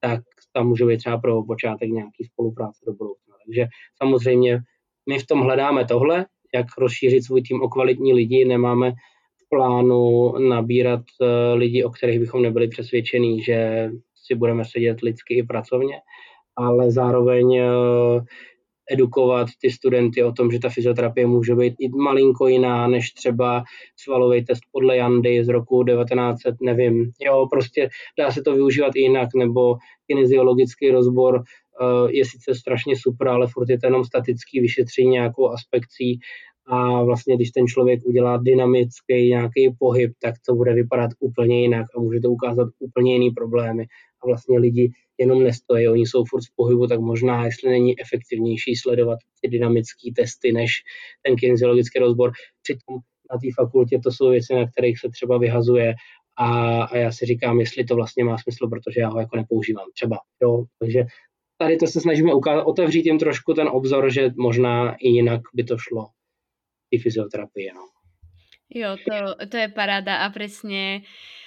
tak 0.00 0.20
tam 0.52 0.68
může 0.68 0.84
být 0.84 0.96
třeba 0.96 1.18
pro 1.18 1.42
počátek 1.42 1.90
nějaký 1.90 2.24
spolupráce 2.24 2.84
do 2.86 2.92
budoucna. 2.92 3.34
Takže 3.46 3.66
samozřejmě 4.02 4.60
my 5.08 5.18
v 5.18 5.26
tom 5.26 5.40
hledáme 5.40 5.84
tohle, 5.84 6.26
jak 6.54 6.66
rozšířit 6.78 7.24
svůj 7.24 7.42
tým 7.42 7.62
o 7.62 7.68
kvalitní 7.68 8.14
lidi, 8.14 8.44
nemáme 8.44 8.92
v 9.36 9.48
plánu 9.48 10.32
nabírat 10.38 11.00
eh, 11.22 11.54
lidi, 11.54 11.84
o 11.84 11.90
kterých 11.90 12.20
bychom 12.20 12.42
nebyli 12.42 12.68
přesvědčení, 12.68 13.42
že 13.42 13.90
si 14.26 14.34
budeme 14.34 14.64
sedět 14.64 15.00
lidsky 15.00 15.34
i 15.34 15.42
pracovně, 15.42 15.96
ale 16.56 16.90
zároveň 16.90 17.56
eh, 17.56 17.66
edukovat 18.90 19.48
ty 19.60 19.70
studenty 19.70 20.22
o 20.22 20.32
tom, 20.32 20.50
že 20.50 20.58
ta 20.58 20.68
fyzioterapie 20.68 21.26
může 21.26 21.54
být 21.54 21.74
i 21.78 21.88
malinko 21.88 22.48
jiná, 22.48 22.88
než 22.88 23.12
třeba 23.12 23.64
svalový 23.96 24.44
test 24.44 24.60
podle 24.72 24.96
Jandy 24.96 25.44
z 25.44 25.48
roku 25.48 25.84
1900, 25.84 26.54
nevím. 26.62 27.10
Jo, 27.20 27.46
prostě 27.50 27.88
dá 28.18 28.30
se 28.30 28.42
to 28.42 28.52
využívat 28.52 28.96
i 28.96 29.00
jinak, 29.00 29.28
nebo 29.36 29.76
kineziologický 30.06 30.90
rozbor 30.90 31.42
je 32.08 32.24
sice 32.24 32.54
strašně 32.54 32.94
super, 32.96 33.28
ale 33.28 33.46
furt 33.46 33.70
je 33.70 33.78
to 33.78 33.86
jenom 33.86 34.04
statický 34.04 34.60
vyšetření 34.60 35.10
nějakou 35.10 35.48
aspekcí 35.48 36.18
a 36.66 37.02
vlastně 37.02 37.36
když 37.36 37.50
ten 37.50 37.66
člověk 37.66 38.00
udělá 38.04 38.36
dynamický 38.36 39.28
nějaký 39.28 39.74
pohyb, 39.78 40.12
tak 40.22 40.34
to 40.46 40.54
bude 40.54 40.74
vypadat 40.74 41.10
úplně 41.20 41.60
jinak 41.60 41.86
a 41.96 42.00
může 42.00 42.20
to 42.20 42.30
ukázat 42.30 42.68
úplně 42.78 43.12
jiný 43.12 43.30
problémy. 43.30 43.86
A 44.22 44.26
vlastně 44.26 44.58
lidi 44.58 44.92
jenom 45.18 45.42
nestojí, 45.42 45.88
oni 45.88 46.06
jsou 46.06 46.24
furt 46.24 46.40
v 46.40 46.56
pohybu, 46.56 46.86
tak 46.86 47.00
možná, 47.00 47.44
jestli 47.44 47.70
není 47.70 48.00
efektivnější 48.00 48.76
sledovat 48.76 49.18
ty 49.40 49.48
dynamické 49.48 50.10
testy 50.16 50.52
než 50.52 50.70
ten 51.26 51.36
kinesiologický 51.36 51.98
rozbor. 51.98 52.32
Přitom 52.62 52.96
na 53.32 53.38
té 53.38 53.48
fakultě 53.56 53.98
to 53.98 54.12
jsou 54.12 54.30
věci, 54.30 54.54
na 54.54 54.70
kterých 54.70 54.98
se 54.98 55.08
třeba 55.08 55.38
vyhazuje 55.38 55.94
a, 56.38 56.82
a 56.82 56.96
já 56.96 57.12
si 57.12 57.26
říkám, 57.26 57.60
jestli 57.60 57.84
to 57.84 57.94
vlastně 57.94 58.24
má 58.24 58.38
smysl, 58.38 58.68
protože 58.68 59.00
já 59.00 59.08
ho 59.08 59.20
jako 59.20 59.36
nepoužívám 59.36 59.86
třeba. 59.94 60.16
Jo? 60.42 60.64
Takže 60.78 61.04
tady 61.64 61.76
to 61.76 61.86
se 61.86 62.00
snažíme 62.00 62.34
ukázat, 62.34 62.68
otevřít 62.68 63.06
jim 63.06 63.18
trošku 63.18 63.54
ten 63.54 63.68
obzor, 63.68 64.12
že 64.12 64.30
možná 64.36 64.94
i 65.00 65.08
jinak 65.08 65.40
by 65.54 65.64
to 65.64 65.78
šlo 65.78 66.06
i 66.90 66.98
fyzioterapie. 66.98 67.72
No. 67.74 67.80
Jo, 68.68 68.96
to, 69.00 69.46
to 69.48 69.56
je 69.56 69.68
paráda 69.68 70.16
a 70.16 70.30
přesně 70.30 71.00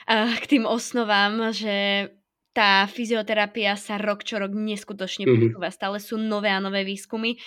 uh, 0.09 0.35
k 0.35 0.47
tým 0.47 0.65
osnovám, 0.65 1.53
že 1.53 2.09
tá 2.57 2.89
fyzioterapia 2.89 3.77
sa 3.77 4.01
rok 4.01 4.25
čo 4.25 4.41
rok 4.41 4.49
neskutočne 4.49 5.29
mm-hmm. 5.29 5.53
posúva. 5.53 5.69
Stále 5.69 6.01
sú 6.01 6.17
nové 6.17 6.49
a 6.49 6.57
nové 6.57 6.81
výskumy 6.81 7.37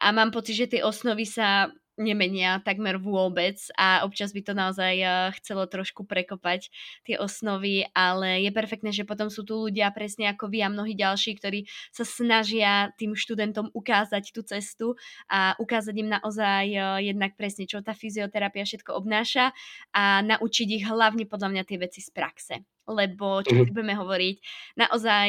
a 0.00 0.08
mám 0.08 0.32
pocit, 0.32 0.56
že 0.56 0.70
tie 0.72 0.80
osnovy 0.80 1.28
sa 1.28 1.68
nemenia 1.94 2.58
takmer 2.62 2.98
vôbec 2.98 3.58
a 3.78 4.02
občas 4.02 4.34
by 4.34 4.42
to 4.42 4.52
naozaj 4.52 4.94
uh, 4.98 5.30
chcelo 5.38 5.66
trošku 5.70 6.02
prekopať 6.02 6.68
tie 7.06 7.16
osnovy, 7.18 7.86
ale 7.94 8.42
je 8.42 8.50
perfektné, 8.50 8.90
že 8.90 9.06
potom 9.06 9.30
sú 9.30 9.46
tu 9.46 9.70
ľudia 9.70 9.90
presne 9.94 10.30
ako 10.34 10.50
vy 10.50 10.66
a 10.66 10.72
mnohí 10.72 10.98
ďalší, 10.98 11.38
ktorí 11.38 11.70
sa 11.94 12.02
snažia 12.02 12.90
tým 12.98 13.14
študentom 13.14 13.70
ukázať 13.70 14.24
tú 14.34 14.40
cestu 14.42 14.86
a 15.30 15.54
ukázať 15.62 15.94
im 15.94 16.08
naozaj 16.10 16.64
uh, 16.74 16.98
jednak 16.98 17.38
presne, 17.38 17.70
čo 17.70 17.82
tá 17.82 17.94
fyzioterapia 17.94 18.66
všetko 18.66 18.90
obnáša 18.94 19.54
a 19.94 20.22
naučiť 20.22 20.68
ich 20.82 20.84
hlavne 20.86 21.30
podľa 21.30 21.48
mňa 21.54 21.62
tie 21.62 21.78
veci 21.78 22.02
z 22.02 22.10
praxe. 22.10 22.54
Lebo, 22.84 23.40
čo 23.40 23.56
mm-hmm. 23.56 23.72
budeme 23.72 23.94
hovoriť, 23.96 24.36
naozaj 24.76 25.28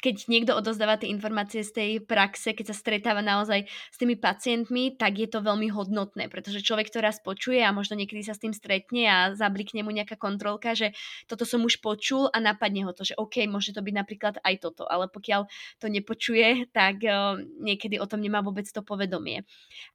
keď 0.00 0.26
niekto 0.26 0.52
odozdáva 0.56 0.96
tie 0.96 1.12
informácie 1.12 1.60
z 1.60 1.72
tej 1.76 1.90
praxe, 2.02 2.56
keď 2.56 2.72
sa 2.72 2.76
stretáva 2.76 3.20
naozaj 3.20 3.68
s 3.68 3.96
tými 4.00 4.16
pacientmi, 4.16 4.96
tak 4.96 5.20
je 5.20 5.28
to 5.28 5.44
veľmi 5.44 5.68
hodnotné, 5.68 6.32
pretože 6.32 6.64
človek 6.64 6.88
to 6.88 7.04
raz 7.04 7.20
počuje 7.20 7.60
a 7.60 7.70
možno 7.70 8.00
niekedy 8.00 8.24
sa 8.24 8.32
s 8.32 8.42
tým 8.42 8.56
stretne 8.56 9.04
a 9.06 9.18
zablikne 9.36 9.84
mu 9.84 9.92
nejaká 9.92 10.16
kontrolka, 10.16 10.72
že 10.72 10.96
toto 11.28 11.44
som 11.44 11.62
už 11.62 11.84
počul 11.84 12.32
a 12.32 12.40
napadne 12.40 12.88
ho 12.88 12.92
to, 12.96 13.04
že 13.04 13.14
OK, 13.20 13.44
môže 13.46 13.76
to 13.76 13.84
byť 13.84 13.94
napríklad 13.94 14.34
aj 14.40 14.54
toto, 14.64 14.88
ale 14.88 15.06
pokiaľ 15.12 15.46
to 15.78 15.86
nepočuje, 15.92 16.72
tak 16.72 17.04
uh, 17.04 17.36
niekedy 17.60 18.00
o 18.00 18.08
tom 18.08 18.24
nemá 18.24 18.40
vôbec 18.40 18.64
to 18.66 18.80
povedomie. 18.80 19.44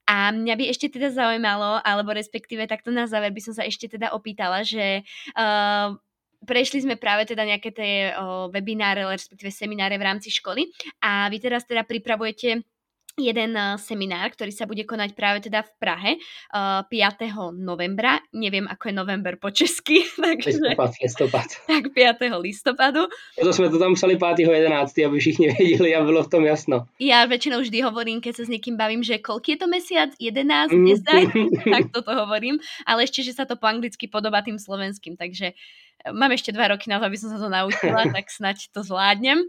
A 0.06 0.30
mňa 0.30 0.54
by 0.54 0.64
ešte 0.70 0.94
teda 0.94 1.10
zaujímalo, 1.10 1.82
alebo 1.82 2.14
respektíve 2.14 2.70
takto 2.70 2.94
na 2.94 3.10
záver 3.10 3.34
by 3.34 3.42
som 3.42 3.54
sa 3.58 3.66
ešte 3.66 3.90
teda 3.90 4.14
opýtala, 4.14 4.62
že 4.62 5.02
uh, 5.34 5.98
prešli 6.46 6.86
sme 6.86 6.96
práve 6.96 7.26
teda 7.26 7.44
nejaké 7.44 7.74
tie 7.74 8.14
webináre, 8.54 9.04
respektíve 9.04 9.50
semináre 9.50 9.98
v 9.98 10.06
rámci 10.06 10.30
školy. 10.30 10.70
A 11.02 11.28
vy 11.28 11.42
teraz 11.42 11.66
teda 11.66 11.84
pripravujete 11.84 12.64
jeden 13.16 13.56
seminár, 13.80 14.28
ktorý 14.36 14.52
sa 14.52 14.68
bude 14.68 14.84
konať 14.84 15.16
práve 15.16 15.48
teda 15.48 15.64
v 15.64 15.72
Prahe 15.80 16.12
uh, 16.52 16.84
5. 16.88 17.32
novembra. 17.56 18.20
Neviem, 18.36 18.68
ako 18.68 18.92
je 18.92 18.96
november 18.96 19.40
po 19.40 19.52
česky. 19.56 20.04
Takže, 20.20 20.60
listopad, 20.60 20.92
listopad. 21.00 21.48
Tak 21.64 21.84
5. 21.96 22.44
listopadu. 22.44 23.08
To 23.40 23.54
jsme 23.54 23.70
to 23.70 23.80
tam 23.80 23.96
psali 23.96 24.20
5. 24.20 24.40
11. 24.40 25.00
aby 25.06 25.20
všichni 25.20 25.48
věděli 25.60 25.96
a 25.96 26.04
bylo 26.04 26.24
v 26.24 26.30
tom 26.30 26.44
jasno. 26.46 26.88
Ja 27.00 27.24
väčšinou 27.26 27.64
vždy 27.64 27.82
hovorím, 27.82 28.20
keď 28.20 28.34
sa 28.36 28.44
s 28.44 28.52
niekým 28.52 28.76
bavím, 28.76 29.04
že 29.04 29.24
koľký 29.24 29.56
je 29.56 29.60
to 29.64 29.68
mesiac? 29.72 30.10
11, 30.20 30.76
10? 30.76 31.72
tak 31.76 31.84
toto 31.96 32.12
hovorím. 32.12 32.60
Ale 32.84 33.08
ešte, 33.08 33.24
že 33.24 33.32
sa 33.32 33.48
to 33.48 33.56
po 33.56 33.68
anglicky 33.68 34.12
podobá 34.12 34.44
tým 34.44 34.60
slovenským, 34.60 35.16
takže 35.16 35.56
mám 36.12 36.32
ešte 36.36 36.52
dva 36.52 36.76
roky 36.76 36.92
na 36.92 37.00
to, 37.00 37.08
aby 37.08 37.18
som 37.18 37.32
sa 37.32 37.40
to 37.40 37.50
naučila, 37.50 38.06
tak 38.12 38.28
snať 38.28 38.70
to 38.76 38.84
zvládnem. 38.84 39.42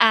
A 0.00 0.10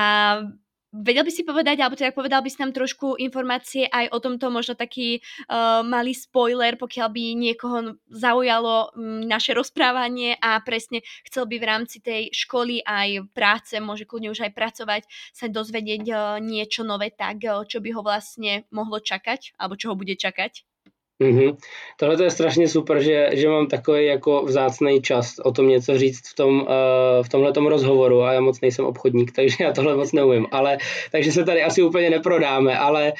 Vedel 0.90 1.22
by 1.22 1.30
si 1.30 1.46
povedať, 1.46 1.86
alebo 1.86 1.94
teda 1.94 2.10
povedal 2.10 2.42
by 2.42 2.50
si 2.50 2.58
nám 2.66 2.74
trošku 2.74 3.22
informácie 3.22 3.86
aj 3.86 4.10
o 4.10 4.18
tomto, 4.18 4.50
možno 4.50 4.74
taký 4.74 5.22
uh, 5.46 5.86
malý 5.86 6.18
spoiler, 6.18 6.82
pokiaľ 6.82 7.08
by 7.14 7.24
niekoho 7.38 7.94
zaujalo 8.10 8.90
um, 8.98 9.22
naše 9.22 9.54
rozprávanie 9.54 10.34
a 10.42 10.58
presne 10.66 11.06
chcel 11.30 11.46
by 11.46 11.62
v 11.62 11.70
rámci 11.70 12.02
tej 12.02 12.34
školy 12.34 12.82
aj 12.82 13.22
práce, 13.38 13.78
môže 13.78 14.10
kľudne 14.10 14.34
už 14.34 14.50
aj 14.50 14.58
pracovať, 14.58 15.02
sa 15.30 15.46
dozvedieť 15.46 16.04
uh, 16.10 16.42
niečo 16.42 16.82
nové, 16.82 17.14
tak 17.14 17.46
uh, 17.46 17.62
čo 17.70 17.86
by 17.86 17.94
ho 17.94 18.02
vlastne 18.02 18.66
mohlo 18.74 18.98
čakať, 18.98 19.62
alebo 19.62 19.78
čo 19.78 19.94
ho 19.94 19.96
bude 19.96 20.18
čakať? 20.18 20.69
Mm-hmm. 21.24 21.58
Tohle 21.98 22.18
to 22.18 22.24
je 22.24 22.32
strašně 22.32 22.68
super, 22.68 23.04
že, 23.04 23.30
že 23.34 23.50
mám 23.50 23.68
takový 23.68 24.06
jako 24.06 24.44
vzácný 24.44 25.02
čas 25.02 25.36
o 25.44 25.52
tom 25.52 25.68
něco 25.68 25.98
říct 25.98 26.30
v, 26.32 26.36
tom, 26.36 26.62
uh, 26.62 26.68
v 27.24 27.30
tomhle 27.30 27.52
rozhovoru 27.70 28.22
a 28.22 28.34
já 28.34 28.42
moc 28.42 28.62
nejsem 28.62 28.86
obchodník, 28.86 29.32
takže 29.36 29.56
já 29.64 29.74
tohle 29.74 29.96
moc 29.96 30.12
neumím, 30.12 30.48
ale 30.52 30.78
takže 31.12 31.32
se 31.32 31.44
tady 31.44 31.64
asi 31.64 31.84
úplně 31.84 32.10
neprodáme, 32.10 32.78
ale 32.78 33.14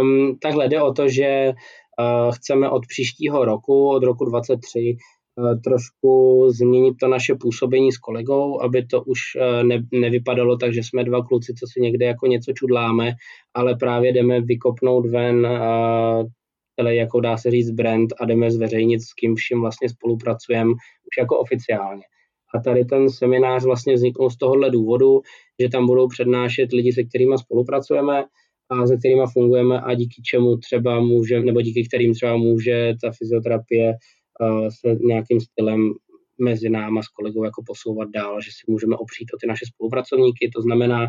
um, 0.00 0.38
takhle 0.42 0.68
jde 0.68 0.82
o 0.82 0.92
to, 0.92 1.08
že 1.08 1.52
uh, 1.52 2.32
chceme 2.32 2.70
od 2.70 2.86
příštího 2.86 3.44
roku, 3.44 3.88
od 3.88 4.02
roku 4.02 4.24
23, 4.24 4.78
uh, 4.78 5.50
eh, 5.50 5.56
trošku 5.56 6.44
změnit 6.50 6.94
to 7.00 7.08
naše 7.08 7.34
působení 7.34 7.92
s 7.92 7.98
kolegou, 7.98 8.62
aby 8.62 8.86
to 8.86 9.02
už 9.02 9.20
ne, 9.62 9.82
nevypadalo 9.92 10.56
tak, 10.56 10.74
že 10.74 10.82
jsme 10.82 11.04
dva 11.04 11.24
kluci, 11.24 11.54
co 11.54 11.66
si 11.72 11.80
někde 11.80 12.06
jako 12.06 12.26
něco 12.26 12.52
čudláme, 12.52 13.12
ale 13.54 13.76
právě 13.76 14.12
jdeme 14.12 14.40
vykopnout 14.40 15.06
ven 15.06 15.46
celý, 16.80 16.96
jako 16.96 17.20
dá 17.20 17.36
se 17.36 17.50
říct, 17.50 17.70
brand 17.70 18.12
a 18.20 18.24
jdeme 18.24 18.50
zveřejnit, 18.50 19.00
s 19.02 19.12
kým 19.12 19.34
vším 19.34 19.60
vlastně 19.60 19.88
spolupracujeme 19.88 20.70
už 20.70 21.16
jako 21.18 21.38
oficiálně. 21.38 22.02
A 22.54 22.60
tady 22.60 22.84
ten 22.84 23.10
seminář 23.10 23.64
vlastně 23.64 23.94
vzniknul 23.94 24.30
z 24.30 24.36
tohohle 24.36 24.70
důvodu, 24.70 25.20
že 25.62 25.68
tam 25.68 25.86
budou 25.86 26.08
přednášet 26.08 26.72
lidi, 26.72 26.92
se 26.92 27.04
kterými 27.04 27.38
spolupracujeme 27.38 28.24
a 28.70 28.86
se 28.86 28.96
kterými 28.96 29.22
fungujeme 29.32 29.80
a 29.80 29.94
díky 29.94 30.22
čemu 30.22 30.56
třeba 30.56 31.00
může, 31.00 31.40
nebo 31.40 31.62
díky 31.62 31.84
kterým 31.84 32.14
třeba 32.14 32.36
může 32.36 32.94
ta 33.02 33.10
fyzioterapie 33.18 33.92
uh, 34.40 34.68
se 34.68 34.96
nějakým 35.00 35.40
stylem 35.40 35.92
mezi 36.40 36.70
náma 36.70 37.02
s 37.02 37.08
kolegou 37.08 37.44
jako 37.44 37.62
posouvat 37.66 38.08
dál, 38.10 38.40
že 38.40 38.50
si 38.50 38.72
můžeme 38.72 38.96
opřít 38.96 39.28
o 39.34 39.36
ty 39.40 39.46
naše 39.46 39.66
spolupracovníky, 39.74 40.50
to 40.54 40.62
znamená, 40.62 41.06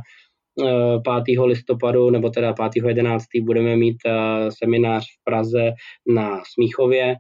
5. 1.26 1.46
listopadu, 1.46 2.10
nebo 2.10 2.30
teda 2.30 2.54
5. 2.54 2.72
11. 2.88 3.26
budeme 3.42 3.76
mít 3.76 3.98
eh, 4.06 4.12
seminář 4.52 5.06
v 5.06 5.24
Praze 5.24 5.72
na 6.08 6.42
Smíchově. 6.54 7.16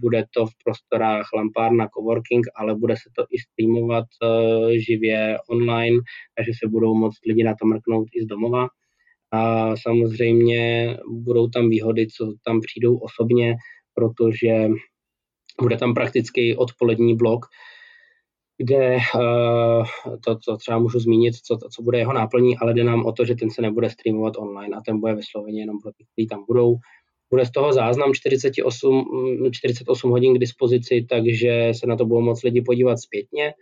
Bude 0.00 0.24
to 0.34 0.46
v 0.46 0.50
prostorách 0.64 1.26
Lampárna 1.36 1.88
Coworking, 1.88 2.46
ale 2.56 2.74
bude 2.74 2.96
se 2.96 3.10
to 3.16 3.24
i 3.30 3.38
streamovat 3.38 4.04
eh, 4.22 4.78
živě 4.78 5.38
online, 5.50 5.96
takže 6.36 6.52
se 6.62 6.68
budou 6.68 6.94
moct 6.94 7.18
lidi 7.26 7.44
na 7.44 7.54
to 7.60 7.66
mrknout 7.66 8.08
i 8.14 8.24
z 8.24 8.26
domova. 8.26 8.68
A 9.32 9.76
samozřejmě 9.76 10.96
budou 11.08 11.48
tam 11.48 11.68
výhody, 11.68 12.06
co 12.06 12.32
tam 12.44 12.60
přijdou 12.60 12.98
osobně, 12.98 13.54
protože 13.94 14.68
bude 15.60 15.76
tam 15.76 15.94
prakticky 15.94 16.56
odpolední 16.56 17.16
blok, 17.16 17.46
kde 18.62 18.96
uh, 19.14 19.84
to, 20.24 20.38
to 20.46 20.56
třeba 20.56 20.78
můžu 20.78 20.98
zmínit, 20.98 21.34
co, 21.34 21.58
co 21.70 21.82
bude 21.82 21.98
jeho 21.98 22.12
náplní, 22.12 22.58
ale 22.58 22.74
jde 22.74 22.84
nám 22.84 23.06
o 23.06 23.12
to, 23.12 23.24
že 23.24 23.34
ten 23.34 23.50
se 23.50 23.62
nebude 23.62 23.90
streamovat 23.90 24.34
online 24.38 24.76
a 24.76 24.80
ten 24.80 25.00
bude 25.00 25.14
vysloveně 25.14 25.60
jenom 25.60 25.80
pro 25.82 25.92
ty, 25.92 26.04
kteří 26.12 26.26
tam 26.26 26.44
budou. 26.48 26.76
Bude 27.30 27.46
z 27.46 27.50
toho 27.50 27.72
záznam 27.72 28.14
48, 28.14 29.50
48 29.52 30.10
hodin 30.10 30.34
k 30.34 30.38
dispozici, 30.38 31.06
takže 31.08 31.72
se 31.72 31.86
na 31.86 31.96
to 31.96 32.06
budou 32.06 32.20
moc 32.20 32.42
lidi 32.42 32.62
podívat 32.62 32.96
zpětně. 32.96 33.54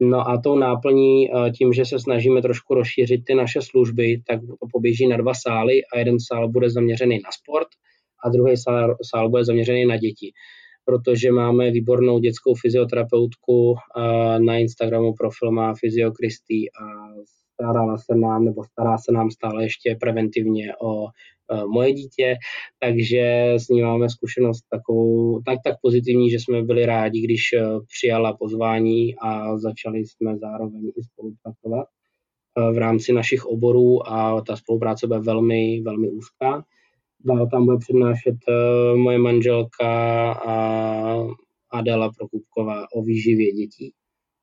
No 0.00 0.28
a 0.28 0.40
tou 0.40 0.56
náplní, 0.56 1.30
eh, 1.30 1.50
tím, 1.50 1.72
že 1.72 1.84
se 1.84 1.98
snažíme 1.98 2.42
trošku 2.42 2.74
rozšířit 2.74 3.24
ty 3.24 3.34
naše 3.34 3.62
služby, 3.62 4.22
tak 4.26 4.40
to 4.40 4.66
poběží 4.72 5.08
na 5.08 5.16
dva 5.16 5.34
sály 5.34 5.80
a 5.92 5.98
jeden 5.98 6.16
sál 6.20 6.48
bude 6.48 6.70
zaměřený 6.70 7.16
na 7.24 7.30
sport 7.40 7.68
a 8.24 8.28
druhý 8.28 8.56
sál, 8.56 8.96
sál 9.10 9.28
bude 9.30 9.44
zaměřený 9.44 9.86
na 9.86 9.96
děti 9.96 10.32
protože 10.86 11.32
máme 11.32 11.70
výbornou 11.70 12.18
dětskou 12.18 12.54
fyzioterapeutku 12.54 13.74
na 14.38 14.56
Instagramu 14.56 15.14
profil 15.14 15.50
má 15.50 15.74
Fyzio 15.74 16.12
Kristý 16.12 16.70
a 16.72 16.84
starala 17.54 17.98
se 17.98 18.14
nám, 18.14 18.44
nebo 18.44 18.64
stará 18.64 18.98
se 18.98 19.12
nám 19.12 19.30
stále 19.30 19.64
ještě 19.64 19.96
preventivně 20.00 20.72
o 20.82 21.06
moje 21.66 21.92
dítě, 21.92 22.36
takže 22.78 23.54
s 23.56 23.68
ní 23.68 23.82
máme 23.82 24.08
zkušenost 24.08 24.64
takovou, 24.70 25.40
tak, 25.42 25.58
tak 25.64 25.74
pozitivní, 25.82 26.30
že 26.30 26.36
jsme 26.36 26.62
byli 26.62 26.86
rádi, 26.86 27.20
když 27.20 27.52
e, 27.52 27.60
přijala 27.96 28.36
pozvání 28.36 29.16
a 29.16 29.58
začali 29.58 30.06
jsme 30.06 30.38
zároveň 30.38 30.92
i 30.96 31.02
spolupracovat 31.02 31.86
e, 32.58 32.72
v 32.72 32.78
rámci 32.78 33.12
našich 33.12 33.46
oborů 33.46 34.08
a 34.08 34.40
ta 34.40 34.56
spolupráce 34.56 35.06
byla 35.06 35.20
velmi, 35.20 35.82
velmi 35.84 36.10
úzká. 36.10 36.64
Dál 37.26 37.48
tam 37.50 37.64
bude 37.64 37.78
přednášet 37.78 38.34
uh, 38.48 38.98
moje 38.98 39.18
manželka 39.18 40.32
a 40.32 40.56
Adela 41.70 42.12
Prokupková 42.18 42.86
o 42.94 43.02
výživě 43.02 43.52
dětí. 43.52 43.92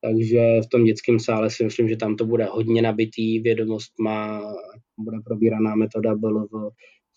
Takže 0.00 0.60
v 0.64 0.68
tom 0.68 0.84
dětském 0.84 1.20
sále 1.20 1.50
si 1.50 1.64
myslím, 1.64 1.88
že 1.88 1.96
tam 1.96 2.16
to 2.16 2.24
bude 2.24 2.44
hodně 2.44 2.82
nabitý, 2.82 3.40
vědomost 3.40 3.92
má, 4.00 4.40
bude 4.98 5.16
probíraná 5.24 5.74
metoda 5.74 6.14
BLV, 6.14 6.50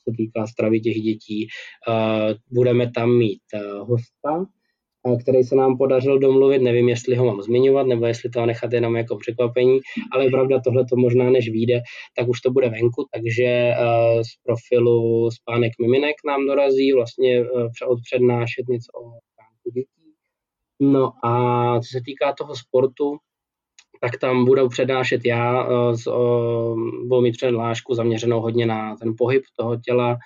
se 0.03 0.15
týká 0.17 0.47
stravy 0.47 0.79
těch 0.79 0.95
dětí. 0.97 1.47
Uh, 1.87 2.37
budeme 2.51 2.91
tam 2.91 3.17
mít 3.17 3.41
uh, 3.53 3.89
hosta, 3.89 4.45
který 5.15 5.43
se 5.43 5.55
nám 5.55 5.77
podařilo 5.77 6.17
domluvit. 6.17 6.61
Nevím, 6.61 6.89
jestli 6.89 7.15
ho 7.15 7.25
mám 7.25 7.41
zmiňovat, 7.41 7.87
nebo 7.87 8.05
jestli 8.05 8.29
to 8.29 8.45
nechat 8.45 8.73
jenom 8.73 8.95
jako 8.95 9.17
překvapení, 9.17 9.79
ale 10.11 10.23
je 10.23 10.31
pravda, 10.31 10.61
tohle 10.63 10.85
to 10.89 10.95
možná 10.95 11.29
než 11.29 11.49
vyjde, 11.49 11.81
tak 12.17 12.27
už 12.27 12.41
to 12.41 12.51
bude 12.51 12.69
venku, 12.69 13.07
takže 13.13 13.43
eh, 13.43 13.75
z 14.23 14.43
profilu 14.43 15.29
Spánek 15.31 15.71
Miminek 15.81 16.15
nám 16.27 16.47
dorazí 16.47 16.93
vlastně 16.93 17.39
eh, 17.39 17.85
odpřednášet 17.85 18.67
něco 18.69 18.91
o 18.95 19.03
stánku 19.33 19.71
dětí. 19.73 20.13
No 20.79 21.11
a 21.25 21.79
co 21.79 21.87
se 21.91 22.01
týká 22.05 22.33
toho 22.33 22.55
sportu, 22.55 23.17
tak 24.01 24.17
tam 24.17 24.45
budou 24.45 24.69
přednášet 24.69 25.25
já, 25.25 25.63
eh, 25.63 25.95
budu 27.07 27.21
mít 27.21 27.37
přednášku 27.37 27.95
zaměřenou 27.95 28.41
hodně 28.41 28.65
na 28.65 28.95
ten 28.95 29.13
pohyb 29.17 29.43
toho 29.57 29.77
těla, 29.77 30.11
Eh, 30.13 30.17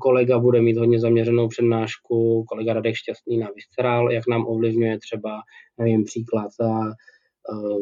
kolega 0.00 0.38
bude 0.38 0.62
mít 0.62 0.76
hodně 0.76 1.00
zaměřenou 1.00 1.48
přednášku, 1.48 2.44
kolega 2.48 2.72
Radek 2.72 2.94
Šťastný 2.94 3.38
na 3.38 3.48
Visceral, 3.56 4.12
jak 4.12 4.24
nám 4.28 4.46
ovlivňuje 4.46 4.98
třeba, 4.98 5.40
nevím, 5.78 6.04
příklad 6.04 6.48
za 6.60 6.70
uh, 6.70 7.78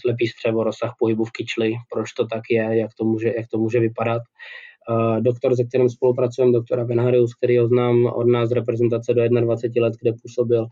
slepý 0.00 0.26
střevo, 0.26 0.64
rozsah 0.64 0.94
pohybu 0.98 1.24
v 1.24 1.32
kyčli, 1.32 1.74
proč 1.92 2.12
to 2.12 2.26
tak 2.26 2.42
je, 2.50 2.78
jak 2.78 2.90
to 2.98 3.04
může, 3.04 3.32
jak 3.36 3.46
to 3.48 3.58
může 3.58 3.80
vypadat. 3.80 4.22
Doktor, 5.20 5.56
se 5.56 5.64
kterým 5.64 5.88
spolupracujeme, 5.88 6.52
doktora 6.52 6.84
Benharius, 6.84 7.34
který 7.34 7.58
ho 7.58 7.68
znám 7.68 8.06
od 8.06 8.24
nás 8.26 8.48
z 8.48 8.52
reprezentace 8.52 9.14
do 9.14 9.28
21 9.28 9.86
let, 9.86 9.94
kde 10.00 10.12
působil, 10.22 10.66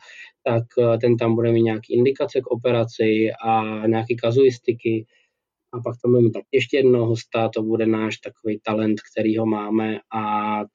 tak 0.45 0.63
ten 1.01 1.17
tam 1.17 1.35
bude 1.35 1.53
mít 1.53 1.63
nějaké 1.63 1.87
indikace 1.91 2.41
k 2.41 2.47
operaci 2.47 3.31
a 3.47 3.87
nějaké 3.87 4.15
kazuistiky, 4.15 5.07
a 5.75 5.81
pak 5.85 5.95
tam 6.03 6.13
budeme 6.13 6.31
tak 6.31 6.43
ještě 6.53 6.77
jednoho 6.77 7.07
hosta, 7.07 7.49
to 7.49 7.63
bude 7.63 7.87
náš 7.87 8.19
takový 8.19 8.61
talent, 8.63 9.01
který 9.13 9.37
ho 9.37 9.47
máme 9.47 9.99
a 10.15 10.23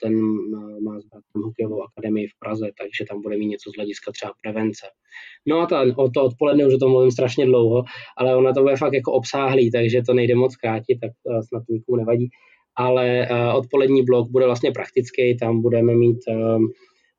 ten 0.02 0.14
eh, 0.14 0.82
má 0.82 1.00
s 1.00 1.06
bratrem 1.06 1.44
hokejovou 1.44 1.84
akademii 1.84 2.28
v 2.28 2.40
Praze, 2.40 2.70
takže 2.80 3.06
tam 3.10 3.22
bude 3.22 3.38
mít 3.38 3.48
něco 3.48 3.72
z 3.72 3.76
hlediska 3.76 4.12
třeba 4.12 4.32
prevence. 4.44 4.86
No 5.48 5.60
a 5.60 5.66
ta, 5.66 5.82
o 5.96 6.10
to 6.10 6.24
odpoledne 6.24 6.68
už 6.68 6.74
o 6.74 6.78
tom 6.78 6.92
mluvím 6.92 7.12
strašně 7.12 7.46
dlouho, 7.46 7.84
ale 8.18 8.36
ona 8.36 8.54
to 8.54 8.62
bude 8.62 8.76
fakt 8.76 8.94
jako 8.94 9.12
obsáhlý, 9.12 9.72
takže 9.72 10.02
to 10.02 10.14
nejde 10.14 10.36
moc 10.36 10.56
krátit, 10.56 11.00
tak 11.02 11.12
eh, 11.12 11.44
snad 11.44 11.64
nikomu 11.70 11.96
nevadí. 11.98 12.30
Ale 12.76 13.28
uh, 13.32 13.56
odpolední 13.56 14.06
blok 14.06 14.30
bude 14.30 14.46
vlastně 14.46 14.72
praktický, 14.72 15.38
tam 15.38 15.62
budeme 15.62 15.96
mít 15.96 16.18
uh, 16.28 16.60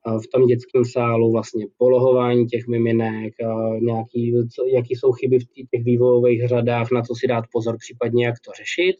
v 0.07 0.26
tom 0.32 0.46
dětském 0.46 0.84
sálu 0.84 1.32
vlastně 1.32 1.66
polohování 1.78 2.46
těch 2.46 2.66
miminek, 2.66 3.34
nějaký, 3.80 4.34
co, 4.55 4.66
jaký 4.66 4.94
jsou 4.94 5.12
chyby 5.12 5.38
v 5.38 5.68
těch 5.70 5.84
vývojových 5.84 6.48
řadách, 6.48 6.90
na 6.90 7.03
co 7.03 7.14
si 7.14 7.26
dát 7.26 7.44
pozor, 7.53 7.76
případně 7.78 8.26
jak 8.26 8.34
to 8.44 8.53
řešit. 8.59 8.96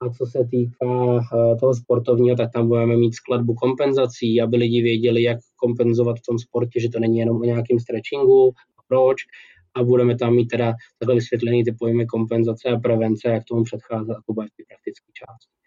A 0.00 0.10
co 0.10 0.26
se 0.26 0.38
týká 0.50 1.20
toho 1.60 1.74
sportovního, 1.74 2.36
tak 2.36 2.52
tam 2.52 2.68
budeme 2.68 2.96
mít 2.96 3.14
skladbu 3.14 3.54
kompenzací, 3.54 4.40
aby 4.40 4.56
lidi 4.56 4.82
věděli, 4.82 5.22
jak 5.22 5.38
kompenzovat 5.56 6.16
v 6.18 6.26
tom 6.28 6.38
sportě, 6.38 6.80
že 6.80 6.88
to 6.88 6.98
není 6.98 7.18
jenom 7.18 7.36
o 7.36 7.44
nějakém 7.44 7.78
stretchingu, 7.78 8.52
proč. 8.88 9.16
A 9.74 9.84
budeme 9.84 10.18
tam 10.18 10.34
mít 10.34 10.46
teda 10.46 10.74
takhle 10.98 11.14
vysvětlený 11.14 11.64
ty 11.64 11.72
pojmy 11.72 12.06
kompenzace 12.06 12.68
a 12.68 12.80
prevence, 12.80 13.28
jak 13.28 13.44
tomu 13.44 13.64
předcházet, 13.64 14.16
a 14.16 14.20
to 14.26 14.32
bude 14.32 14.46
v 14.46 14.66
praktické 14.68 15.12
části. 15.12 15.61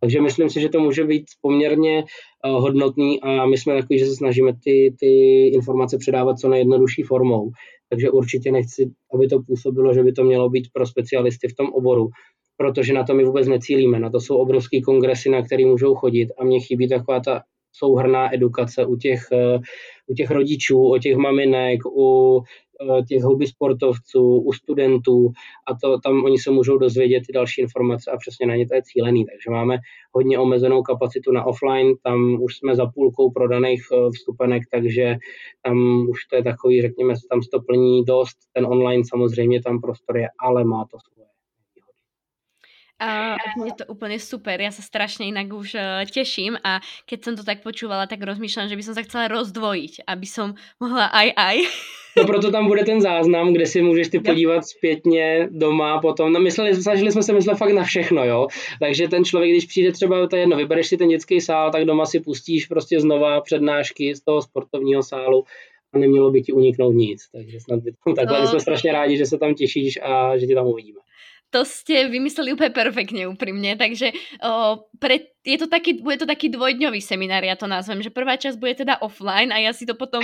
Takže 0.00 0.20
myslím 0.20 0.50
si, 0.50 0.60
že 0.60 0.68
to 0.68 0.80
může 0.80 1.04
být 1.04 1.24
poměrně 1.40 2.04
uh, 2.04 2.60
hodnotný 2.60 3.20
a 3.20 3.46
my 3.46 3.58
jsme 3.58 3.74
takový, 3.74 3.98
že 3.98 4.06
se 4.06 4.16
snažíme 4.16 4.52
ty, 4.64 4.94
ty 5.00 5.46
informace 5.48 5.98
předávat 5.98 6.38
co 6.38 6.48
nejjednodušší 6.48 7.02
formou. 7.02 7.50
Takže 7.90 8.10
určitě 8.10 8.52
nechci, 8.52 8.90
aby 9.14 9.28
to 9.28 9.42
působilo, 9.46 9.94
že 9.94 10.02
by 10.02 10.12
to 10.12 10.24
mělo 10.24 10.48
být 10.48 10.68
pro 10.72 10.86
specialisty 10.86 11.48
v 11.48 11.54
tom 11.54 11.66
oboru, 11.72 12.08
protože 12.56 12.92
na 12.92 13.04
to 13.04 13.14
my 13.14 13.24
vůbec 13.24 13.48
necílíme. 13.48 14.00
Na 14.00 14.10
to 14.10 14.20
jsou 14.20 14.36
obrovské 14.36 14.80
kongresy, 14.80 15.30
na 15.30 15.42
které 15.42 15.66
můžou 15.66 15.94
chodit 15.94 16.28
a 16.38 16.44
mně 16.44 16.60
chybí 16.60 16.88
taková 16.88 17.20
ta 17.20 17.42
souhrná 17.72 18.34
edukace 18.34 18.86
u 18.86 18.96
těch, 18.96 19.20
uh, 19.32 19.60
u 20.06 20.14
těch 20.14 20.30
rodičů, 20.30 20.90
o 20.90 20.98
těch 20.98 21.16
maminek, 21.16 21.86
u 21.86 22.40
Eh, 22.40 22.65
těch 23.08 23.22
hobby 23.22 23.46
sportovců, 23.46 24.38
u 24.38 24.52
studentů 24.52 25.32
a 25.66 25.74
to 25.82 26.00
tam 26.00 26.24
oni 26.24 26.38
se 26.38 26.50
můžou 26.50 26.78
dozvědět 26.78 27.22
ty 27.26 27.32
další 27.32 27.60
informace 27.60 28.10
a 28.10 28.16
přesně 28.16 28.46
na 28.46 28.56
ně 28.56 28.68
to 28.68 28.74
je 28.74 28.82
cílený. 28.82 29.24
Takže 29.24 29.50
máme 29.50 29.78
hodně 30.12 30.38
omezenou 30.38 30.82
kapacitu 30.82 31.32
na 31.32 31.46
offline, 31.46 31.94
tam 32.02 32.42
už 32.42 32.56
jsme 32.56 32.76
za 32.76 32.86
půlkou 32.86 33.30
prodaných 33.30 33.82
eh, 33.92 34.10
vstupenek, 34.10 34.62
takže 34.70 35.16
tam 35.62 36.08
už 36.08 36.24
to 36.24 36.36
je 36.36 36.42
takový, 36.42 36.82
řekněme, 36.82 37.14
tam 37.30 37.42
se 37.42 37.48
to 37.52 37.60
plní 37.60 38.04
dost. 38.04 38.36
Ten 38.52 38.66
online 38.66 39.02
samozřejmě 39.08 39.62
tam 39.62 39.80
prostor 39.80 40.16
je, 40.16 40.28
ale 40.40 40.64
má 40.64 40.84
to 40.90 40.98
A 42.98 43.36
je 43.66 43.72
to 43.78 43.84
úplně 43.86 44.20
super, 44.20 44.60
já 44.60 44.70
se 44.70 44.82
strašně 44.82 45.26
jinak 45.26 45.52
už 45.52 45.74
uh, 45.74 45.80
těším 46.10 46.56
a 46.64 46.80
keď 47.06 47.24
jsem 47.24 47.36
to 47.36 47.44
tak 47.44 47.62
počúvala, 47.62 48.06
tak 48.06 48.22
rozmýšlám, 48.22 48.68
že 48.68 48.76
by 48.76 48.82
som 48.82 48.94
sa 48.94 49.02
chcela 49.02 49.28
rozdvojiť, 49.28 50.08
aby 50.08 50.26
som 50.26 50.56
mohla 50.80 51.12
aj 51.12 51.28
aj. 51.36 51.56
No 52.16 52.24
proto 52.24 52.48
tam 52.48 52.64
bude 52.64 52.84
ten 52.84 53.00
záznam, 53.00 53.52
kde 53.52 53.66
si 53.66 53.82
můžeš 53.82 54.08
ty 54.08 54.18
podívat 54.20 54.64
zpětně 54.64 55.48
doma 55.50 56.00
potom. 56.00 56.32
No 56.32 56.40
mysleli, 56.40 56.74
snažili 56.74 57.12
jsme 57.12 57.22
se 57.22 57.32
myslet 57.32 57.58
fakt 57.58 57.72
na 57.72 57.84
všechno, 57.84 58.24
jo. 58.24 58.46
Takže 58.80 59.08
ten 59.08 59.24
člověk, 59.24 59.52
když 59.52 59.66
přijde 59.66 59.92
třeba, 59.92 60.26
to 60.26 60.36
jedno, 60.36 60.56
vybereš 60.56 60.86
si 60.86 60.96
ten 60.96 61.08
dětský 61.08 61.40
sál, 61.40 61.70
tak 61.70 61.84
doma 61.84 62.06
si 62.06 62.20
pustíš 62.20 62.66
prostě 62.66 63.00
znova 63.00 63.40
přednášky 63.40 64.14
z 64.14 64.20
toho 64.20 64.42
sportovního 64.42 65.02
sálu 65.02 65.44
a 65.92 65.98
nemělo 65.98 66.30
by 66.30 66.42
ti 66.42 66.52
uniknout 66.52 66.94
nic. 66.94 67.28
Takže 67.32 67.60
snad 67.60 67.80
by 67.80 67.92
tam 68.04 68.14
takhle. 68.16 68.40
No. 68.40 68.46
jsme 68.46 68.60
strašně 68.60 68.92
rádi, 68.92 69.16
že 69.16 69.26
se 69.26 69.38
tam 69.38 69.54
těšíš 69.54 69.98
a 70.02 70.38
že 70.38 70.46
tě 70.46 70.54
tam 70.54 70.66
uvidíme 70.66 70.98
to 71.50 71.62
ste 71.62 72.10
vymysleli 72.10 72.52
úplne 72.52 72.74
perfektne 72.74 73.28
úprimne, 73.30 73.78
takže 73.78 74.12
o, 74.42 74.82
pre, 74.98 75.35
je 75.46 75.58
to 75.62 75.70
taký, 75.70 76.02
bude 76.02 76.18
to 76.18 76.26
taký 76.26 76.50
dvojdňový 76.50 76.98
seminár, 76.98 77.46
ja 77.46 77.54
to 77.54 77.70
nazvem, 77.70 78.02
že 78.02 78.10
prvá 78.10 78.34
časť 78.34 78.58
bude 78.58 78.74
teda 78.74 78.98
offline 78.98 79.54
a 79.54 79.62
ja 79.62 79.70
si 79.70 79.86
to 79.86 79.94
potom 79.94 80.18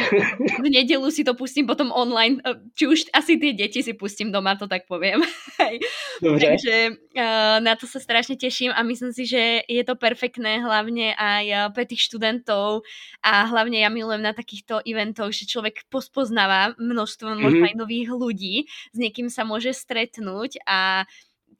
v 0.59 0.67
nedelu 0.67 1.07
si 1.15 1.23
to 1.23 1.39
pustím 1.39 1.71
potom 1.71 1.95
online, 1.95 2.43
či 2.75 2.91
už 2.91 2.99
asi 3.15 3.39
tie 3.39 3.55
deti 3.55 3.87
si 3.87 3.95
pustím 3.95 4.35
doma, 4.35 4.59
to 4.59 4.67
tak 4.67 4.91
poviem. 4.91 5.23
takže 6.43 6.99
o, 6.99 7.27
na 7.63 7.79
to 7.79 7.87
sa 7.87 8.03
strašne 8.03 8.35
teším 8.35 8.75
a 8.75 8.83
myslím 8.83 9.15
si, 9.15 9.31
že 9.31 9.63
je 9.71 9.83
to 9.87 9.95
perfektné 9.95 10.59
hlavne 10.59 11.15
aj 11.15 11.71
pre 11.71 11.87
tých 11.87 12.11
študentov 12.11 12.83
a 13.23 13.47
hlavne 13.47 13.79
ja 13.79 13.95
milujem 13.95 14.27
na 14.27 14.35
takýchto 14.35 14.83
eventoch, 14.83 15.31
že 15.31 15.47
človek 15.47 15.87
pospoznáva 15.87 16.75
množstvo 16.83 17.39
možno 17.39 17.63
mm-hmm. 17.63 17.69
aj 17.71 17.79
nových 17.79 18.09
ľudí, 18.11 18.57
s 18.91 18.97
niekým 18.99 19.31
sa 19.31 19.47
môže 19.47 19.71
stretnúť 19.71 20.59
a 20.67 21.07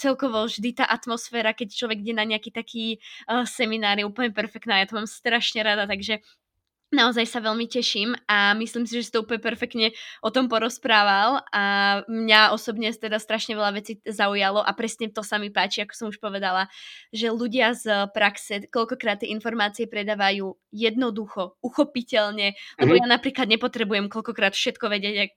celkovo 0.03 0.51
vždy 0.51 0.83
tá 0.83 0.85
atmosféra, 0.91 1.55
keď 1.55 1.71
človek 1.71 2.03
ide 2.03 2.15
na 2.19 2.27
nejaký 2.27 2.51
taký 2.51 2.99
uh, 3.31 3.47
seminár, 3.47 4.03
je 4.03 4.09
úplne 4.09 4.35
perfektná. 4.35 4.83
Ja 4.83 4.91
to 4.91 4.99
mám 4.99 5.07
strašne 5.07 5.63
rada, 5.63 5.87
takže 5.87 6.19
Naozaj 6.93 7.25
sa 7.25 7.41
veľmi 7.41 7.73
teším 7.73 8.13
a 8.29 8.53
myslím 8.53 8.85
si, 8.85 9.01
že 9.01 9.09
si 9.09 9.13
to 9.17 9.25
úplne 9.25 9.41
perfektne 9.41 9.97
o 10.21 10.29
tom 10.29 10.45
porozprával 10.45 11.41
a 11.49 11.65
mňa 12.05 12.53
osobne 12.53 12.93
teda 12.93 13.17
strašne 13.17 13.57
veľa 13.57 13.81
vecí 13.81 13.97
zaujalo 14.05 14.61
a 14.61 14.69
presne 14.77 15.09
to 15.09 15.25
sa 15.25 15.41
mi 15.41 15.49
páči, 15.49 15.81
ako 15.81 15.93
som 15.97 16.07
už 16.13 16.21
povedala, 16.21 16.69
že 17.09 17.33
ľudia 17.33 17.73
z 17.73 18.13
praxe 18.13 18.69
koľkokrát 18.69 19.25
tie 19.25 19.33
informácie 19.33 19.89
predávajú 19.89 20.53
jednoducho, 20.69 21.57
uchopiteľne, 21.65 22.61
lebo 22.77 22.93
mm-hmm. 22.93 23.01
ja 23.01 23.07
napríklad 23.09 23.49
nepotrebujem 23.49 24.13
koľkokrát 24.13 24.53
všetko 24.53 24.93
vedieť, 24.93 25.33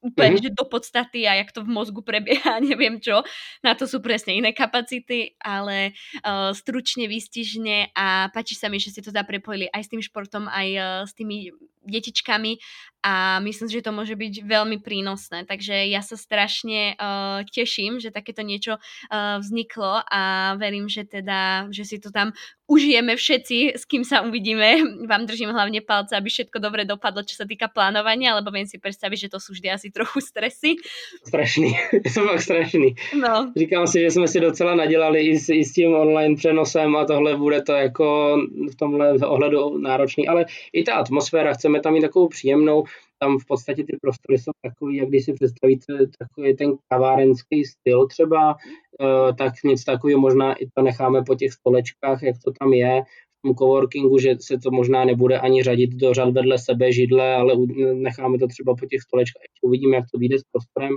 úplne, 0.00 0.36
mm-hmm. 0.36 0.52
že 0.52 0.56
do 0.56 0.64
podstaty 0.64 1.28
a 1.28 1.36
jak 1.36 1.52
to 1.52 1.60
v 1.64 1.70
mozgu 1.70 2.00
prebieha, 2.00 2.58
neviem 2.64 2.98
čo. 2.98 3.20
Na 3.60 3.76
to 3.76 3.84
sú 3.84 4.00
presne 4.00 4.36
iné 4.36 4.56
kapacity, 4.56 5.36
ale 5.40 5.92
uh, 6.24 6.50
stručne, 6.56 7.06
výstižne 7.06 7.92
a 7.92 8.32
páči 8.32 8.56
sa 8.56 8.72
mi, 8.72 8.80
že 8.80 8.92
si 8.92 9.00
to 9.04 9.12
teda 9.12 9.28
prepojili 9.28 9.68
aj 9.70 9.82
s 9.86 9.90
tým 9.92 10.02
športom, 10.02 10.48
aj 10.48 10.68
uh, 10.76 10.84
s 11.04 11.12
tými 11.12 11.52
detičkami 11.84 12.58
a 13.00 13.40
myslím, 13.40 13.68
že 13.72 13.80
to 13.80 13.96
môže 13.96 14.12
byť 14.12 14.44
veľmi 14.44 14.84
prínosné. 14.84 15.48
Takže 15.48 15.88
ja 15.88 16.04
sa 16.04 16.20
strašne 16.20 17.00
uh, 17.00 17.40
teším, 17.48 17.96
že 17.96 18.12
takéto 18.12 18.44
niečo 18.44 18.76
uh, 18.76 19.40
vzniklo 19.40 20.04
a 20.04 20.54
verím, 20.60 20.84
že 20.84 21.08
teda, 21.08 21.72
že 21.72 21.88
si 21.88 21.96
to 21.96 22.12
tam 22.12 22.36
užijeme 22.68 23.16
všetci, 23.16 23.74
s 23.74 23.88
kým 23.88 24.04
sa 24.04 24.20
uvidíme. 24.22 24.84
Vám 25.10 25.24
držím 25.24 25.50
hlavne 25.50 25.80
palce, 25.80 26.12
aby 26.12 26.28
všetko 26.28 26.60
dobre 26.60 26.84
dopadlo, 26.84 27.24
čo 27.24 27.40
sa 27.40 27.48
týka 27.48 27.72
plánovania, 27.72 28.36
lebo 28.36 28.52
viem 28.52 28.68
si 28.68 28.76
predstaviť, 28.76 29.26
že 29.26 29.32
to 29.32 29.38
sú 29.40 29.56
vždy 29.56 29.68
asi 29.72 29.88
trochu 29.88 30.20
stresy. 30.20 30.76
Strašný, 31.24 31.72
je 32.04 32.10
to 32.12 32.20
fakt 32.28 32.44
strašný. 32.44 32.94
No. 33.16 33.48
Říkám 33.56 33.86
si, 33.88 34.00
že 34.00 34.10
jsme 34.10 34.28
si 34.28 34.40
docela 34.40 34.74
nadělali 34.74 35.20
i 35.20 35.38
s, 35.40 35.48
i 35.48 35.64
s 35.64 35.72
tím 35.72 35.96
online 35.96 36.36
přenosem 36.36 36.96
a 36.96 37.04
tohle 37.04 37.36
bude 37.36 37.62
to 37.62 37.72
jako 37.72 38.36
v 38.72 38.74
tomhle 38.76 39.12
ohledu 39.24 39.78
náročný, 39.78 40.28
ale 40.28 40.44
i 40.72 40.84
ta 40.84 40.94
atmosféra, 40.94 41.54
chceme 41.54 41.79
tam 41.80 41.92
mít 41.92 42.00
takovou 42.00 42.28
příjemnou, 42.28 42.84
tam 43.18 43.38
v 43.38 43.46
podstatě 43.46 43.84
ty 43.84 43.96
prostory 44.02 44.38
jsou 44.38 44.50
takový, 44.62 44.96
jak 44.96 45.08
když 45.08 45.24
si 45.24 45.32
představíte 45.32 45.86
takový 46.18 46.56
ten 46.56 46.72
kavárenský 46.88 47.64
styl 47.64 48.06
třeba, 48.06 48.56
eh, 49.00 49.32
tak 49.34 49.52
nic 49.64 49.84
takového 49.84 50.20
možná 50.20 50.54
i 50.54 50.66
to 50.74 50.82
necháme 50.82 51.22
po 51.26 51.34
těch 51.34 51.52
stolečkách, 51.52 52.22
jak 52.22 52.36
to 52.44 52.52
tam 52.60 52.72
je, 52.72 53.02
v 53.40 53.48
tom 53.48 53.54
coworkingu, 53.54 54.18
že 54.18 54.36
se 54.40 54.58
to 54.58 54.70
možná 54.70 55.04
nebude 55.04 55.38
ani 55.38 55.62
řadit 55.62 55.90
do 55.90 56.14
řad 56.14 56.30
vedle 56.30 56.58
sebe 56.58 56.92
židle, 56.92 57.34
ale 57.34 57.54
necháme 57.94 58.38
to 58.38 58.46
třeba 58.46 58.74
po 58.76 58.86
těch 58.86 59.00
stolečkách. 59.00 59.42
Uvidíme, 59.62 59.96
jak 59.96 60.04
to 60.12 60.18
vyjde 60.18 60.38
s 60.38 60.42
prostorem, 60.52 60.92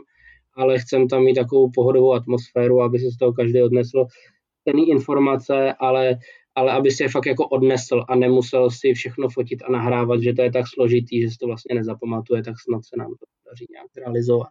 ale 0.55 0.79
chcem 0.79 1.07
tam 1.07 1.23
mít 1.23 1.33
takovou 1.33 1.71
pohodovou 1.75 2.13
atmosféru, 2.13 2.81
aby 2.81 2.99
se 2.99 3.11
z 3.11 3.17
toho 3.17 3.33
každý 3.33 3.61
odnesl 3.61 4.05
cený 4.69 4.89
informace, 4.89 5.73
ale 5.79 6.17
ale 6.55 6.71
aby 6.71 6.91
si 6.91 7.03
je 7.03 7.09
fakt 7.09 7.25
jako 7.25 7.47
odnesl 7.47 8.05
a 8.07 8.15
nemusel 8.15 8.71
si 8.71 8.93
všechno 8.93 9.29
fotit 9.29 9.63
a 9.63 9.71
nahrávat, 9.71 10.21
že 10.21 10.33
to 10.33 10.41
je 10.41 10.51
tak 10.51 10.65
složitý, 10.73 11.21
že 11.21 11.29
si 11.29 11.37
to 11.37 11.47
vlastně 11.47 11.75
nezapamatuje, 11.75 12.43
tak 12.43 12.55
snad 12.59 12.85
se 12.85 12.95
nám 12.97 13.09
to 13.09 13.25
daří 13.49 13.65
nějak 13.71 13.87
realizovat. 13.97 14.47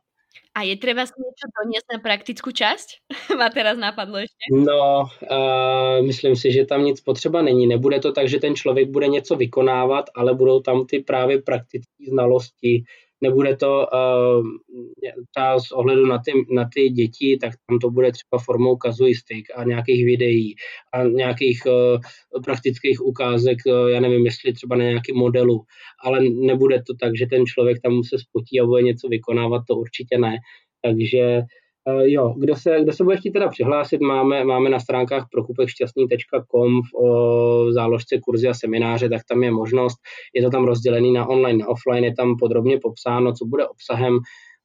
A 0.55 0.63
je 0.63 0.77
třeba 0.77 1.07
si 1.07 1.13
něco 1.19 1.47
doniesť 1.63 1.87
na 1.93 1.99
praktickou 1.99 2.51
část? 2.51 2.87
Má 3.39 3.49
teraz 3.49 3.79
napadlo 3.79 4.19
ještě? 4.19 4.37
No, 4.53 5.05
uh, 5.31 6.07
myslím 6.07 6.37
si, 6.37 6.53
že 6.53 6.67
tam 6.67 6.85
nic 6.85 7.01
potřeba 7.01 7.43
není. 7.43 7.67
Nebude 7.67 8.01
to 8.01 8.13
tak, 8.13 8.29
že 8.29 8.39
ten 8.39 8.55
člověk 8.55 8.89
bude 8.89 9.09
něco 9.09 9.37
vykonávat, 9.37 10.05
ale 10.15 10.35
budou 10.35 10.61
tam 10.61 10.87
ty 10.87 10.99
právě 10.99 11.43
praktické 11.43 12.05
znalosti, 12.09 12.85
nebude 13.23 13.57
to 13.57 13.87
uh, 13.93 14.47
třeba 15.31 15.61
z 15.61 15.73
ohledu 15.73 16.07
na 16.07 16.19
ty, 16.19 16.33
na 16.51 16.69
ty 16.75 16.89
děti, 16.89 17.39
tak 17.41 17.53
tam 17.69 17.79
to 17.79 17.91
bude 17.91 18.13
třeba 18.13 18.43
formou 18.45 18.77
kazuistik 18.77 19.47
a 19.57 19.65
nějakých 19.65 20.05
videí 20.05 20.55
a 20.95 21.05
nějakých 21.05 21.63
uh, 21.67 22.43
praktických 22.45 23.01
ukázek, 23.01 23.59
uh, 23.67 23.89
já 23.89 24.01
nevím, 24.01 24.27
jestli 24.27 24.53
třeba 24.53 24.77
na 24.77 24.85
nějakém 24.85 25.17
modelu, 25.17 25.65
ale 26.05 26.21
nebude 26.21 26.83
to 26.87 26.95
tak, 27.01 27.13
že 27.19 27.27
ten 27.27 27.47
člověk 27.47 27.79
tam 27.83 28.03
se 28.05 28.19
spotí 28.19 28.61
a 28.61 28.67
bude 28.67 28.83
něco 28.83 29.09
vykonávat, 29.09 29.63
to 29.69 29.75
určitě 29.75 30.19
ne. 30.19 30.37
Takže 30.85 31.41
Uh, 31.89 32.03
jo, 32.03 32.35
kdo 32.39 32.57
se, 32.57 32.81
kdo 32.83 32.93
se 32.93 33.05
bude 33.05 33.17
chtít 33.17 33.31
teda 33.31 33.49
přihlásit, 33.49 34.01
máme, 34.01 34.45
máme 34.45 34.71
na 34.71 34.81
stránkách 34.81 35.27
prokupekšťastný.com 35.33 36.83
v, 36.83 37.01
v 37.69 37.73
záložce 37.73 38.19
kurzy 38.19 38.49
a 38.49 38.55
semináře, 38.55 39.09
tak 39.09 39.23
tam 39.29 39.43
je 39.43 39.51
možnost, 39.51 39.99
je 40.35 40.43
to 40.43 40.51
tam 40.51 40.65
rozdělený 40.65 41.13
na 41.13 41.27
online, 41.27 41.59
na 41.59 41.69
offline, 41.69 42.05
je 42.05 42.15
tam 42.15 42.37
podrobně 42.39 42.79
popsáno, 42.83 43.33
co 43.33 43.45
bude 43.45 43.69
obsahem 43.69 44.19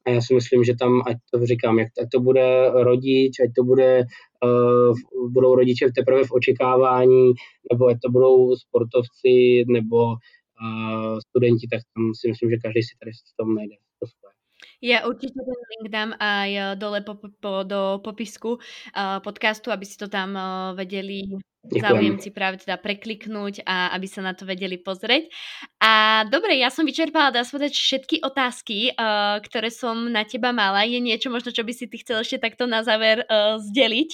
a 0.06 0.10
já 0.10 0.20
si 0.20 0.34
myslím, 0.34 0.64
že 0.64 0.74
tam, 0.80 1.02
ať 1.06 1.16
to 1.30 1.46
říkám, 1.46 1.78
jak, 1.78 1.88
ať 2.02 2.08
to 2.12 2.20
bude 2.20 2.70
rodič, 2.74 3.40
ať 3.40 3.50
to 3.56 3.64
bude, 3.64 4.04
uh, 4.44 4.94
budou 5.30 5.54
rodiče 5.54 5.92
teprve 5.96 6.24
v 6.24 6.32
očekávání, 6.32 7.32
nebo 7.72 7.86
ať 7.86 7.96
to 8.04 8.10
budou 8.10 8.56
sportovci, 8.56 9.64
nebo 9.68 9.96
uh, 9.96 11.18
studenti, 11.28 11.68
tak 11.70 11.80
tam 11.94 12.14
si 12.14 12.28
myslím, 12.28 12.50
že 12.50 12.56
každý 12.56 12.82
si 12.82 12.94
tady 13.00 13.12
v 13.12 13.36
tom 13.36 13.54
najde. 13.54 13.87
Ja 14.78 15.10
určite 15.10 15.34
ten 15.42 15.58
link 15.74 15.86
dám 15.90 16.14
aj 16.22 16.50
eh, 16.54 16.66
dole 16.78 17.02
po, 17.02 17.18
po, 17.18 17.66
do 17.66 17.98
popisku 17.98 18.62
uh, 18.62 19.18
podcastu, 19.18 19.74
aby 19.74 19.82
si 19.82 19.98
to 19.98 20.06
tam 20.06 20.38
uh, 20.38 20.70
vedeli 20.78 21.26
záujemci 21.66 22.30
práve 22.30 22.62
teda 22.62 22.78
prekliknúť 22.78 23.66
a 23.66 23.90
aby 23.98 24.06
sa 24.06 24.22
na 24.22 24.38
to 24.38 24.46
vedeli 24.46 24.78
pozrieť. 24.78 25.34
A 25.82 26.22
dobre, 26.30 26.62
ja 26.62 26.70
som 26.70 26.86
vyčerpala, 26.86 27.34
dá 27.34 27.42
sa 27.42 27.58
povedať, 27.58 27.74
všetky 27.74 28.16
otázky, 28.22 28.94
uh, 28.94 29.42
ktoré 29.42 29.74
som 29.74 29.98
na 30.14 30.22
teba 30.22 30.54
mala. 30.54 30.86
Je 30.86 31.02
niečo 31.02 31.26
možno, 31.26 31.50
čo 31.50 31.66
by 31.66 31.74
si 31.74 31.90
ty 31.90 31.98
chcel 31.98 32.22
ešte 32.22 32.38
takto 32.38 32.70
na 32.70 32.86
záver 32.86 33.26
uh, 33.26 33.58
zdeliť? 33.58 34.10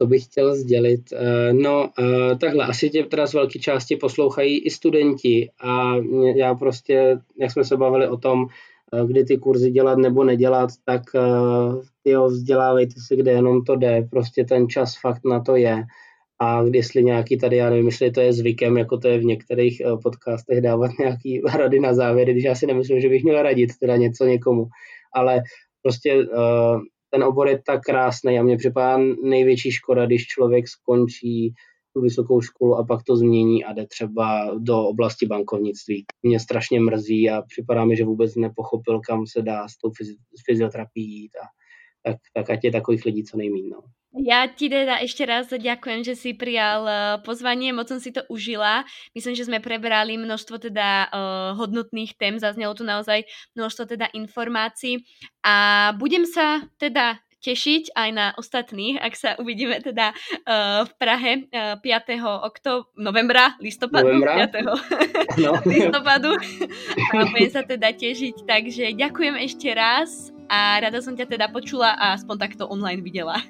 To 0.00 0.06
bych 0.06 0.24
chtěl 0.24 0.56
sdělit. 0.56 1.12
No, 1.52 1.92
takhle, 2.40 2.64
asi 2.64 2.90
tě 2.90 3.04
teda 3.04 3.26
z 3.26 3.34
velké 3.34 3.58
části 3.58 3.96
poslouchají 3.96 4.58
i 4.58 4.70
studenti 4.70 5.50
a 5.60 5.92
já 6.36 6.54
prostě, 6.54 7.20
jak 7.36 7.50
jsme 7.50 7.64
se 7.64 7.76
bavili 7.76 8.08
o 8.08 8.16
tom, 8.16 8.48
kdy 9.06 9.24
ty 9.24 9.38
kurzy 9.38 9.70
dělat 9.70 9.98
nebo 9.98 10.24
nedělat, 10.24 10.70
tak 10.84 11.02
eh, 11.14 12.10
jo, 12.10 12.26
vzdělávejte 12.26 12.94
se, 13.06 13.16
kde 13.16 13.30
jenom 13.30 13.64
to 13.64 13.76
jde, 13.76 14.08
prostě 14.10 14.44
ten 14.44 14.68
čas 14.68 15.00
fakt 15.00 15.20
na 15.24 15.40
to 15.40 15.56
je. 15.56 15.84
A 16.42 16.62
jestli 16.72 17.04
nějaký 17.04 17.38
tady, 17.38 17.56
já 17.56 17.70
nevím, 17.70 17.86
jestli 17.86 18.10
to 18.10 18.20
je 18.20 18.32
zvykem, 18.32 18.78
jako 18.78 18.98
to 18.98 19.08
je 19.08 19.18
v 19.18 19.24
některých 19.24 19.80
eh, 19.80 19.96
podcastech 20.02 20.60
dávat 20.60 20.90
nějaký 20.98 21.40
rady 21.56 21.80
na 21.80 21.94
závěry, 21.94 22.32
když 22.32 22.44
já 22.44 22.54
si 22.54 22.66
nemyslím, 22.66 23.00
že 23.00 23.08
bych 23.08 23.24
měl 23.24 23.42
radit 23.42 23.70
teda 23.80 23.96
něco 23.96 24.24
někomu. 24.24 24.66
Ale 25.14 25.42
prostě 25.82 26.12
eh, 26.12 26.78
ten 27.10 27.24
obor 27.24 27.48
je 27.48 27.62
tak 27.66 27.80
krásný 27.80 28.38
a 28.38 28.42
mně 28.42 28.56
připadá 28.56 28.98
největší 29.24 29.70
škoda, 29.70 30.06
když 30.06 30.26
člověk 30.26 30.68
skončí 30.68 31.54
tu 31.92 32.00
vysokou 32.00 32.40
školu 32.40 32.76
a 32.76 32.84
pak 32.84 33.02
to 33.02 33.16
změní 33.16 33.64
a 33.64 33.72
jde 33.72 33.86
třeba 33.86 34.54
do 34.58 34.82
oblasti 34.82 35.26
bankovnictví. 35.26 36.04
Mě 36.22 36.40
strašně 36.40 36.80
mrzí 36.80 37.30
a 37.30 37.42
připadá 37.42 37.84
mi, 37.84 37.96
že 37.96 38.04
vůbec 38.04 38.36
nepochopil, 38.36 39.00
kam 39.00 39.26
se 39.26 39.42
dá 39.42 39.68
s 39.68 39.76
tou 39.76 39.90
fyzioterapií 40.46 41.20
jít 41.22 41.32
a 41.36 41.46
tak, 42.02 42.16
tak 42.34 42.50
ať 42.50 42.64
je 42.64 42.72
takových 42.72 43.04
lidí 43.04 43.24
co 43.24 43.36
nejméně. 43.36 43.70
No. 43.70 43.80
Ja 44.10 44.50
ti 44.50 44.66
teda 44.66 44.98
ešte 45.06 45.22
raz 45.22 45.46
ďakujem, 45.54 46.02
že 46.02 46.18
si 46.18 46.34
prijal 46.34 46.82
eh, 46.82 46.98
pozvanie, 47.22 47.70
moc 47.70 47.86
som 47.86 48.02
si 48.02 48.10
to 48.10 48.26
užila. 48.26 48.82
Myslím, 49.14 49.38
že 49.38 49.46
sme 49.46 49.62
prebrali 49.62 50.18
množstvo 50.18 50.58
teda 50.58 51.06
uh, 51.06 51.54
hodnotných 51.54 52.18
tém, 52.18 52.34
zaznelo 52.42 52.74
tu 52.74 52.82
naozaj 52.82 53.22
množstvo 53.54 53.86
teda 53.86 54.10
informácií 54.10 55.06
a 55.46 55.90
budem 55.94 56.26
sa 56.26 56.66
teda 56.82 57.22
tešiť 57.40 57.96
aj 57.96 58.08
na 58.12 58.26
ostatných, 58.36 59.00
ak 59.00 59.14
sa 59.16 59.30
uvidíme 59.40 59.80
teda 59.80 60.12
uh, 60.12 60.84
v 60.84 60.92
Prahe 61.00 61.32
uh, 61.50 61.80
5. 61.80 62.46
oktob- 62.46 62.92
novembra, 62.96 63.56
listopadu, 63.60 64.12
novembra? 64.12 64.48
5. 64.48 64.64
No. 65.44 65.56
listopadu. 65.64 66.36
a 67.16 67.24
budem 67.32 67.50
sa 67.50 67.62
teda 67.64 67.96
tešiť, 67.96 68.44
takže 68.44 68.92
ďakujem 68.94 69.34
ešte 69.40 69.72
raz 69.72 70.30
a 70.50 70.82
rada 70.82 71.00
som 71.00 71.16
ťa 71.16 71.26
teda 71.30 71.46
počula 71.48 71.96
a 71.96 72.18
aspoň 72.18 72.36
takto 72.38 72.68
online 72.68 73.00
videla. 73.00 73.40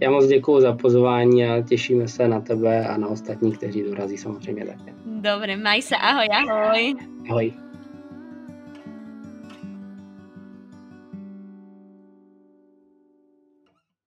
Já 0.00 0.10
moc 0.10 0.26
děkuji 0.26 0.60
za 0.60 0.72
pozvání 0.72 1.44
a 1.44 1.62
těšíme 1.62 2.08
se 2.08 2.28
na 2.28 2.40
tebe 2.40 2.86
a 2.86 2.96
na 2.96 3.08
ostatní, 3.08 3.52
kteří 3.52 3.82
dorazí 3.82 4.18
samozřejmě 4.18 4.66
také. 4.66 4.94
Dobre, 5.06 5.56
maj 5.56 5.82
se, 5.82 5.96
ahoj, 5.96 6.26
ahoj. 6.32 6.94
Ahoj. 7.30 7.69